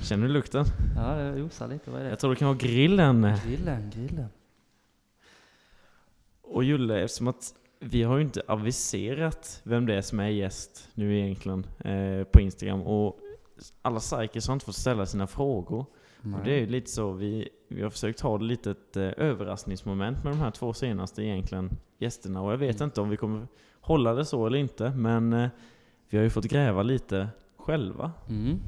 Känner 0.02 0.28
du 0.28 0.34
lukten? 0.34 0.66
Ja, 0.96 1.16
det 1.16 1.42
osar 1.44 1.68
lite. 1.68 1.92
Vad 1.92 2.00
är 2.00 2.04
det? 2.04 2.10
Jag 2.10 2.20
tror 2.20 2.30
det 2.30 2.36
kan 2.36 2.48
vara 2.48 2.58
grillen. 2.58 3.28
Grillen, 3.46 3.90
grillen. 3.96 4.28
Och 6.42 6.64
Julle, 6.64 7.00
eftersom 7.04 7.28
att 7.28 7.54
vi 7.80 8.04
har 8.04 8.18
ju 8.18 8.24
inte 8.24 8.42
aviserat 8.48 9.62
vem 9.64 9.86
det 9.86 9.96
är 9.96 10.02
som 10.02 10.20
är 10.20 10.28
gäst 10.30 10.90
nu 10.94 11.20
egentligen 11.20 11.66
eh, 11.80 12.24
på 12.24 12.40
Instagram 12.42 12.82
och 12.82 13.20
alla 13.82 14.00
psykers 14.00 14.48
har 14.48 14.54
inte 14.54 14.66
fått 14.66 14.76
ställa 14.76 15.06
sina 15.06 15.28
frågor. 15.28 15.86
Och 16.24 16.44
det 16.44 16.52
är 16.54 16.60
ju 16.60 16.66
lite 16.68 16.92
så, 16.92 17.12
vi, 17.12 17.50
vi 17.68 17.82
har 17.82 17.90
försökt 17.90 18.20
ha 18.20 18.36
ett 18.36 18.42
litet 18.42 18.98
eh, 18.98 19.04
överraskningsmoment 19.18 20.24
med 20.24 20.34
de 20.34 20.40
här 20.40 20.52
två 20.52 20.74
senaste 20.74 21.24
egentligen 21.24 21.70
gästerna 21.98 22.42
och 22.42 22.52
jag 22.52 22.58
vet 22.58 22.76
Mm. 22.76 22.86
inte 22.86 23.02
om 23.02 23.10
vi 23.10 23.18
kommer 23.18 23.48
hålla 23.82 24.14
det 24.14 24.26
så 24.26 24.46
eller 24.48 24.58
inte 24.58 24.90
men 24.90 25.34
eh, 25.34 25.50
vi 26.10 26.18
har 26.18 26.24
ju 26.24 26.30
fått 26.30 26.46
gräva 26.46 26.84
lite 26.84 27.28
själva. 27.58 28.12
Mm. 28.30 28.60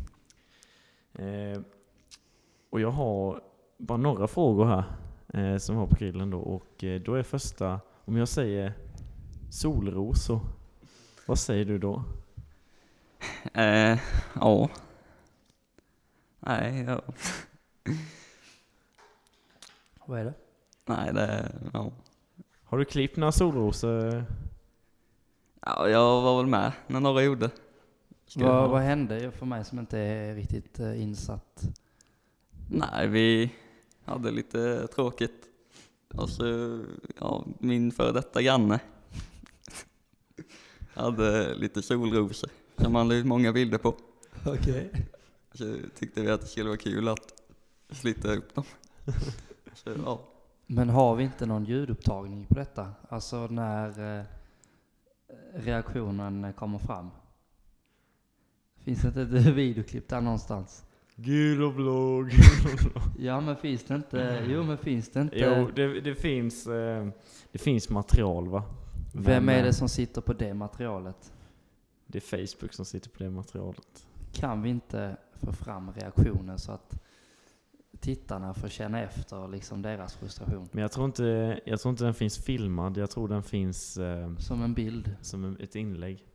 Eh, 1.13 1.61
och 2.69 2.81
jag 2.81 2.91
har 2.91 3.41
bara 3.77 3.97
några 3.97 4.27
frågor 4.27 4.65
här 4.65 4.83
eh, 5.33 5.57
som 5.57 5.75
var 5.75 5.87
på 5.87 5.95
grillen 5.95 6.29
då 6.29 6.39
och 6.39 6.83
eh, 6.83 7.01
då 7.01 7.13
är 7.13 7.23
första, 7.23 7.79
om 8.05 8.17
jag 8.17 8.27
säger 8.27 8.73
solrosor, 9.51 10.39
vad 11.25 11.39
säger 11.39 11.65
du 11.65 11.77
då? 11.77 12.03
Eh, 13.53 13.99
ja. 14.35 14.69
Nej, 16.39 16.81
ja. 16.87 17.01
Vad 20.05 20.19
är 20.19 20.25
det? 20.25 20.33
Nej, 20.85 21.13
det, 21.13 21.51
ja. 21.73 21.91
Har 22.63 22.77
du 22.77 22.85
klippt 22.85 23.17
några 23.17 23.31
solrosor? 23.31 24.25
ja. 25.65 25.89
Jag 25.89 26.21
var 26.21 26.37
väl 26.37 26.45
med 26.45 26.71
när 26.87 26.99
några 26.99 27.23
gjorde. 27.23 27.49
Jag 28.33 28.47
Vad, 28.47 28.55
ha- 28.61 28.67
vad 28.67 28.81
hände 28.81 29.31
för 29.31 29.45
mig 29.45 29.65
som 29.65 29.79
inte 29.79 29.99
är 29.99 30.35
riktigt 30.35 30.79
eh, 30.79 31.01
insatt? 31.01 31.61
Nej, 32.69 33.07
vi 33.07 33.51
hade 34.05 34.31
lite 34.31 34.87
tråkigt. 34.87 35.45
Och 36.13 36.29
så, 36.29 36.43
ja, 37.19 37.45
min 37.59 37.91
före 37.91 38.11
detta 38.11 38.41
granne 38.41 38.79
hade 40.93 41.55
lite 41.55 41.81
solrosor 41.81 42.49
som 42.77 42.95
han 42.95 43.07
la 43.07 43.15
ut 43.15 43.25
många 43.25 43.53
bilder 43.53 43.77
på. 43.77 43.95
Okej. 44.45 44.91
Så 45.53 45.75
tyckte 45.99 46.21
vi 46.21 46.31
att 46.31 46.41
det 46.41 46.47
skulle 46.47 46.67
vara 46.67 46.77
kul 46.77 47.07
att 47.07 47.33
slita 47.89 48.33
upp 48.33 48.55
dem. 48.55 48.63
Så 49.73 49.89
ja, 50.05 50.21
Men 50.67 50.89
har 50.89 51.15
vi 51.15 51.23
inte 51.23 51.45
någon 51.45 51.65
ljudupptagning 51.65 52.45
på 52.45 52.53
detta? 52.53 52.91
Alltså 53.09 53.47
när 53.47 54.17
eh, 54.19 54.23
reaktionen 55.55 56.53
kommer 56.53 56.79
fram? 56.79 57.09
Finns 58.83 59.01
det 59.01 59.07
inte 59.07 59.21
ett 59.21 59.45
videoklipp 59.55 60.07
där 60.07 60.21
någonstans? 60.21 60.83
Gul 61.15 61.63
och 61.63 61.73
blå, 61.73 62.29
Ja 63.19 63.41
men 63.41 63.55
finns 63.55 63.83
det 63.83 63.95
inte, 63.95 64.45
jo 64.49 64.63
men 64.63 64.77
finns 64.77 65.09
det 65.09 65.21
inte, 65.21 65.37
Jo, 65.37 65.69
det, 65.75 66.01
det, 66.01 66.15
finns, 66.15 66.67
eh, 66.67 67.07
det 67.51 67.57
finns 67.57 67.89
material 67.89 68.47
va? 68.47 68.63
vem 69.13 69.45
Men, 69.45 69.55
är 69.55 69.59
eh, 69.59 69.65
det 69.65 69.73
som 69.73 69.89
sitter 69.89 70.21
på 70.21 70.33
det 70.33 70.53
materialet? 70.53 71.33
Det 72.07 72.17
är 72.33 72.47
Facebook 72.47 72.73
som 72.73 72.85
sitter 72.85 73.09
på 73.09 73.23
det 73.23 73.29
materialet. 73.29 74.07
Kan 74.33 74.61
vi 74.61 74.69
inte 74.69 75.17
få 75.33 75.51
fram 75.53 75.91
reaktionen 75.91 76.59
så 76.59 76.71
att 76.71 76.99
tittarna 77.99 78.53
får 78.53 78.67
känna 78.67 79.01
efter 79.01 79.47
liksom 79.47 79.81
deras 79.81 80.15
frustration? 80.15 80.69
Men 80.71 80.81
jag 80.81 80.91
tror 80.91 81.05
inte, 81.05 81.59
jag 81.65 81.79
tror 81.79 81.89
inte 81.89 82.03
den 82.03 82.13
finns 82.13 82.37
filmad, 82.37 82.97
jag 82.97 83.09
tror 83.09 83.27
den 83.27 83.43
finns 83.43 83.97
eh, 83.97 84.35
Som 84.37 84.63
en 84.63 84.73
bild. 84.73 85.15
som 85.21 85.43
en- 85.43 85.57
ett 85.59 85.75
inlägg. 85.75 86.25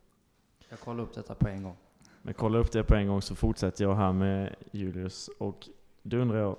Jag 0.69 0.79
kollar 0.79 1.03
upp 1.03 1.13
detta 1.13 1.35
på 1.35 1.47
en 1.47 1.63
gång. 1.63 1.75
Men 2.21 2.33
kolla 2.33 2.57
upp 2.57 2.71
det 2.71 2.83
på 2.83 2.95
en 2.95 3.07
gång 3.07 3.21
så 3.21 3.35
fortsätter 3.35 3.83
jag 3.83 3.95
här 3.95 4.13
med 4.13 4.55
Julius. 4.71 5.29
Och 5.39 5.69
då 6.03 6.17
undrar 6.17 6.37
jag, 6.39 6.57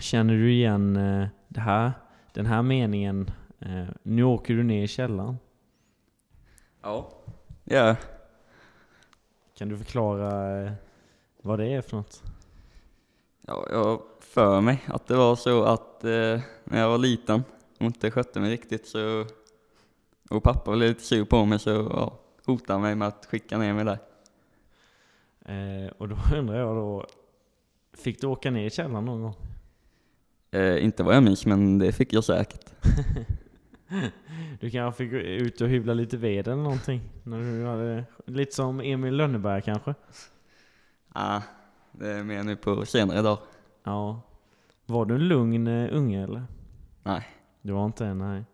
känner 0.00 0.34
du 0.34 0.52
igen 0.52 0.96
eh, 0.96 1.28
det 1.48 1.60
här, 1.60 1.92
den 2.32 2.46
här 2.46 2.62
meningen? 2.62 3.30
Eh, 3.60 3.84
nu 4.02 4.22
åker 4.24 4.54
du 4.54 4.62
ner 4.62 4.82
i 4.82 4.88
källaren. 4.88 5.36
ja. 6.82 7.10
ja. 7.64 7.96
Kan 9.58 9.68
du 9.68 9.78
förklara 9.78 10.60
eh, 10.60 10.72
vad 11.42 11.58
det 11.58 11.66
är 11.66 11.82
för 11.82 11.96
något? 11.96 12.22
Ja, 13.40 13.66
jag 13.70 14.02
för 14.20 14.60
mig 14.60 14.84
att 14.86 15.06
det 15.06 15.16
var 15.16 15.36
så 15.36 15.64
att 15.64 16.04
eh, 16.04 16.40
när 16.64 16.80
jag 16.80 16.88
var 16.88 16.98
liten 16.98 17.44
och 17.78 17.86
inte 17.86 18.10
skötte 18.10 18.40
mig 18.40 18.50
riktigt 18.50 18.86
så 18.86 19.26
och 20.30 20.42
pappa 20.42 20.76
blev 20.76 20.88
lite 20.88 21.02
sur 21.02 21.24
på 21.24 21.44
mig 21.44 21.58
så 21.58 21.70
ja, 21.70 22.18
hotade 22.46 22.72
han 22.72 22.82
mig 22.82 22.94
med 22.94 23.08
att 23.08 23.26
skicka 23.26 23.58
ner 23.58 23.74
mig 23.74 23.84
där. 23.84 23.98
Eh, 25.44 25.90
och 25.98 26.08
då 26.08 26.16
undrar 26.36 26.58
jag 26.58 26.76
då, 26.76 27.06
fick 27.92 28.20
du 28.20 28.26
åka 28.26 28.50
ner 28.50 28.66
i 28.66 28.70
källaren 28.70 29.04
någon 29.04 29.22
gång? 29.22 29.34
Eh, 30.50 30.84
inte 30.84 31.02
vad 31.02 31.16
jag 31.16 31.22
minns 31.22 31.46
men 31.46 31.78
det 31.78 31.92
fick 31.92 32.12
jag 32.12 32.24
säkert. 32.24 32.70
Du 34.60 34.70
kanske 34.70 34.98
fick 34.98 35.10
gå 35.10 35.16
ut 35.16 35.60
och 35.60 35.68
hyvla 35.68 35.94
lite 35.94 36.16
ved 36.16 36.48
eller 36.48 36.62
någonting? 36.62 37.00
När 37.22 37.38
du 37.38 37.66
hade, 37.66 38.04
lite 38.24 38.54
som 38.54 38.80
Emil 38.80 39.14
Lönneberg 39.14 39.62
kanske? 39.62 39.94
Ah, 41.12 41.40
det 41.92 42.08
är 42.08 42.24
mer 42.24 42.42
nu 42.42 42.56
på 42.56 42.86
senare 42.86 43.22
dag. 43.22 43.38
Ja. 43.84 44.20
Var 44.86 45.04
du 45.04 45.14
en 45.14 45.28
lugn 45.28 45.66
eh, 45.66 45.96
unge 45.96 46.24
eller? 46.24 46.42
Nej. 47.02 47.28
Du 47.62 47.72
var 47.72 47.86
inte 47.86 48.06
en, 48.06 48.18
nej. 48.18 48.44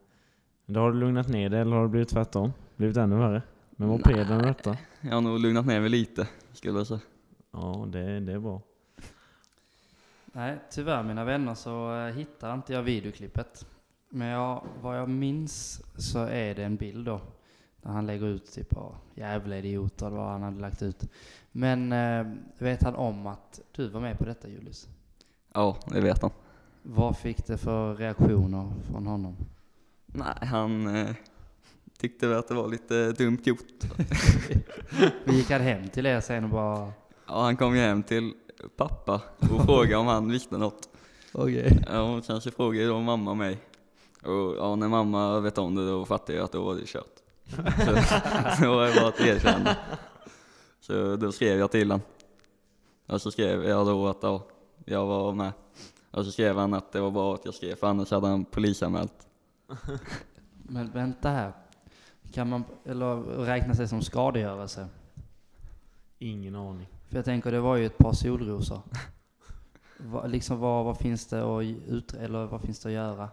Då 0.66 0.80
har 0.80 0.92
du 0.92 0.98
lugnat 0.98 1.28
ner 1.28 1.48
dig 1.48 1.60
eller 1.60 1.76
har 1.76 1.82
det 1.82 1.88
blivit 1.88 2.08
tvärtom? 2.08 2.52
Blivit 2.76 2.96
ännu 2.96 3.16
värre? 3.16 3.42
Med 3.70 3.88
mopeden 3.88 4.36
och 4.36 4.46
detta? 4.46 4.76
Jag 5.00 5.14
har 5.14 5.20
nog 5.20 5.40
lugnat 5.40 5.66
ner 5.66 5.80
mig 5.80 5.88
lite 5.88 6.28
skulle 6.52 6.78
jag 6.78 6.86
säga. 6.86 7.00
Ja, 7.50 7.84
det, 7.88 8.20
det 8.20 8.32
är 8.32 8.38
bra. 8.38 8.60
Nej, 10.26 10.58
tyvärr 10.70 11.02
mina 11.02 11.24
vänner 11.24 11.54
så 11.54 11.96
eh, 11.96 12.14
hittar 12.14 12.54
inte 12.54 12.72
jag 12.72 12.82
videoklippet. 12.82 13.66
Men 14.14 14.28
jag, 14.28 14.66
vad 14.82 14.98
jag 14.98 15.08
minns 15.08 15.82
så 15.96 16.18
är 16.18 16.54
det 16.54 16.64
en 16.64 16.76
bild 16.76 17.06
då. 17.06 17.20
När 17.82 17.92
han 17.92 18.06
lägger 18.06 18.26
ut 18.26 18.52
typ 18.52 18.76
av 18.76 18.96
jävla 19.14 19.58
idioter 19.58 20.06
eller 20.06 20.16
vad 20.16 20.30
han 20.30 20.42
hade 20.42 20.60
lagt 20.60 20.82
ut. 20.82 21.04
Men 21.52 21.92
eh, 21.92 22.26
vet 22.58 22.82
han 22.82 22.94
om 22.94 23.26
att 23.26 23.60
du 23.72 23.88
var 23.88 24.00
med 24.00 24.18
på 24.18 24.24
detta 24.24 24.48
Julius? 24.48 24.88
Ja, 25.52 25.76
det 25.86 26.00
vet 26.00 26.22
han. 26.22 26.30
Vad 26.82 27.16
fick 27.16 27.46
det 27.46 27.58
för 27.58 27.94
reaktioner 27.94 28.72
från 28.90 29.06
honom? 29.06 29.36
Nej, 30.06 30.34
han 30.40 30.96
eh, 30.96 31.10
tyckte 31.98 32.28
väl 32.28 32.38
att 32.38 32.48
det 32.48 32.54
var 32.54 32.68
lite 32.68 33.12
dumt 33.12 33.40
gjort. 33.44 33.84
Vi 35.24 35.36
gick 35.36 35.50
han 35.50 35.60
hem 35.60 35.88
till 35.88 36.06
er 36.06 36.20
sen 36.20 36.44
och 36.44 36.50
bara... 36.50 36.92
Ja, 37.26 37.42
han 37.42 37.56
kom 37.56 37.76
ju 37.76 37.80
hem 37.80 38.02
till 38.02 38.32
pappa 38.76 39.20
och 39.38 39.64
frågade 39.64 39.96
om 39.96 40.06
han 40.06 40.30
visste 40.30 40.58
något. 40.58 40.88
Okej. 41.32 41.84
Ja, 41.90 42.16
och 42.16 42.24
sen 42.24 42.40
så 42.40 42.50
frågade 42.50 42.86
då 42.86 43.00
mamma 43.00 43.34
mig. 43.34 43.58
Och 44.22 44.56
ja, 44.58 44.76
när 44.76 44.88
mamma 44.88 45.40
vet 45.40 45.58
om 45.58 45.74
det 45.74 45.90
då 45.90 46.04
fattar 46.04 46.34
jag 46.34 46.44
att 46.44 46.52
då 46.52 46.64
var 46.64 46.74
det 46.74 46.86
kört. 46.86 47.22
Så 48.58 48.64
då 48.64 48.74
var 48.74 48.86
det 48.86 48.94
bara 48.94 49.08
att 49.08 49.20
erkänna. 49.20 49.76
Så 50.80 51.16
då 51.16 51.32
skrev 51.32 51.58
jag 51.58 51.70
till 51.70 51.90
honom. 51.90 52.06
Och 53.06 53.22
så 53.22 53.30
skrev 53.30 53.64
jag 53.64 53.86
då 53.86 54.08
att 54.08 54.18
ja, 54.22 54.46
jag 54.84 55.06
var 55.06 55.32
med. 55.32 55.52
Och 56.10 56.24
så 56.24 56.32
skrev 56.32 56.58
han 56.58 56.74
att 56.74 56.92
det 56.92 57.00
var 57.00 57.10
bra 57.10 57.34
att 57.34 57.44
jag 57.44 57.54
skrev 57.54 57.74
för 57.74 57.86
annars 57.86 58.10
hade 58.10 58.26
han 58.26 58.44
polisanmält. 58.44 59.28
Men 60.52 60.90
vänta 60.90 61.28
här. 61.28 61.52
Kan 62.32 62.48
man, 62.48 62.64
eller 62.84 63.16
räkna 63.22 63.74
sig 63.74 63.88
som 63.88 64.02
skadegörelse? 64.02 64.88
Ingen 66.18 66.56
aning. 66.56 66.86
För 67.08 67.16
jag 67.16 67.24
tänker 67.24 67.52
det 67.52 67.60
var 67.60 67.76
ju 67.76 67.86
ett 67.86 67.98
par 67.98 68.12
solrosor. 68.12 68.80
Va, 69.98 70.26
liksom 70.26 70.58
vad, 70.58 70.84
vad 70.84 70.98
finns 70.98 71.26
det 71.26 71.58
att 71.58 71.62
ut, 71.64 72.14
eller 72.14 72.46
vad 72.46 72.60
finns 72.60 72.80
det 72.80 72.88
att 72.88 72.92
göra? 72.92 73.28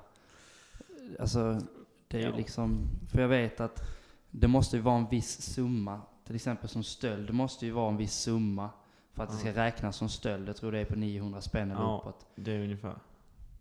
Alltså, 1.19 1.61
det 2.07 2.17
är 2.17 2.21
ju 2.21 2.29
Ja. 2.29 2.35
liksom, 2.35 2.87
för 3.11 3.21
jag 3.21 3.27
vet 3.27 3.59
att 3.59 3.83
det 4.31 4.47
måste 4.47 4.75
ju 4.75 4.81
vara 4.81 4.97
en 4.97 5.07
viss 5.09 5.41
summa. 5.41 6.01
Till 6.25 6.35
exempel 6.35 6.69
som 6.69 6.83
stöld, 6.83 7.27
det 7.27 7.33
måste 7.33 7.65
ju 7.65 7.71
vara 7.71 7.89
en 7.89 7.97
viss 7.97 8.13
summa 8.13 8.69
för 9.13 9.23
att 9.23 9.29
det 9.29 9.37
ska 9.37 9.51
räknas 9.53 9.95
som 9.95 10.09
stöld. 10.09 10.49
Jag 10.49 10.55
tror 10.55 10.71
det 10.71 10.79
är 10.79 10.85
på 10.85 10.95
900 10.95 11.41
spänn 11.41 11.71
eller 11.71 11.81
Ja. 11.81 11.97
uppåt. 12.01 12.25
Det 12.35 12.51
är 12.51 12.59
ungefär. 12.63 12.95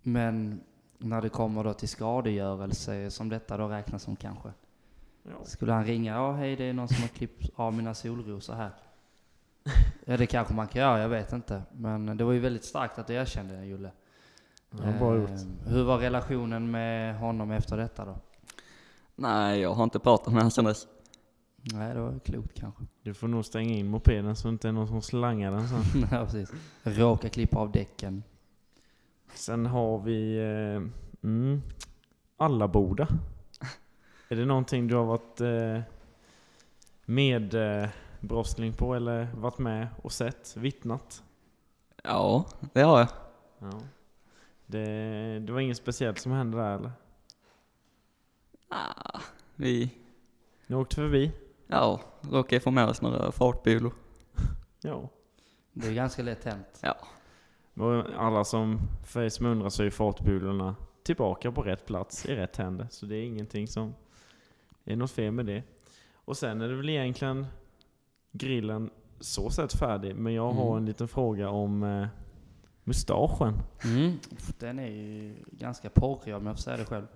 Men 0.02 0.60
när 0.98 1.22
det 1.22 1.28
kommer 1.28 1.64
då 1.64 1.72
till 1.74 1.88
skadegörelse 1.88 3.10
som 3.10 3.28
detta 3.28 3.56
då 3.56 3.68
räknas 3.68 4.02
som 4.02 4.16
kanske. 4.16 4.48
Ja. 5.22 5.44
Skulle 5.44 5.72
han 5.72 5.84
ringa, 5.84 6.12
ja 6.12 6.32
hej 6.32 6.56
det 6.56 6.64
är 6.64 6.72
någon 6.72 6.88
som 6.88 7.00
har 7.02 7.08
klippt 7.08 7.50
av 7.56 7.72
mina 7.74 7.94
solrosor 7.94 8.54
här. 8.54 8.70
Ja 10.04 10.16
det 10.16 10.26
kanske 10.26 10.54
man 10.54 10.68
kan 10.68 10.82
göra, 10.82 11.00
jag 11.00 11.08
vet 11.08 11.32
inte. 11.32 11.62
Men 11.72 12.16
det 12.16 12.24
var 12.24 12.32
ju 12.32 12.38
väldigt 12.38 12.64
starkt 12.64 12.98
att 12.98 13.06
du 13.06 13.14
erkände 13.14 13.64
Julle. 13.66 13.90
Ja, 14.70 14.98
bra 14.98 15.16
gjort. 15.16 15.30
Eh, 15.30 15.68
Hur 15.72 15.84
var 15.84 15.98
relationen 15.98 16.70
med 16.70 17.18
honom 17.18 17.50
efter 17.50 17.76
detta 17.76 18.04
då? 18.04 18.16
Nej, 19.14 19.60
jag 19.60 19.74
har 19.74 19.84
inte 19.84 19.98
pratat 19.98 20.26
med 20.32 20.36
honom 20.42 20.50
sedan 20.50 20.64
dess. 20.64 20.86
Nej 21.72 21.94
det 21.94 22.00
var 22.00 22.18
klokt 22.18 22.54
kanske. 22.54 22.82
Du 23.02 23.14
får 23.14 23.28
nog 23.28 23.44
stänga 23.44 23.74
in 23.74 23.88
mopeden 23.88 24.36
så 24.36 24.48
det 24.48 24.52
inte 24.52 24.68
är 24.68 24.72
någon 24.72 24.88
som 24.88 25.02
slangar 25.02 25.50
den 25.50 25.68
sen. 25.68 26.08
ja 26.10 26.24
precis. 26.24 26.50
Råka 26.82 27.28
klippa 27.28 27.58
av 27.58 27.72
däcken. 27.72 28.22
Sen 29.34 29.66
har 29.66 29.98
vi 29.98 30.38
eh, 30.38 30.82
mm, 31.28 31.62
Allaboda. 32.36 33.08
Är 34.28 34.36
det 34.36 34.44
någonting 34.44 34.88
du 34.88 34.94
har 34.94 35.04
varit 35.04 35.40
eh, 35.40 35.80
med 37.04 37.54
eh, 37.54 37.88
brottsling 38.20 38.72
på 38.72 38.94
eller 38.94 39.28
varit 39.34 39.58
med 39.58 39.88
och 40.02 40.12
sett, 40.12 40.56
vittnat? 40.56 41.22
Ja, 42.04 42.44
det 42.72 42.80
har 42.82 42.98
jag. 42.98 43.08
Ja. 43.58 43.80
Det, 44.70 45.38
det 45.38 45.52
var 45.52 45.60
inget 45.60 45.76
speciellt 45.76 46.18
som 46.18 46.32
hände 46.32 46.56
där 46.58 46.74
eller? 46.78 46.92
Ah, 48.68 49.20
vi, 49.56 49.90
Ni 50.66 50.76
åkte 50.76 50.94
förbi? 50.96 51.32
ja, 51.66 52.00
råkade 52.20 52.60
få 52.60 52.70
med 52.70 52.88
oss 52.88 53.02
några 53.02 53.32
fartbulor. 53.32 53.92
Ja. 54.82 55.08
Det 55.72 55.86
är 55.88 55.92
ganska 55.94 56.22
lätt 56.22 56.44
hänt. 56.44 56.82
Och 57.74 58.04
alla 58.16 58.44
som, 58.44 58.80
för 59.06 59.22
er 59.22 59.28
som 59.28 59.46
undrar 59.46 59.68
så 59.68 59.82
är 59.82 59.90
fartbulorna 59.90 60.76
tillbaka 61.02 61.52
på 61.52 61.62
rätt 61.62 61.86
plats 61.86 62.26
i 62.26 62.34
rätt 62.36 62.56
händer. 62.56 62.86
Så 62.90 63.06
det 63.06 63.16
är 63.16 63.22
ingenting 63.24 63.68
som 63.68 63.94
är 64.84 64.96
något 64.96 65.10
fel 65.10 65.32
med 65.32 65.46
det. 65.46 65.62
Och 66.14 66.36
sen 66.36 66.60
är 66.60 66.68
det 66.68 66.74
väl 66.76 66.88
egentligen 66.88 67.46
grillen 68.32 68.90
så 69.20 69.50
sett 69.50 69.72
färdig. 69.78 70.16
Men 70.16 70.34
jag 70.34 70.50
har 70.52 70.66
Mm. 70.66 70.76
en 70.78 70.86
liten 70.86 71.08
fråga 71.08 71.48
om 71.50 71.82
eh, 71.82 72.06
mustaschen. 72.88 73.54
Mm. 73.84 74.18
Den 74.58 74.78
är 74.78 74.86
ju 74.90 75.34
ganska 75.50 75.90
porrig 75.90 76.34
om 76.36 76.46
jag 76.46 76.56
får 76.56 76.62
säga 76.62 76.76
det 76.76 76.84
själv. 76.84 77.06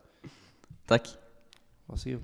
Tack. 0.86 1.08
Varsågod. 1.86 2.22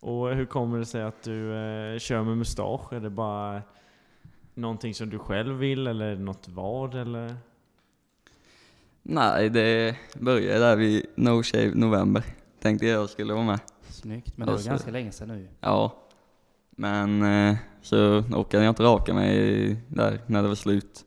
Och 0.00 0.34
hur 0.34 0.46
kommer 0.46 0.78
det 0.78 0.86
sig 0.86 1.02
att 1.02 1.22
du 1.22 1.54
eh, 1.54 1.98
kör 1.98 2.22
med 2.22 2.36
mustasch? 2.38 2.92
Är 2.92 3.00
det 3.00 3.10
bara 3.10 3.62
någonting 4.54 4.94
som 4.94 5.10
du 5.10 5.18
själv 5.18 5.54
vill 5.56 5.86
eller 5.86 6.06
är 6.06 6.16
det 6.16 6.22
något 6.22 6.48
vad 6.48 6.94
eller? 6.94 7.36
Nej, 9.02 9.50
det 9.50 9.96
började 10.20 10.58
där 10.58 10.76
vid 10.76 11.06
No 11.14 11.42
Shave 11.42 11.74
November. 11.74 12.24
Tänkte 12.60 12.86
jag 12.86 13.10
skulle 13.10 13.34
vara 13.34 13.44
med. 13.44 13.60
Snyggt. 13.88 14.36
Men 14.36 14.46
det 14.46 14.52
var 14.52 14.56
Alltså- 14.56 14.68
ganska 14.70 14.90
länge 14.90 15.12
sedan 15.12 15.28
nu 15.28 15.48
Ja. 15.60 15.96
Men 16.70 17.22
eh, 17.22 17.56
så 17.82 18.18
orkade 18.18 18.64
jag 18.64 18.70
inte 18.70 18.82
raka 18.82 19.14
mig 19.14 19.76
där 19.88 20.20
när 20.26 20.42
det 20.42 20.48
var 20.48 20.54
slut. 20.54 21.04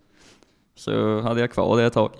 Så 0.80 1.22
hade 1.22 1.40
jag 1.42 1.52
kvar 1.52 1.78
det 1.78 1.86
ett 1.86 1.94
tag. 1.94 2.12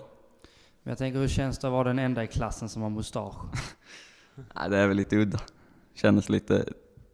Men 0.84 0.92
jag 0.92 0.98
tänker, 0.98 1.20
hur 1.20 1.28
känns 1.28 1.60
det 1.60 1.68
att 1.68 1.74
vara 1.74 1.84
den 1.88 2.00
enda 2.00 2.24
i 2.24 2.28
klassen 2.28 2.70
som 2.70 2.82
har 2.82 2.90
mustasch? 2.90 3.36
Nej, 4.56 4.70
det 4.70 4.78
är 4.78 4.88
väl 4.88 4.98
lite 4.98 5.16
udda. 5.16 5.40
Kändes 5.94 6.30
lite 6.30 6.66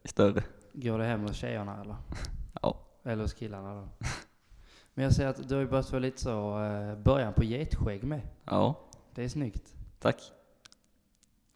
större. 0.05 0.43
Går 0.73 0.99
det 0.99 1.05
hem 1.05 1.21
hos 1.21 1.35
tjejerna 1.37 1.81
eller? 1.81 1.95
Ja. 2.61 2.79
Eller 3.03 3.21
hos 3.23 3.33
killarna 3.33 3.73
då? 3.75 3.87
Men 4.93 5.03
jag 5.03 5.13
ser 5.13 5.27
att 5.27 5.49
du 5.49 5.55
har 5.55 5.61
ju 5.61 5.67
börjat 5.67 5.89
få 5.89 5.99
lite 5.99 6.21
så, 6.21 6.63
eh, 6.63 6.95
början 6.97 7.33
på 7.33 7.43
getskägg 7.43 8.03
med. 8.03 8.21
Ja, 8.45 8.79
Det 9.15 9.23
är 9.23 9.29
snyggt. 9.29 9.73
tack. 9.99 10.21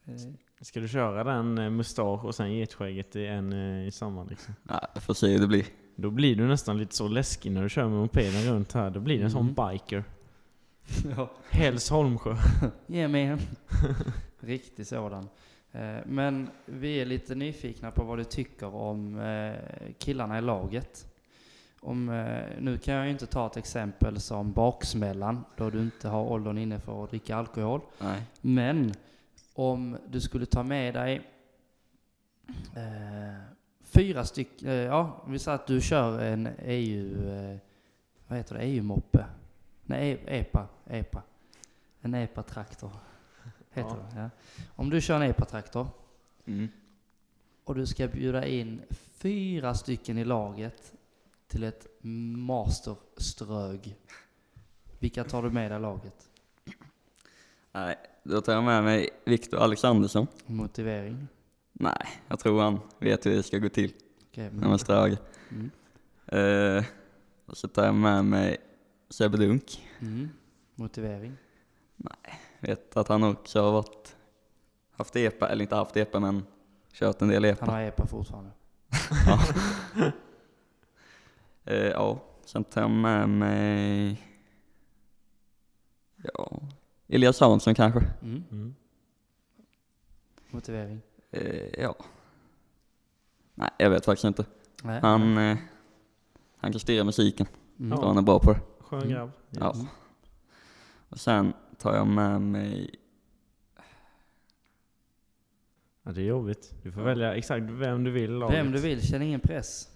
Eh, 0.05 0.13
Ska 0.61 0.79
du 0.79 0.87
köra 0.87 1.23
den 1.23 1.57
eh, 1.57 1.69
mustasch 1.69 2.25
och 2.25 2.35
sen 2.35 2.53
getskägget 2.53 3.15
i 3.15 3.25
en 3.25 3.53
i 3.83 3.91
samma 3.91 4.23
liksom? 4.23 4.55
Nej, 4.63 4.79
jag 4.93 5.03
får 5.03 5.13
se 5.13 5.27
hur 5.27 5.39
det 5.39 5.47
blir. 5.47 5.65
Då 6.01 6.09
blir 6.09 6.35
du 6.35 6.47
nästan 6.47 6.77
lite 6.77 6.95
så 6.95 7.07
läskig 7.07 7.51
när 7.51 7.63
du 7.63 7.69
kör 7.69 7.83
med 7.87 7.99
mopeden 7.99 8.53
runt 8.53 8.73
här. 8.73 8.89
Då 8.89 8.99
blir 8.99 9.15
det 9.19 9.25
en 9.25 9.31
Mm. 9.31 9.55
sån 9.55 9.69
biker. 9.71 10.03
ja. 11.17 11.31
Hells 11.49 11.89
Holmsjö. 11.89 12.35
Yeah 12.87 13.11
man. 13.29 13.39
Riktig 14.39 14.87
sådan. 14.87 15.29
Eh, 15.71 15.97
Men 16.05 16.49
vi 16.65 17.01
är 17.01 17.05
lite 17.05 17.35
nyfikna 17.35 17.91
på 17.91 18.03
vad 18.03 18.17
du 18.17 18.23
tycker 18.23 18.75
om 18.75 19.19
eh, 19.19 19.53
killarna 19.97 20.37
i 20.37 20.41
laget. 20.41 21.05
Om, 21.81 22.09
eh, 22.09 22.43
nu 22.59 22.77
kan 22.77 22.93
jag 22.93 23.05
ju 23.05 23.11
inte 23.11 23.25
ta 23.25 23.45
ett 23.47 23.57
exempel 23.57 24.19
som 24.19 24.51
baksmällan, 24.51 25.43
då 25.57 25.69
du 25.69 25.79
inte 25.81 26.07
har 26.07 26.23
åldern 26.23 26.57
inne 26.57 26.79
för 26.79 27.03
att 27.03 27.09
dricka 27.09 27.35
alkohol. 27.35 27.81
Nej. 28.01 28.21
Men 28.41 28.93
om 29.53 29.97
du 30.09 30.21
skulle 30.21 30.45
ta 30.45 30.63
med 30.63 30.93
dig 30.93 31.21
eh, 32.75 33.41
fyra 33.89 34.25
stycken, 34.25 34.67
eh, 34.69 34.73
ja, 34.75 35.23
vi 35.27 35.39
säger 35.39 35.55
att 35.55 35.67
du 35.67 35.81
kör 35.81 36.19
en 36.19 36.49
EU, 36.65 37.29
eh, 37.29 37.57
vad 38.27 38.37
heter 38.37 38.55
det, 38.55 38.61
EU-moppe? 38.61 39.25
Nej, 39.83 40.11
E- 40.11 40.39
EPA, 40.39 40.67
EPA. 40.89 41.23
En 42.01 42.13
EPA-traktor. 42.15 42.91
Heter 43.71 43.89
Ja. 43.89 44.05
det, 44.13 44.19
ja. 44.21 44.29
Om 44.75 44.89
du 44.89 45.01
kör 45.01 45.15
en 45.15 45.21
EPA-traktor 45.21 45.87
Mm. 46.45 46.67
och 47.63 47.75
du 47.75 47.85
ska 47.85 48.07
bjuda 48.07 48.45
in 48.47 48.81
fyra 48.91 49.73
stycken 49.73 50.17
i 50.17 50.25
laget 50.25 50.93
till 51.47 51.63
ett 51.63 51.87
masterströg. 52.01 53.95
Vilka 54.99 55.23
tar 55.23 55.43
du 55.43 55.49
med 55.49 55.71
dig 55.71 55.77
i 55.77 55.81
laget? 55.81 56.29
Nej, 57.71 57.95
då 58.23 58.41
tar 58.41 58.53
jag 58.53 58.63
med 58.63 58.83
mig 58.83 59.09
Viktor 59.25 59.57
Alexandersson. 59.59 60.27
Motivering? 60.45 61.27
Nej, 61.81 62.07
jag 62.27 62.39
tror 62.39 62.61
han 62.61 62.79
vet 62.99 63.25
hur 63.25 63.35
det 63.35 63.43
ska 63.43 63.57
gå 63.57 63.69
till 63.69 63.93
Okej, 64.31 64.49
när 64.53 64.67
man 64.67 64.79
ströger. 64.79 65.17
mm. 65.49 66.83
Och 67.45 67.57
så 67.57 67.67
tar 67.67 67.85
jag 67.85 67.95
med 67.95 68.25
mig 68.25 68.57
Sebbe 69.09 69.37
Dunk. 69.37 69.87
Mm. 69.99 70.29
Motivering? 70.75 71.37
Vet 72.59 72.97
att 72.97 73.07
han 73.07 73.23
också 73.23 73.61
har 73.61 73.71
varit, 73.71 74.15
haft 74.91 75.15
EPA, 75.15 75.47
eller 75.49 75.61
inte 75.61 75.75
haft 75.75 75.97
EPA 75.97 76.19
men 76.19 76.45
kört 76.93 77.21
en 77.21 77.27
del 77.27 77.43
Han 77.45 77.51
EPA. 77.53 77.65
har 77.71 77.81
EPA 77.81 78.05
fortfarande. 78.07 78.51
Ja. 79.25 79.39
eh, 81.73 81.87
ja, 81.87 82.19
sen 82.45 82.63
tar 82.63 82.81
jag 82.81 82.89
med 82.91 83.29
mig, 83.29 84.21
ja, 86.33 86.61
Elias 87.07 87.39
Hansson 87.39 87.75
kanske. 87.75 87.99
Mm. 88.21 88.43
Mm. 88.51 88.75
Motivering? 90.49 91.01
Eh, 91.31 91.81
ja. 91.81 91.95
Nej, 93.55 93.69
jag 93.77 93.89
vet 93.89 94.05
faktiskt 94.05 94.25
inte. 94.25 94.45
Nej. 94.83 94.99
Han, 95.01 95.37
eh, 95.37 95.57
han 96.57 96.71
kan 96.71 96.79
styra 96.79 97.03
musiken, 97.03 97.47
Mm. 97.79 97.97
så 97.97 98.07
han 98.07 98.17
är 98.17 98.21
bra 98.21 98.39
på 98.39 98.53
det. 98.53 98.59
Skön 98.79 98.99
Mm. 99.01 99.11
grabb. 99.13 99.31
Ja. 99.49 99.73
Mm. 99.73 99.87
Och 101.09 101.19
sen 101.19 101.53
tar 101.77 101.95
jag 101.95 102.07
med 102.07 102.41
mig, 102.41 102.95
Ja, 106.03 106.11
det 106.11 106.21
är 106.21 106.25
jobbigt. 106.25 106.73
Du 106.83 106.91
får 106.91 107.01
välja 107.01 107.35
exakt 107.35 107.63
vem 107.69 108.03
du 108.03 108.11
vill 108.11 108.31
laget. 108.31 108.57
Vem 108.59 108.71
du 108.71 108.79
vill, 108.79 109.07
känn 109.07 109.21
ingen 109.21 109.39
press. 109.39 109.87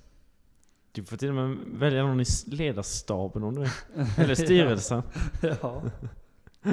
Du 0.91 1.03
får 1.03 1.17
till 1.17 1.29
och 1.29 1.35
med 1.35 1.57
välja 1.67 2.03
någon 2.03 2.19
i 2.21 2.25
ledarstaben 2.47 3.43
om 3.43 3.55
du 3.55 3.61
vill. 3.61 3.69
Eller 4.17 4.35
styrelsen. 4.35 5.03
ja. 5.41 5.83
Ja, 6.63 6.71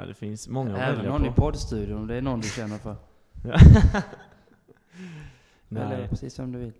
det 0.00 0.14
finns 0.14 0.48
många 0.48 0.74
att 0.74 0.80
Även 0.80 0.96
välja 0.96 1.10
någon 1.12 1.20
på. 1.22 1.26
i 1.26 1.32
poddstudion 1.32 1.98
om 1.98 2.06
det 2.06 2.14
är 2.14 2.22
någon 2.22 2.40
du 2.40 2.48
känner 2.48 2.78
för. 2.78 2.96
Ja. 3.44 3.56
Nej, 5.68 6.08
precis 6.08 6.34
som 6.34 6.52
du 6.52 6.58
vill. 6.58 6.72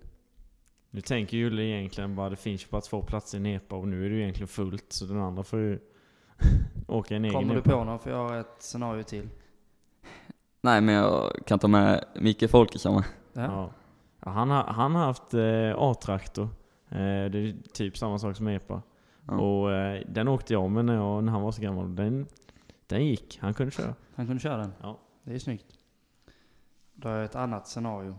nu 0.89 1.01
tänker 1.01 1.37
Julle 1.37 1.61
egentligen 1.63 2.15
bara 2.15 2.29
det 2.29 2.35
finns 2.35 2.63
ju 2.63 2.67
bara 2.69 2.81
två 2.81 3.01
platser 3.01 3.37
i 3.37 3.41
Nepa 3.41 3.75
och 3.75 3.87
nu 3.87 4.05
är 4.05 4.09
det 4.09 4.15
ju 4.15 4.21
egentligen 4.21 4.47
fullt 4.47 4.85
så 4.93 5.05
den 5.05 5.21
andra 5.21 5.43
får 5.43 5.59
ju 5.59 5.79
åka 6.87 7.15
en 7.15 7.25
egen 7.25 7.33
Kommer 7.33 7.53
du 7.55 7.59
Nepa. 7.61 7.71
på 7.71 7.83
någon 7.83 7.99
får 7.99 8.11
jag 8.11 8.29
ha 8.29 8.39
ett 8.39 8.55
scenario 8.59 9.03
till. 9.03 9.29
nej 10.61 10.81
men 10.81 10.95
jag 10.95 11.31
kan 11.45 11.59
ta 11.59 11.67
med 11.67 12.05
Micke 12.15 12.49
Folkesson. 12.49 13.03
Ja. 13.33 13.41
Ja. 13.41 13.71
Ja, 14.25 14.31
han, 14.31 14.49
har, 14.49 14.63
han 14.63 14.95
har 14.95 15.05
haft 15.05 15.33
eh, 15.33 15.73
A-traktor. 15.77 16.43
Eh, 16.89 16.97
det 17.31 17.37
är 17.39 17.55
typ 17.73 17.97
samma 17.97 18.19
sak 18.19 18.35
som 18.35 18.47
EPA. 18.47 18.81
Ja. 19.27 19.33
Och 19.39 19.71
eh, 19.73 20.01
den 20.07 20.27
åkte 20.27 20.53
jag 20.53 20.71
med 20.71 20.85
när, 20.85 20.95
jag, 20.95 21.23
när 21.23 21.31
han 21.31 21.41
var 21.41 21.51
så 21.51 21.61
gammal. 21.61 21.95
Den, 21.95 22.25
den 22.87 23.05
gick, 23.05 23.37
han 23.41 23.53
kunde 23.53 23.71
köra. 23.71 23.95
Han 24.15 24.27
kunde 24.27 24.41
köra 24.41 24.57
den? 24.57 24.73
Ja. 24.81 24.99
Det 25.23 25.33
är 25.33 25.39
snyggt. 25.39 25.79
Då 26.93 27.09
har 27.09 27.15
jag 27.15 27.25
ett 27.25 27.35
annat 27.35 27.67
scenario. 27.67 28.15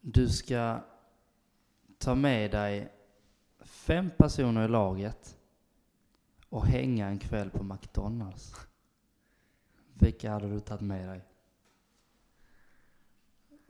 Du 0.00 0.28
ska 0.28 0.80
ta 1.98 2.14
med 2.14 2.50
dig 2.50 2.92
fem 3.60 4.10
personer 4.18 4.64
i 4.64 4.68
laget 4.68 5.38
och 6.48 6.66
hänga 6.66 7.06
en 7.06 7.18
kväll 7.18 7.50
på 7.50 7.62
McDonalds. 7.62 8.54
Vilka 9.94 10.30
hade 10.30 10.48
du 10.48 10.60
tagit 10.60 10.80
med 10.80 11.08
dig? 11.08 11.20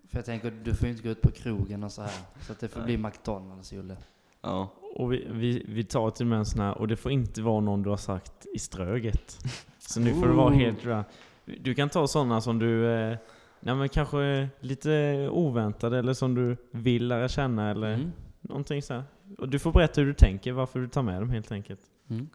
För 0.08 0.18
jag 0.18 0.24
tänker, 0.24 0.50
du 0.50 0.74
får 0.74 0.86
ju 0.86 0.92
inte 0.92 1.02
gå 1.02 1.10
ut 1.10 1.22
på 1.22 1.30
krogen 1.30 1.84
och 1.84 1.92
så 1.92 2.02
här. 2.02 2.20
Så 2.40 2.52
att 2.52 2.60
det 2.60 2.68
får 2.68 2.80
Nej. 2.80 2.86
bli 2.86 2.96
McDonalds, 2.96 3.72
Julle. 3.72 3.96
Ja. 4.40 4.70
Och 4.94 5.12
vi, 5.12 5.26
vi, 5.30 5.64
vi 5.68 5.84
tar 5.84 6.10
till 6.10 6.24
och 6.26 6.30
med 6.30 6.38
en 6.38 6.44
sån 6.46 6.60
här, 6.60 6.78
och 6.78 6.88
det 6.88 6.96
får 6.96 7.12
inte 7.12 7.42
vara 7.42 7.60
någon 7.60 7.82
du 7.82 7.90
har 7.90 7.96
sagt 7.96 8.46
i 8.54 8.58
Ströget. 8.58 9.38
Så 9.78 10.00
nu 10.00 10.14
får 10.14 10.26
det 10.26 10.32
vara 10.32 10.54
helt 10.54 10.84
random. 10.84 11.04
Du 11.44 11.74
kan 11.74 11.88
ta 11.88 12.06
sådana 12.06 12.40
som 12.40 12.58
du, 12.58 12.86
eh, 12.92 13.16
nej 13.60 13.74
men 13.74 13.88
kanske 13.88 14.48
lite 14.60 15.28
oväntade 15.32 15.98
eller 15.98 16.14
som 16.14 16.34
du 16.34 16.56
vill 16.70 17.08
lära 17.08 17.28
känna 17.28 17.70
eller 17.70 17.94
Mm. 17.94 18.12
någonting 18.40 18.82
så 18.82 18.94
här. 18.94 19.02
Och 19.38 19.48
du 19.48 19.58
får 19.58 19.72
berätta 19.72 20.00
hur 20.00 20.08
du 20.08 20.14
tänker, 20.14 20.52
varför 20.52 20.80
du 20.80 20.88
tar 20.88 21.02
med 21.02 21.22
dem 21.22 21.30
helt 21.30 21.52
enkelt. 21.52 21.80
Mm. 22.08 22.28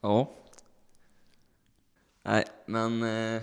Ja. 0.00 0.30
Nej, 2.22 2.44
men 2.66 3.02
eh, 3.02 3.42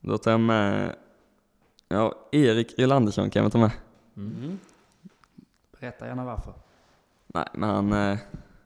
då 0.00 0.18
tar 0.18 0.30
jag 0.30 0.40
med, 0.40 0.96
ja, 1.88 2.14
Erik 2.32 2.78
Rylandersson 2.78 3.30
kan 3.30 3.42
jag 3.42 3.52
ta 3.52 3.58
med. 3.58 3.70
Mm. 4.16 4.58
Berätta 5.80 6.06
gärna 6.06 6.24
varför. 6.24 6.54
Nej, 7.26 7.46
men 7.52 7.68
han, 7.70 7.92
eh, 7.92 8.18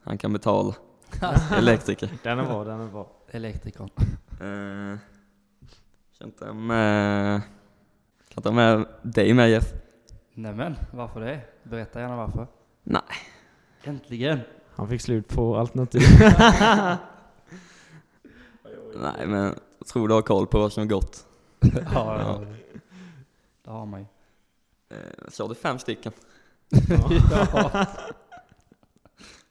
han 0.02 0.18
kan 0.18 0.32
betala. 0.32 0.74
Elektriker. 1.52 2.10
Den 2.22 2.38
är 2.38 2.44
bra, 2.44 2.64
den 2.64 2.80
är 2.80 2.86
bra. 2.88 3.10
Elektrikern. 3.30 3.90
Eh, 4.40 4.98
sen 6.18 6.30
tar 6.32 6.46
jag 6.46 6.56
med, 6.56 7.40
kan 8.28 8.42
ta 8.42 8.52
med 8.52 8.86
dig 9.02 9.34
med 9.34 9.50
Jeff. 9.50 9.72
Nämen, 10.34 10.76
varför 10.92 11.20
det? 11.20 11.40
Berätta 11.62 12.00
gärna 12.00 12.16
varför. 12.16 12.46
Nej. 12.82 13.02
Äntligen! 13.82 14.40
Han 14.76 14.88
fick 14.88 15.00
slut 15.00 15.28
på 15.28 15.56
alternativ. 15.56 16.02
Nej, 18.96 19.26
men 19.26 19.54
jag 19.78 19.86
tror 19.86 20.08
du 20.08 20.14
har 20.14 20.22
koll 20.22 20.46
på 20.46 20.58
vad 20.58 20.72
som 20.72 20.82
är 20.82 20.86
gott. 20.86 21.26
ja, 21.60 22.20
ja. 22.20 22.40
Det 23.64 23.70
har 23.70 23.86
man 23.86 24.00
ju. 24.00 24.06
Eh, 24.96 25.28
Så 25.28 25.48
det 25.48 25.54
fem 25.54 25.78
stycken. 25.78 26.12
Ja. 26.88 27.86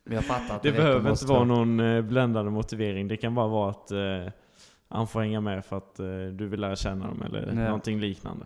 Men 0.04 0.16
jag 0.16 0.26
fattar 0.26 0.56
att 0.56 0.64
Det 0.64 0.72
behöver 0.72 1.12
inte 1.12 1.26
vara 1.26 1.44
någon 1.44 1.80
eh, 1.80 2.02
bländande 2.02 2.52
motivering. 2.52 3.08
Det 3.08 3.18
kan 3.18 3.36
bara 3.36 3.48
vara 3.48 3.70
att 3.72 3.92
eh, 3.92 4.34
han 4.88 5.08
får 5.08 5.22
hänga 5.22 5.42
med 5.42 5.66
för 5.66 5.78
att 5.78 6.00
eh, 6.00 6.06
du 6.34 6.48
vill 6.48 6.60
lära 6.60 6.76
känna 6.76 7.08
dem 7.08 7.22
eller 7.22 7.48
Ja. 7.48 7.54
någonting 7.54 8.00
liknande. 8.00 8.46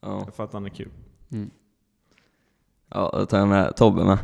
Ja, 0.00 0.26
För 0.34 0.44
att 0.44 0.52
han 0.52 0.64
är 0.64 0.68
kul. 0.70 0.90
Mm. 1.32 1.50
ja 2.88 3.10
då 3.18 3.26
tar 3.26 3.38
jag 3.38 3.48
med 3.48 3.76
Tobbe 3.76 4.04
med. 4.04 4.18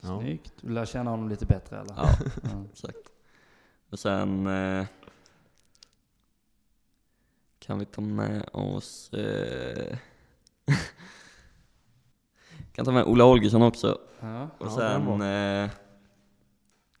Ja. 0.00 0.20
Snyggt. 0.20 0.52
Du 0.60 0.72
lär 0.72 0.84
känna 0.84 1.10
honom 1.10 1.28
lite 1.28 1.46
bättre 1.46 1.76
eller? 1.80 1.94
Ja, 1.96 2.08
Ja. 2.42 2.64
exakt. 2.72 2.96
Och 3.90 3.98
sen 3.98 4.46
eh, 4.46 4.86
kan 7.58 7.78
vi 7.78 7.84
ta 7.84 8.00
med 8.00 8.48
oss 8.52 9.12
eh, 9.12 9.96
kan 12.72 12.84
ta 12.84 12.92
med 12.92 13.04
Ola 13.04 13.24
Holgersson 13.24 13.62
också. 13.62 13.98
Ja. 14.20 14.48
Och 14.58 14.72
sen 14.72 15.22
eh, 15.22 15.70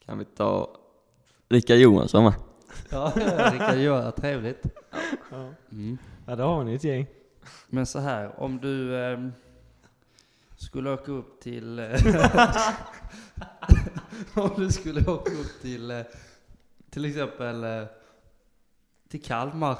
kan 0.04 0.18
vi 0.18 0.24
ta 0.24 0.76
Rickard 1.48 1.78
Johansson 1.78 2.24
med. 2.24 2.34
Ja, 2.90 3.12
Rickard 3.52 3.78
Johansson, 3.78 4.12
trevligt. 4.12 4.62
Ja. 5.30 5.48
Mm. 5.72 5.98
ja, 6.26 6.36
då 6.36 6.44
har 6.44 6.64
ni 6.64 6.74
ett 6.74 6.84
gäng. 6.84 7.06
Men 7.68 7.86
så 7.86 7.98
här, 7.98 8.40
om 8.40 8.58
du 8.58 9.04
ehm, 9.04 9.32
skulle 10.56 10.90
åka 10.90 11.12
upp 11.12 11.40
till... 11.40 11.78
eh, 11.78 11.86
om 14.34 14.50
du 14.56 14.70
skulle 14.70 15.00
åka 15.00 15.32
upp 15.32 15.62
till, 15.62 15.90
eh, 15.90 16.00
till 16.90 17.04
exempel 17.04 17.64
eh, 17.64 17.84
till 19.08 19.22
Kalmar. 19.22 19.78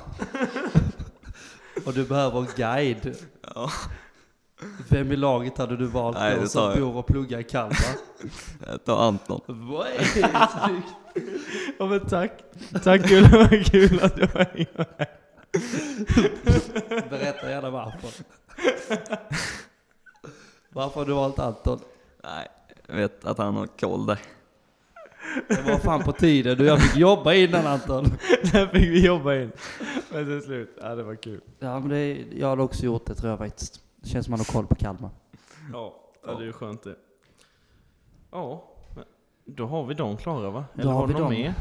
och 1.87 1.93
du 1.93 2.05
behöver 2.05 2.39
en 2.39 2.49
guide. 2.57 3.17
Ja. 3.55 3.71
Vem 4.89 5.13
i 5.13 5.17
laget 5.17 5.59
hade 5.59 5.77
du 5.77 5.87
valt 5.87 6.17
Nej, 6.19 6.37
då 6.41 6.47
som 6.47 6.63
jag. 6.63 6.79
bor 6.81 6.97
och 6.97 7.07
pluggar 7.07 7.39
i 7.39 7.45
Kalmar? 7.45 7.77
Jag 8.69 8.85
tar 8.85 9.03
Anton. 9.03 9.41
Vad. 9.47 9.87
Ja 11.79 11.87
men 11.87 12.01
tack. 12.01 12.33
Tack 12.83 13.09
kul, 13.09 13.29
vad 13.33 13.67
kul 13.67 14.01
att 14.03 14.17
du 14.17 14.27
var 14.27 14.47
med. 14.55 15.07
Berätta 17.11 17.51
gärna 17.51 17.71
varför. 17.71 18.11
Varför 20.73 21.01
har 21.01 21.07
du 21.07 21.13
valt 21.13 21.39
Anton? 21.39 21.81
Nej, 22.25 22.49
jag 22.87 22.97
vet 22.97 23.25
att 23.25 23.39
han 23.39 23.55
har 23.57 23.67
koll 23.67 24.07
där. 24.07 24.19
Det 25.49 25.63
var 25.63 25.79
fan 25.79 26.03
på 26.03 26.13
tiden 26.13 26.59
du, 26.59 26.65
jag 26.67 26.83
fick 26.83 26.97
jobba 26.97 27.35
innan 27.35 27.67
Anton. 27.67 28.05
Där 28.53 28.67
fick 28.67 28.89
vi 28.91 29.07
jobba 29.07 29.35
in. 29.35 29.53
Men 30.13 30.25
till 30.27 30.43
slut, 30.43 30.79
ja 30.81 30.95
det 30.95 31.03
var 31.03 31.15
kul. 31.15 31.41
Ja 31.59 31.81
men 31.81 31.89
det, 31.89 32.25
jag 32.33 32.49
hade 32.49 32.63
också 32.63 32.85
gjort 32.85 33.07
det 33.07 33.15
tror 33.15 33.31
jag 33.31 33.39
faktiskt. 33.39 33.81
Det 34.01 34.09
känns 34.09 34.27
som 34.27 34.31
man 34.31 34.41
har 34.41 34.45
koll 34.53 34.67
på 34.67 34.75
Kalmar. 34.75 35.11
Ja, 35.73 35.95
ja 36.27 36.35
det 36.35 36.43
är 36.43 36.47
ju 36.47 36.53
skönt 36.53 36.83
det. 36.83 36.97
Ja, 38.31 38.65
men 38.97 39.05
då 39.45 39.67
har 39.67 39.85
vi 39.87 39.95
dem 39.95 40.17
klara 40.17 40.51
va? 40.51 40.65
Då 40.75 40.81
Eller 40.81 40.93
har 40.93 41.01
har 41.01 41.07
vi 41.07 41.13
någon 41.13 41.23
dem. 41.23 41.31
mer? 41.33 41.55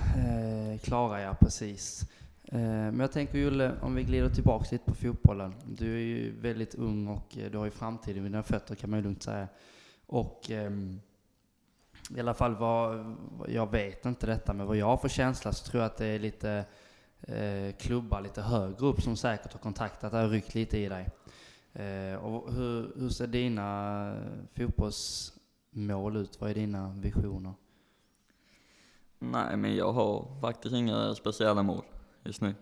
Eh, 0.74 0.80
Klara 0.80 1.22
ja, 1.22 1.34
precis. 1.40 2.02
Eh, 2.46 2.60
men 2.60 3.00
jag 3.00 3.12
tänker 3.12 3.38
Julle, 3.38 3.72
om 3.82 3.96
vi 3.96 4.04
glider 4.04 4.30
tillbaks 4.30 4.72
lite 4.72 4.86
på 4.86 4.96
fotbollen. 4.96 5.54
Du 5.66 5.94
är 5.96 6.00
ju 6.00 6.40
väldigt 6.42 6.76
ung 6.76 7.08
och 7.08 7.38
eh, 7.38 7.52
du 7.52 7.58
har 7.58 7.66
ju 7.66 7.72
framtiden 7.72 8.24
vid 8.24 8.32
dina 8.32 8.44
fötter 8.44 8.76
kan 8.76 8.90
man 8.90 9.00
ju 9.00 9.04
lugnt 9.04 9.24
säga. 9.24 9.48
Och 10.08 10.52
ehm, 10.52 11.00
i 12.16 12.20
alla 12.20 12.34
fall 12.34 12.56
vad, 12.56 13.16
vad- 13.38 13.50
jag 13.50 13.72
vet 13.72 14.06
inte 14.06 14.26
detta, 14.28 14.54
men 14.54 14.68
vad 14.68 14.78
jag 14.78 14.86
har 14.86 14.98
för 14.98 15.10
känsla 15.10 15.54
så 15.54 15.66
tror 15.72 15.84
jag 15.84 15.92
att 15.92 15.98
det 15.98 16.06
är 16.06 16.20
lite 16.20 16.66
eh, 17.22 17.76
klubbar 17.80 18.22
lite 18.22 18.42
högre 18.42 18.86
upp 18.86 19.02
som 19.02 19.16
säkert 19.16 19.54
har 19.54 19.60
kontaktat 19.60 20.12
dig 20.12 20.24
och 20.26 20.32
ryckt 20.32 20.56
lite 20.56 20.78
i 20.78 20.90
dig. 20.90 21.08
Eh, 21.74 22.16
och 22.16 22.54
hur, 22.54 23.00
hur 23.00 23.10
ser 23.10 23.28
dina 23.28 24.16
fotbollsmål 24.54 26.18
ut? 26.18 26.42
Vad 26.42 26.50
är 26.50 26.54
dina 26.56 26.94
visioner? 26.94 27.54
Nej, 29.20 29.58
men 29.58 29.76
jag 29.76 29.94
har 29.94 30.40
faktiskt 30.42 30.76
inga 30.76 31.16
speciella 31.16 31.64
mål 31.64 31.84
just 32.24 32.42
nu. 32.42 32.56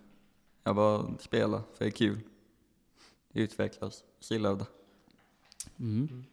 Jag 0.64 0.76
bara 0.76 1.18
spelar 1.20 1.62
för 1.74 1.86
det 1.86 1.86
är 1.86 1.92
kul. 1.92 2.20
Utvecklas, 3.34 4.04
Sillhövda. 4.20 4.66
Mm. 5.80 6.24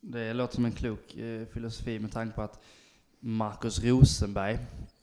Det 0.00 0.32
låter 0.32 0.54
som 0.54 0.64
en 0.64 0.72
klok 0.72 1.16
eh, 1.16 1.46
filosofi 1.46 1.98
med 1.98 2.12
tanke 2.12 2.34
på 2.34 2.42
att 2.42 2.62
Marcus 3.20 3.84
Rosenberg, 3.84 4.58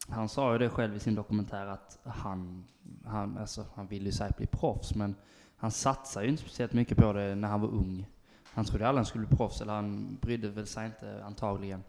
han 0.08 0.30
sa 0.30 0.54
ju 0.54 0.60
det 0.60 0.70
själv 0.70 0.96
i 0.96 1.00
sin 1.00 1.16
dokumentär 1.16 1.66
att 1.66 2.00
han, 2.04 2.66
han, 3.06 3.38
alltså, 3.38 3.66
han 3.74 3.88
ville 3.88 4.06
ju 4.06 4.12
säkert 4.12 4.38
bli 4.38 4.48
proffs 4.48 4.96
men 4.96 5.16
han 5.60 5.72
satsade 5.72 6.26
ju 6.26 6.32
inte 6.32 6.44
speciellt 6.44 6.74
mycket 6.74 6.98
på 6.98 7.14
det 7.14 7.36
när 7.36 7.48
han 7.48 7.62
var 7.62 7.68
ung. 7.70 8.06
Han 8.54 8.66
trodde 8.66 8.88
aldrig 8.88 8.98
han 9.00 9.06
skulle 9.06 9.26
bli 9.28 9.38
proffs, 9.38 9.62
eller 9.62 9.74
han 9.74 10.18
brydde 10.22 10.50
väl 10.50 10.68
sig 10.68 10.86
inte 10.86 11.24
antagligen. 11.24 11.84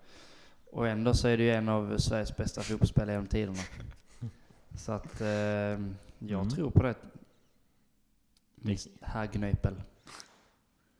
Och 0.72 0.88
ändå 0.88 1.14
så 1.14 1.28
är 1.28 1.36
det 1.36 1.42
ju 1.42 1.50
en 1.50 1.68
av 1.68 1.98
Sveriges 1.98 2.36
bästa 2.36 2.60
fotbollsspelare 2.62 3.12
genom 3.12 3.26
tiderna. 3.26 3.58
Så 4.76 4.92
att 4.92 5.20
eh, 5.20 5.26
jag 5.28 6.40
Mm. 6.40 6.48
tror 6.50 6.70
på 6.70 6.82
det. 6.82 6.94
Det- 8.54 8.86
Herr 9.00 9.26
Gnöpel. 9.26 9.74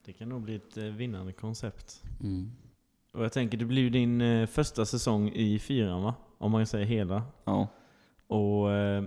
Det 0.05 0.13
kan 0.13 0.29
nog 0.29 0.43
bli 0.43 0.55
ett 0.55 0.77
eh, 0.77 0.85
vinnande 0.85 1.33
koncept. 1.33 2.03
Mm. 2.21 2.53
Och 3.13 3.25
jag 3.25 3.33
tänker, 3.33 3.59
det 3.59 3.65
blir 3.65 3.83
ju 3.83 3.91
din 3.91 4.21
eh, 4.21 4.47
första 4.47 4.87
säsong 4.87 5.29
i 5.29 5.59
fyran 5.59 6.03
va? 6.03 6.15
Om 6.39 6.53
man 6.53 6.67
säger 6.67 6.87
hela. 6.87 7.23
Ja, 7.45 7.69
Och 8.27 8.73
eh, 8.73 9.05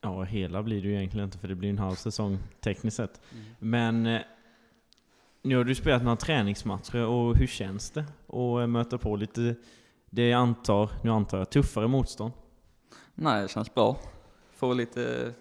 ja, 0.00 0.22
hela 0.22 0.62
blir 0.62 0.82
det 0.82 0.88
ju 0.88 0.94
egentligen 0.94 1.24
inte 1.24 1.38
för 1.38 1.48
det 1.48 1.54
blir 1.54 1.70
en 1.70 1.78
halv 1.78 1.94
säsong 1.94 2.38
tekniskt 2.60 2.96
sett. 2.96 3.20
Men 3.58 4.06
eh, 4.06 4.20
nu 5.42 5.56
har 5.56 5.64
du 5.64 5.74
spelat 5.74 6.02
några 6.02 6.16
träningsmatcher 6.16 7.06
och 7.06 7.36
hur 7.36 7.46
känns 7.46 7.90
det 7.90 8.04
att 8.26 8.60
eh, 8.60 8.66
möta 8.66 8.98
på 8.98 9.16
lite, 9.16 9.54
det 10.10 10.28
jag 10.28 10.40
antar, 10.40 10.90
nu 11.04 11.10
antar 11.10 11.38
jag, 11.38 11.50
tuffare 11.50 11.88
motstånd? 11.88 12.32
nej 13.14 13.42
det 13.42 13.48
känns 13.48 13.74
bra. 13.74 13.98
Få 14.50 14.72
lite 14.72 15.34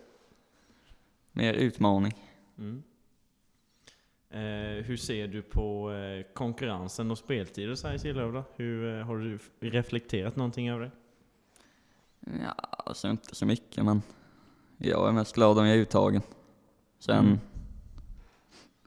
mer 1.32 1.54
utmaning. 1.54 2.14
Mm. 2.58 2.84
Eh, 4.30 4.86
hur 4.86 4.98
ser 4.98 5.28
du 5.28 5.42
på 5.42 5.92
eh, 5.94 6.34
konkurrensen 6.34 7.12
och 7.12 7.18
speltider 7.18 7.76
så 7.76 7.88
här 7.88 7.96
i 7.96 8.00
Sillhövda? 8.00 8.44
Hur, 8.56 9.00
eh, 9.00 9.06
har 9.06 9.18
du 9.18 9.40
reflekterat 9.60 10.36
någonting 10.36 10.70
över 10.70 10.82
det? 10.82 10.92
Ja, 12.44 12.52
alltså 12.86 13.10
inte 13.10 13.36
så 13.36 13.46
mycket 13.46 13.86
men 13.86 14.02
jag 14.80 15.08
är 15.08 15.12
mest 15.12 15.36
glad 15.36 15.58
om 15.60 15.66
jag 15.66 15.76
är 15.78 15.82
uttagen. 15.82 16.22
Sen 17.00 17.26
Mm. 17.26 17.40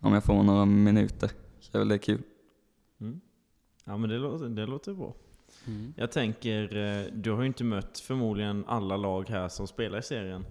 om 0.01 0.13
jag 0.13 0.25
får 0.25 0.43
några 0.43 0.65
minuter 0.65 1.31
så 1.61 1.77
är 1.77 1.79
väl 1.79 1.89
det 1.89 1.99
kul. 1.99 2.23
Mm. 3.01 3.21
Ja 3.85 3.97
men 3.97 4.11
det 4.11 4.19
låter, 4.19 4.49
det 4.49 4.67
låter 4.67 4.93
bra. 4.95 5.15
Mm. 5.67 5.95
Jag 5.97 6.13
tänker, 6.13 6.77
eh, 6.77 7.05
du 7.13 7.31
har 7.33 7.41
ju 7.41 7.47
inte 7.47 7.65
mött 7.65 7.99
förmodligen 7.99 8.65
alla 8.67 8.97
lag 8.97 9.29
här 9.29 9.49
som 9.49 9.67
spelar 9.67 9.99
i 9.99 10.03
serien. 10.03 10.45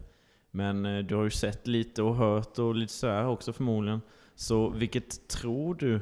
Men 0.52 0.86
eh, 0.86 1.00
du 1.06 1.16
har 1.16 1.24
ju 1.24 1.30
sett 1.30 1.68
lite 1.68 2.04
och 2.04 2.16
hört 2.16 2.60
och 2.60 2.76
lite 2.76 2.94
så 2.94 3.08
här 3.08 3.28
också 3.28 3.54
förmodligen. 3.54 4.02
Så 4.36 4.70
vilket 4.70 5.28
tror 5.28 5.76
du 5.76 6.02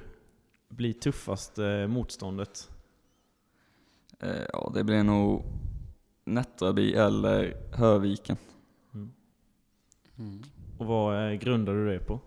blir 0.70 0.94
tuffaste 0.94 1.88
motståndet? 1.88 2.70
Eh, 4.20 4.44
Ja, 4.54 4.72
det 4.74 4.84
blir 4.84 5.04
nog 5.04 5.44
Nättraby 6.26 6.94
eller 6.94 7.58
Höviken. 7.74 8.38
Mm. 10.20 10.42
Och 10.78 10.86
vad 10.86 11.32
eh, 11.32 11.34
grundar 11.40 11.74
du 11.74 11.90
det 11.90 12.00
på? 12.00 12.20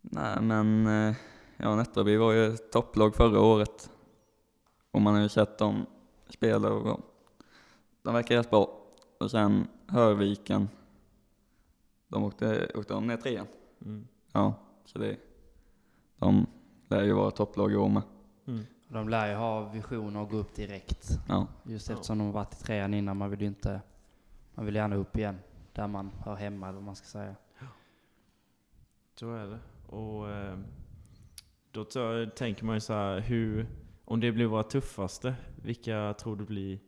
Nej 0.00 0.40
men, 0.42 0.86
eh, 0.86 1.16
ja 1.56 1.76
Nättraby 1.76 2.16
var 2.16 2.32
ju 2.32 2.56
topplag 2.56 3.14
förra 3.14 3.40
året. 3.40 3.90
Och 4.90 5.02
man 5.02 5.14
har 5.14 5.22
ju 5.22 5.28
sett 5.28 5.58
dem 5.58 5.86
spela 6.28 6.72
och 6.72 6.86
ja, 6.88 6.98
de 8.02 8.14
verkar 8.14 8.36
rätt 8.36 8.50
bra. 8.50 8.80
Och 9.20 9.30
sen 9.30 9.66
Hörviken, 9.86 10.68
de 12.08 12.24
åkte, 12.24 12.70
åkte 12.74 12.94
de 12.94 13.06
ner 13.06 13.16
trean. 13.16 13.46
Mm. 13.84 14.08
Ja, 14.32 14.54
så 14.84 14.98
det, 14.98 15.16
de 16.18 16.46
lär 16.88 17.02
ju 17.02 17.12
vara 17.12 17.30
topplag 17.30 17.72
i 17.72 17.76
år 17.76 17.88
med. 17.88 18.02
Mm. 18.46 18.64
De 18.88 19.08
lär 19.08 19.28
ju 19.28 19.34
ha 19.34 19.68
visioner 19.68 20.22
att 20.22 20.30
gå 20.30 20.36
upp 20.36 20.54
direkt. 20.54 21.08
Ja, 21.28 21.46
Just 21.62 21.88
Ja. 21.88 21.94
eftersom 21.94 22.18
de 22.18 22.24
har 22.24 22.32
varit 22.32 22.60
i 22.60 22.64
trean 22.64 22.94
innan. 22.94 23.16
Man 23.16 23.30
vill 23.30 23.40
ju 23.40 23.46
inte... 23.46 23.80
Man 24.54 24.66
vill 24.66 24.74
gärna 24.74 24.96
upp 24.96 25.16
igen 25.16 25.38
där 25.78 25.88
man 25.88 26.10
hör 26.24 26.34
hemma, 26.34 26.68
eller 26.68 26.74
vad 26.74 26.84
man 26.84 26.96
ska 26.96 27.06
säga. 27.06 27.34
Så 29.14 29.34
är 29.34 29.46
det. 29.46 29.58
Och 29.86 30.30
eh, 30.30 30.58
då 31.70 31.84
tänker 32.36 32.64
man 32.64 32.76
ju 32.76 32.80
så 32.80 32.92
här, 32.92 33.20
hur, 33.20 33.66
om 34.04 34.20
det 34.20 34.32
blir 34.32 34.46
våra 34.46 34.62
tuffaste, 34.62 35.34
vilka 35.62 36.14
tror 36.14 36.36
du 36.36 36.44
blir, 36.44 36.78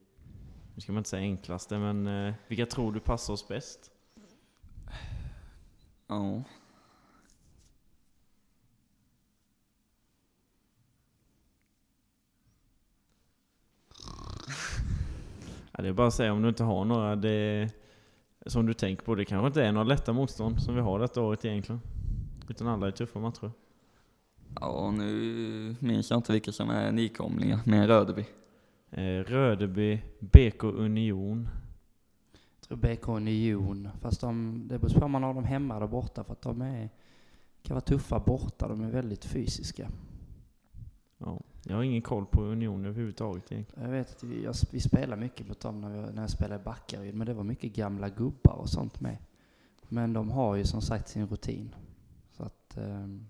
nu 0.75 0.81
ska 0.81 0.93
man 0.93 1.01
inte 1.01 1.11
säga 1.11 1.23
enklaste, 1.23 1.79
men 1.79 2.07
eh, 2.07 2.35
vilka 2.49 2.67
tror 2.67 2.93
du 2.93 3.01
passar 3.01 3.33
oss 3.33 3.49
bäst? 3.49 3.91
Ja. 6.07 6.17
Oh. 6.17 6.43
Det 15.73 15.89
är 15.89 15.93
bara 15.93 16.07
att 16.07 16.15
säga 16.15 16.33
om 16.33 16.43
du 16.43 16.49
inte 16.49 16.65
har 16.65 16.85
några. 16.85 17.17
Det, 17.17 17.71
som 18.47 18.67
du 18.67 18.75
tänker 18.75 19.05
på. 19.05 19.15
Det 19.15 19.25
kanske 19.25 19.47
inte 19.47 19.65
är 19.65 19.73
några 19.73 19.85
lätta 19.85 20.13
motstånd 20.13 20.63
som 20.63 20.75
vi 20.75 20.81
har 20.81 20.99
detta 20.99 21.23
året 21.23 21.45
egentligen. 21.45 21.81
Utan 22.49 22.67
alla 22.67 22.87
är 22.87 22.91
tuffa 22.91 23.19
matcher. 23.19 23.51
Ja, 24.61 24.91
nu 24.91 25.77
minns 25.79 26.11
jag 26.11 26.19
inte 26.19 26.33
vilka 26.33 26.53
som 26.53 26.71
är 26.71 26.93
nykomlingar, 26.93 27.61
men 27.65 27.87
Rödeby. 27.87 28.25
Eh, 28.91 29.25
Rödeby, 29.25 30.03
BK 30.19 30.65
Union. 30.65 31.49
Jag 32.33 32.69
tror 32.69 32.79
BK 32.79 33.09
Union, 33.09 33.89
fast 34.01 34.21
de, 34.21 34.63
det 34.69 34.79
beror 34.79 34.99
på 35.01 35.05
om 35.05 35.11
man 35.11 35.23
har 35.23 35.35
dem 35.35 35.45
hemma 35.45 35.77
eller 35.77 35.87
borta 35.87 36.25
för 36.25 36.33
att 36.33 36.43
de 36.43 36.63
är, 36.63 36.91
kan 37.63 37.75
vara 37.75 37.85
tuffa 37.85 38.19
borta. 38.19 38.69
De 38.69 38.81
är 38.81 38.91
väldigt 38.91 39.25
fysiska. 39.25 39.89
Ja, 41.25 41.41
jag 41.65 41.77
har 41.77 41.83
ingen 41.83 42.03
koll 42.03 42.27
på 42.27 42.43
Union 42.43 42.85
överhuvudtaget 42.85 43.53
egentligen. 43.53 43.85
Jag 43.85 43.97
vet 43.99 44.11
att 44.17 44.23
vi, 44.23 44.45
jag, 44.45 44.55
vi 44.71 44.81
spelar 44.81 45.17
mycket 45.17 45.49
mot 45.49 45.61
dem 45.61 45.81
när, 45.81 45.91
vi, 45.91 46.13
när 46.13 46.23
jag 46.23 46.31
spelade 46.31 46.61
i 46.61 46.65
Backaryd, 46.65 47.15
men 47.15 47.27
det 47.27 47.35
var 47.35 47.45
mycket 47.45 47.73
gamla 47.73 48.09
gubbar 48.09 48.55
och 48.55 48.69
sånt 48.69 49.01
med. 49.01 49.17
Men 49.89 50.13
de 50.13 50.31
har 50.31 50.57
ju 50.57 50.65
som 50.65 50.83
sagt 50.83 51.09
sin 51.09 51.27
rutin. 51.27 51.75
Så 52.33 52.43
att, 52.43 52.77
ehm, 52.77 53.27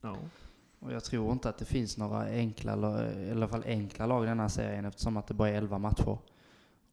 Ja. 0.00 0.16
och 0.78 0.92
jag 0.92 1.04
tror 1.04 1.32
inte 1.32 1.48
att 1.48 1.58
det 1.58 1.64
finns 1.64 1.98
några 1.98 2.22
enkla, 2.24 2.72
eller 2.72 3.18
i 3.18 3.30
alla 3.30 3.48
fall 3.48 3.62
enkla 3.66 4.06
lag 4.06 4.24
i 4.24 4.26
den 4.28 4.40
här 4.40 4.48
serien 4.48 4.84
eftersom 4.84 5.16
att 5.16 5.26
det 5.26 5.34
bara 5.34 5.48
är 5.48 5.54
11 5.54 5.78
matcher. 5.78 6.18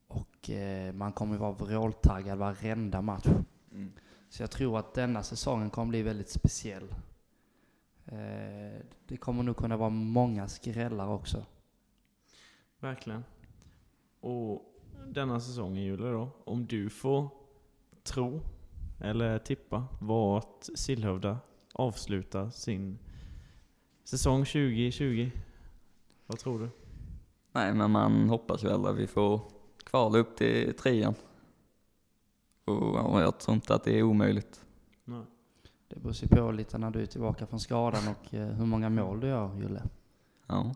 Och 0.07 0.49
eh, 0.49 0.93
man 0.93 1.11
kommer 1.11 1.33
ju 1.33 1.39
vara 1.39 1.51
vråltaggad 1.51 2.37
varenda 2.37 3.01
match. 3.01 3.27
Mm. 3.71 3.91
Så 4.29 4.43
jag 4.43 4.51
tror 4.51 4.79
att 4.79 4.93
denna 4.93 5.23
säsongen 5.23 5.69
kommer 5.69 5.89
bli 5.89 6.01
väldigt 6.01 6.29
speciell. 6.29 6.87
Eh, 8.05 8.81
det 9.07 9.17
kommer 9.17 9.43
nog 9.43 9.57
kunna 9.57 9.77
vara 9.77 9.89
många 9.89 10.47
skrällar 10.47 11.07
också. 11.07 11.45
Verkligen. 12.79 13.23
Och 14.19 14.61
denna 15.07 15.39
säsongen 15.39 15.83
Julia 15.83 16.11
då, 16.11 16.29
om 16.43 16.65
du 16.65 16.89
får 16.89 17.29
tro 18.03 18.41
eller 18.99 19.39
tippa 19.39 19.87
vart 20.01 20.63
Sillhövda 20.75 21.37
avslutar 21.73 22.49
sin 22.49 22.99
säsong 24.03 24.45
2020. 24.45 25.31
Vad 26.25 26.39
tror 26.39 26.59
du? 26.59 26.69
Nej, 27.51 27.73
men 27.73 27.91
man 27.91 28.29
hoppas 28.29 28.63
väl 28.63 28.85
att 28.85 28.95
vi 28.95 29.07
får 29.07 29.41
kvala 29.83 30.17
upp 30.17 30.37
till 30.37 30.73
trean. 30.73 31.15
Och 32.65 32.95
ja, 32.95 33.21
jag 33.21 33.39
tror 33.39 33.55
inte 33.55 33.75
att 33.75 33.83
det 33.83 33.99
är 33.99 34.03
omöjligt. 34.03 34.65
Nej. 35.03 35.23
Det 35.93 35.99
beror 35.99 36.15
ju 36.15 36.27
på 36.27 36.51
lite 36.51 36.77
när 36.77 36.91
du 36.91 37.01
är 37.01 37.05
tillbaka 37.05 37.45
från 37.45 37.59
skadan 37.59 38.07
och 38.07 38.33
eh, 38.33 38.47
hur 38.47 38.65
många 38.65 38.89
mål 38.89 39.19
du 39.19 39.27
gör, 39.27 39.55
Julle. 39.55 39.83
Ja. 40.47 40.75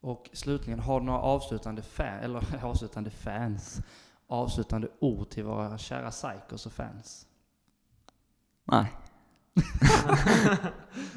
Och 0.00 0.30
slutligen, 0.32 0.80
har 0.80 1.00
du 1.00 1.06
några 1.06 1.20
avslutande, 1.20 1.82
fan, 1.82 2.18
eller 2.18 2.42
avslutande 2.64 3.10
fans? 3.10 3.80
Avslutande 4.26 4.88
ord 4.98 5.30
till 5.30 5.44
våra 5.44 5.78
kära 5.78 6.10
psychos 6.10 6.66
och 6.66 6.72
fans? 6.72 7.26
Nej. 8.64 8.92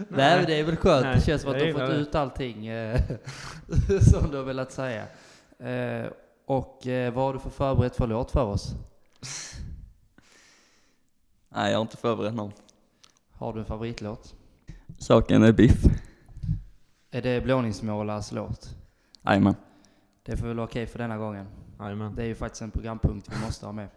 Nej, 0.10 0.38
men 0.38 0.46
det 0.46 0.60
är 0.60 0.64
väl 0.64 0.76
skönt. 0.76 1.06
Nej, 1.06 1.16
det 1.16 1.22
känns 1.22 1.42
som 1.42 1.52
att 1.52 1.62
jag 1.62 1.68
du 1.68 1.80
har 1.80 1.88
fått 1.88 1.96
ut 1.96 2.16
allting 2.16 2.68
eh, 2.68 3.02
som 4.12 4.32
du 4.32 4.38
har 4.38 4.44
velat 4.44 4.72
säga. 4.72 5.08
Eh, 5.60 6.12
och 6.46 6.82
vad 7.14 7.26
har 7.26 7.34
du 7.34 7.40
för 7.40 7.50
förberett 7.50 7.96
för 7.96 8.08
låt 8.08 8.32
för 8.32 8.44
oss? 8.44 8.76
Nej, 11.50 11.72
jag 11.72 11.78
har 11.78 11.82
inte 11.82 11.98
förberett 11.98 12.34
någon. 12.34 12.52
Har 13.32 13.54
du 13.54 13.60
en 13.60 13.66
favoritlåt? 13.66 14.36
Saken 14.98 15.44
är 15.44 15.52
biff. 15.52 15.84
Är 17.12 17.22
det 17.22 17.42
Blåningsmålares 17.44 18.32
låt? 18.32 18.76
Jajamän. 19.26 19.56
Det 20.24 20.38
får 20.38 20.48
väl 20.48 20.56
vara 20.56 20.68
okej 20.68 20.88
för 20.88 21.00
denna 21.00 21.18
gången. 21.18 21.48
Jajamän. 21.80 22.16
Det 22.16 22.22
är 22.24 22.28
ju 22.28 22.36
faktiskt 22.36 22.62
en 22.62 22.72
programpunkt 22.72 23.30
vi 23.32 23.46
måste 23.46 23.66
ha 23.66 23.74
med. 23.74 23.88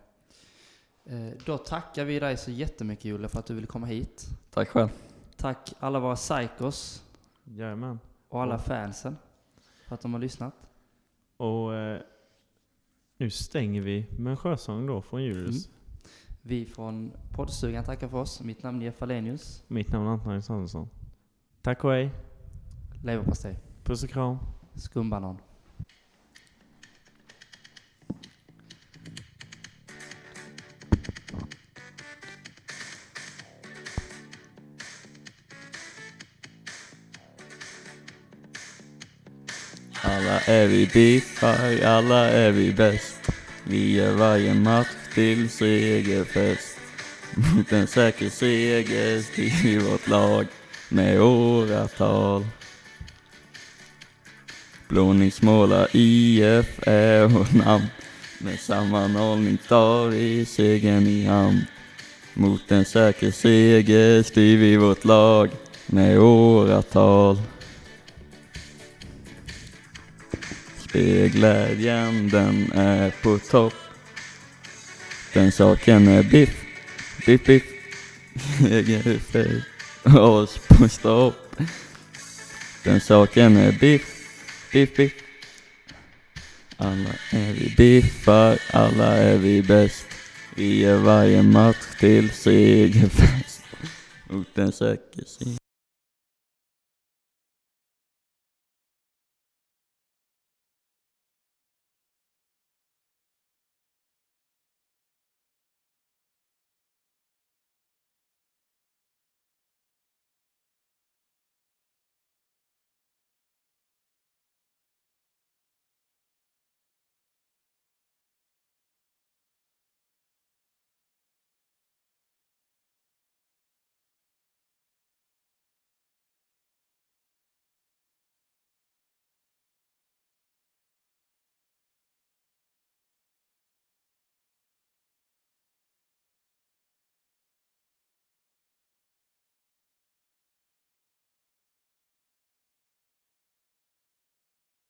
Eh, 1.04 1.28
då 1.46 1.58
tackar 1.58 2.04
vi 2.04 2.18
dig 2.20 2.36
så 2.36 2.50
jättemycket 2.50 3.04
Julle 3.04 3.28
för 3.28 3.38
att 3.38 3.46
du 3.46 3.54
ville 3.54 3.66
komma 3.66 3.86
hit. 3.86 4.26
Tack 4.50 4.68
själv. 4.68 4.88
Tack 5.36 5.72
alla 5.78 6.00
våra 6.00 6.16
psychos 6.16 7.02
Jajamän. 7.44 7.98
och 8.28 8.42
alla 8.42 8.58
fansen 8.58 9.16
för 9.88 9.94
att 9.94 10.00
de 10.00 10.12
har 10.12 10.20
lyssnat. 10.20 10.54
Och 11.36 11.74
eh, 11.74 12.00
nu 13.16 13.30
stänger 13.30 13.80
vi 13.80 14.06
med 14.18 14.30
en 14.30 14.36
sjösång 14.36 14.86
då 14.86 15.02
från 15.02 15.22
Julius. 15.22 15.68
Vi 16.44 16.66
från 16.66 17.12
poddstugan 17.32 17.84
tackar 17.84 18.08
för 18.08 18.18
oss. 18.18 18.40
Mitt 18.40 18.62
namn 18.62 18.80
är 18.80 18.84
Jeff 18.84 19.02
Alenius. 19.02 19.64
Mitt 19.68 19.92
namn 19.92 20.06
är 20.06 20.10
Anton 20.10 20.32
Alexandersson. 20.32 20.88
Tack 21.62 21.84
och 21.84 21.92
hej. 21.92 22.10
Leverpastej. 23.04 23.58
Puss 23.84 24.04
och 24.04 24.10
kram. 24.10 24.38
Skumbanan. 24.74 25.38
Alla 40.04 40.40
är 40.40 40.66
vi 40.66 40.86
biffar, 40.86 41.84
alla 41.84 42.28
är 42.28 42.52
vi 42.52 42.74
bäst. 42.74 43.30
Vi 43.64 43.96
gör 43.96 44.16
varje 44.16 44.54
match 44.54 45.01
till 45.14 45.50
segerfest. 45.50 46.78
Mot 47.34 47.72
en 47.72 47.86
säker 47.86 48.28
seger 48.28 49.24
i 49.64 49.78
vårt 49.78 50.08
lag 50.08 50.46
med 50.88 51.20
åratal. 51.20 52.46
Blåningsmåla 54.88 55.88
IF 55.92 56.78
är 56.86 57.26
vårt 57.26 57.52
namn. 57.52 57.86
Med 58.38 58.60
sammanhållning 58.60 59.58
tar 59.68 60.08
vi 60.08 60.44
segern 60.44 61.06
i 61.06 61.24
hamn. 61.24 61.60
Mot 62.34 62.72
en 62.72 62.84
säker 62.84 63.30
seger 63.30 64.22
styr 64.22 64.56
vi 64.56 64.76
vårt 64.76 65.04
lag 65.04 65.50
med 65.86 66.18
åratal. 66.18 67.38
Spelglädjen 70.78 72.28
den 72.28 72.72
är 72.72 73.10
på 73.22 73.38
topp. 73.38 73.81
Den 75.32 75.52
saken 75.52 76.08
är 76.08 76.22
biff, 76.22 76.64
biff, 77.26 77.46
biff. 77.46 77.62
Egen 78.70 79.20
för 79.20 79.62
oss 80.20 80.60
på 80.68 80.88
stopp. 80.88 81.56
Den 82.84 83.00
saken 83.00 83.56
är 83.56 83.72
biff, 83.72 84.06
biff, 84.72 84.96
biff. 84.96 85.12
Alla 86.76 87.10
är 87.30 87.52
vi 87.52 87.74
biffar, 87.76 88.58
alla 88.70 89.16
är 89.16 89.38
vi 89.38 89.62
bäst. 89.62 90.06
Vi 90.54 90.80
gör 90.80 90.96
varje 90.96 91.42
match 91.42 91.98
till 91.98 92.30
segerfest. 92.30 93.62
Mot 94.30 94.58
en 94.58 94.72
säker 94.72 95.24
seger. 95.26 95.61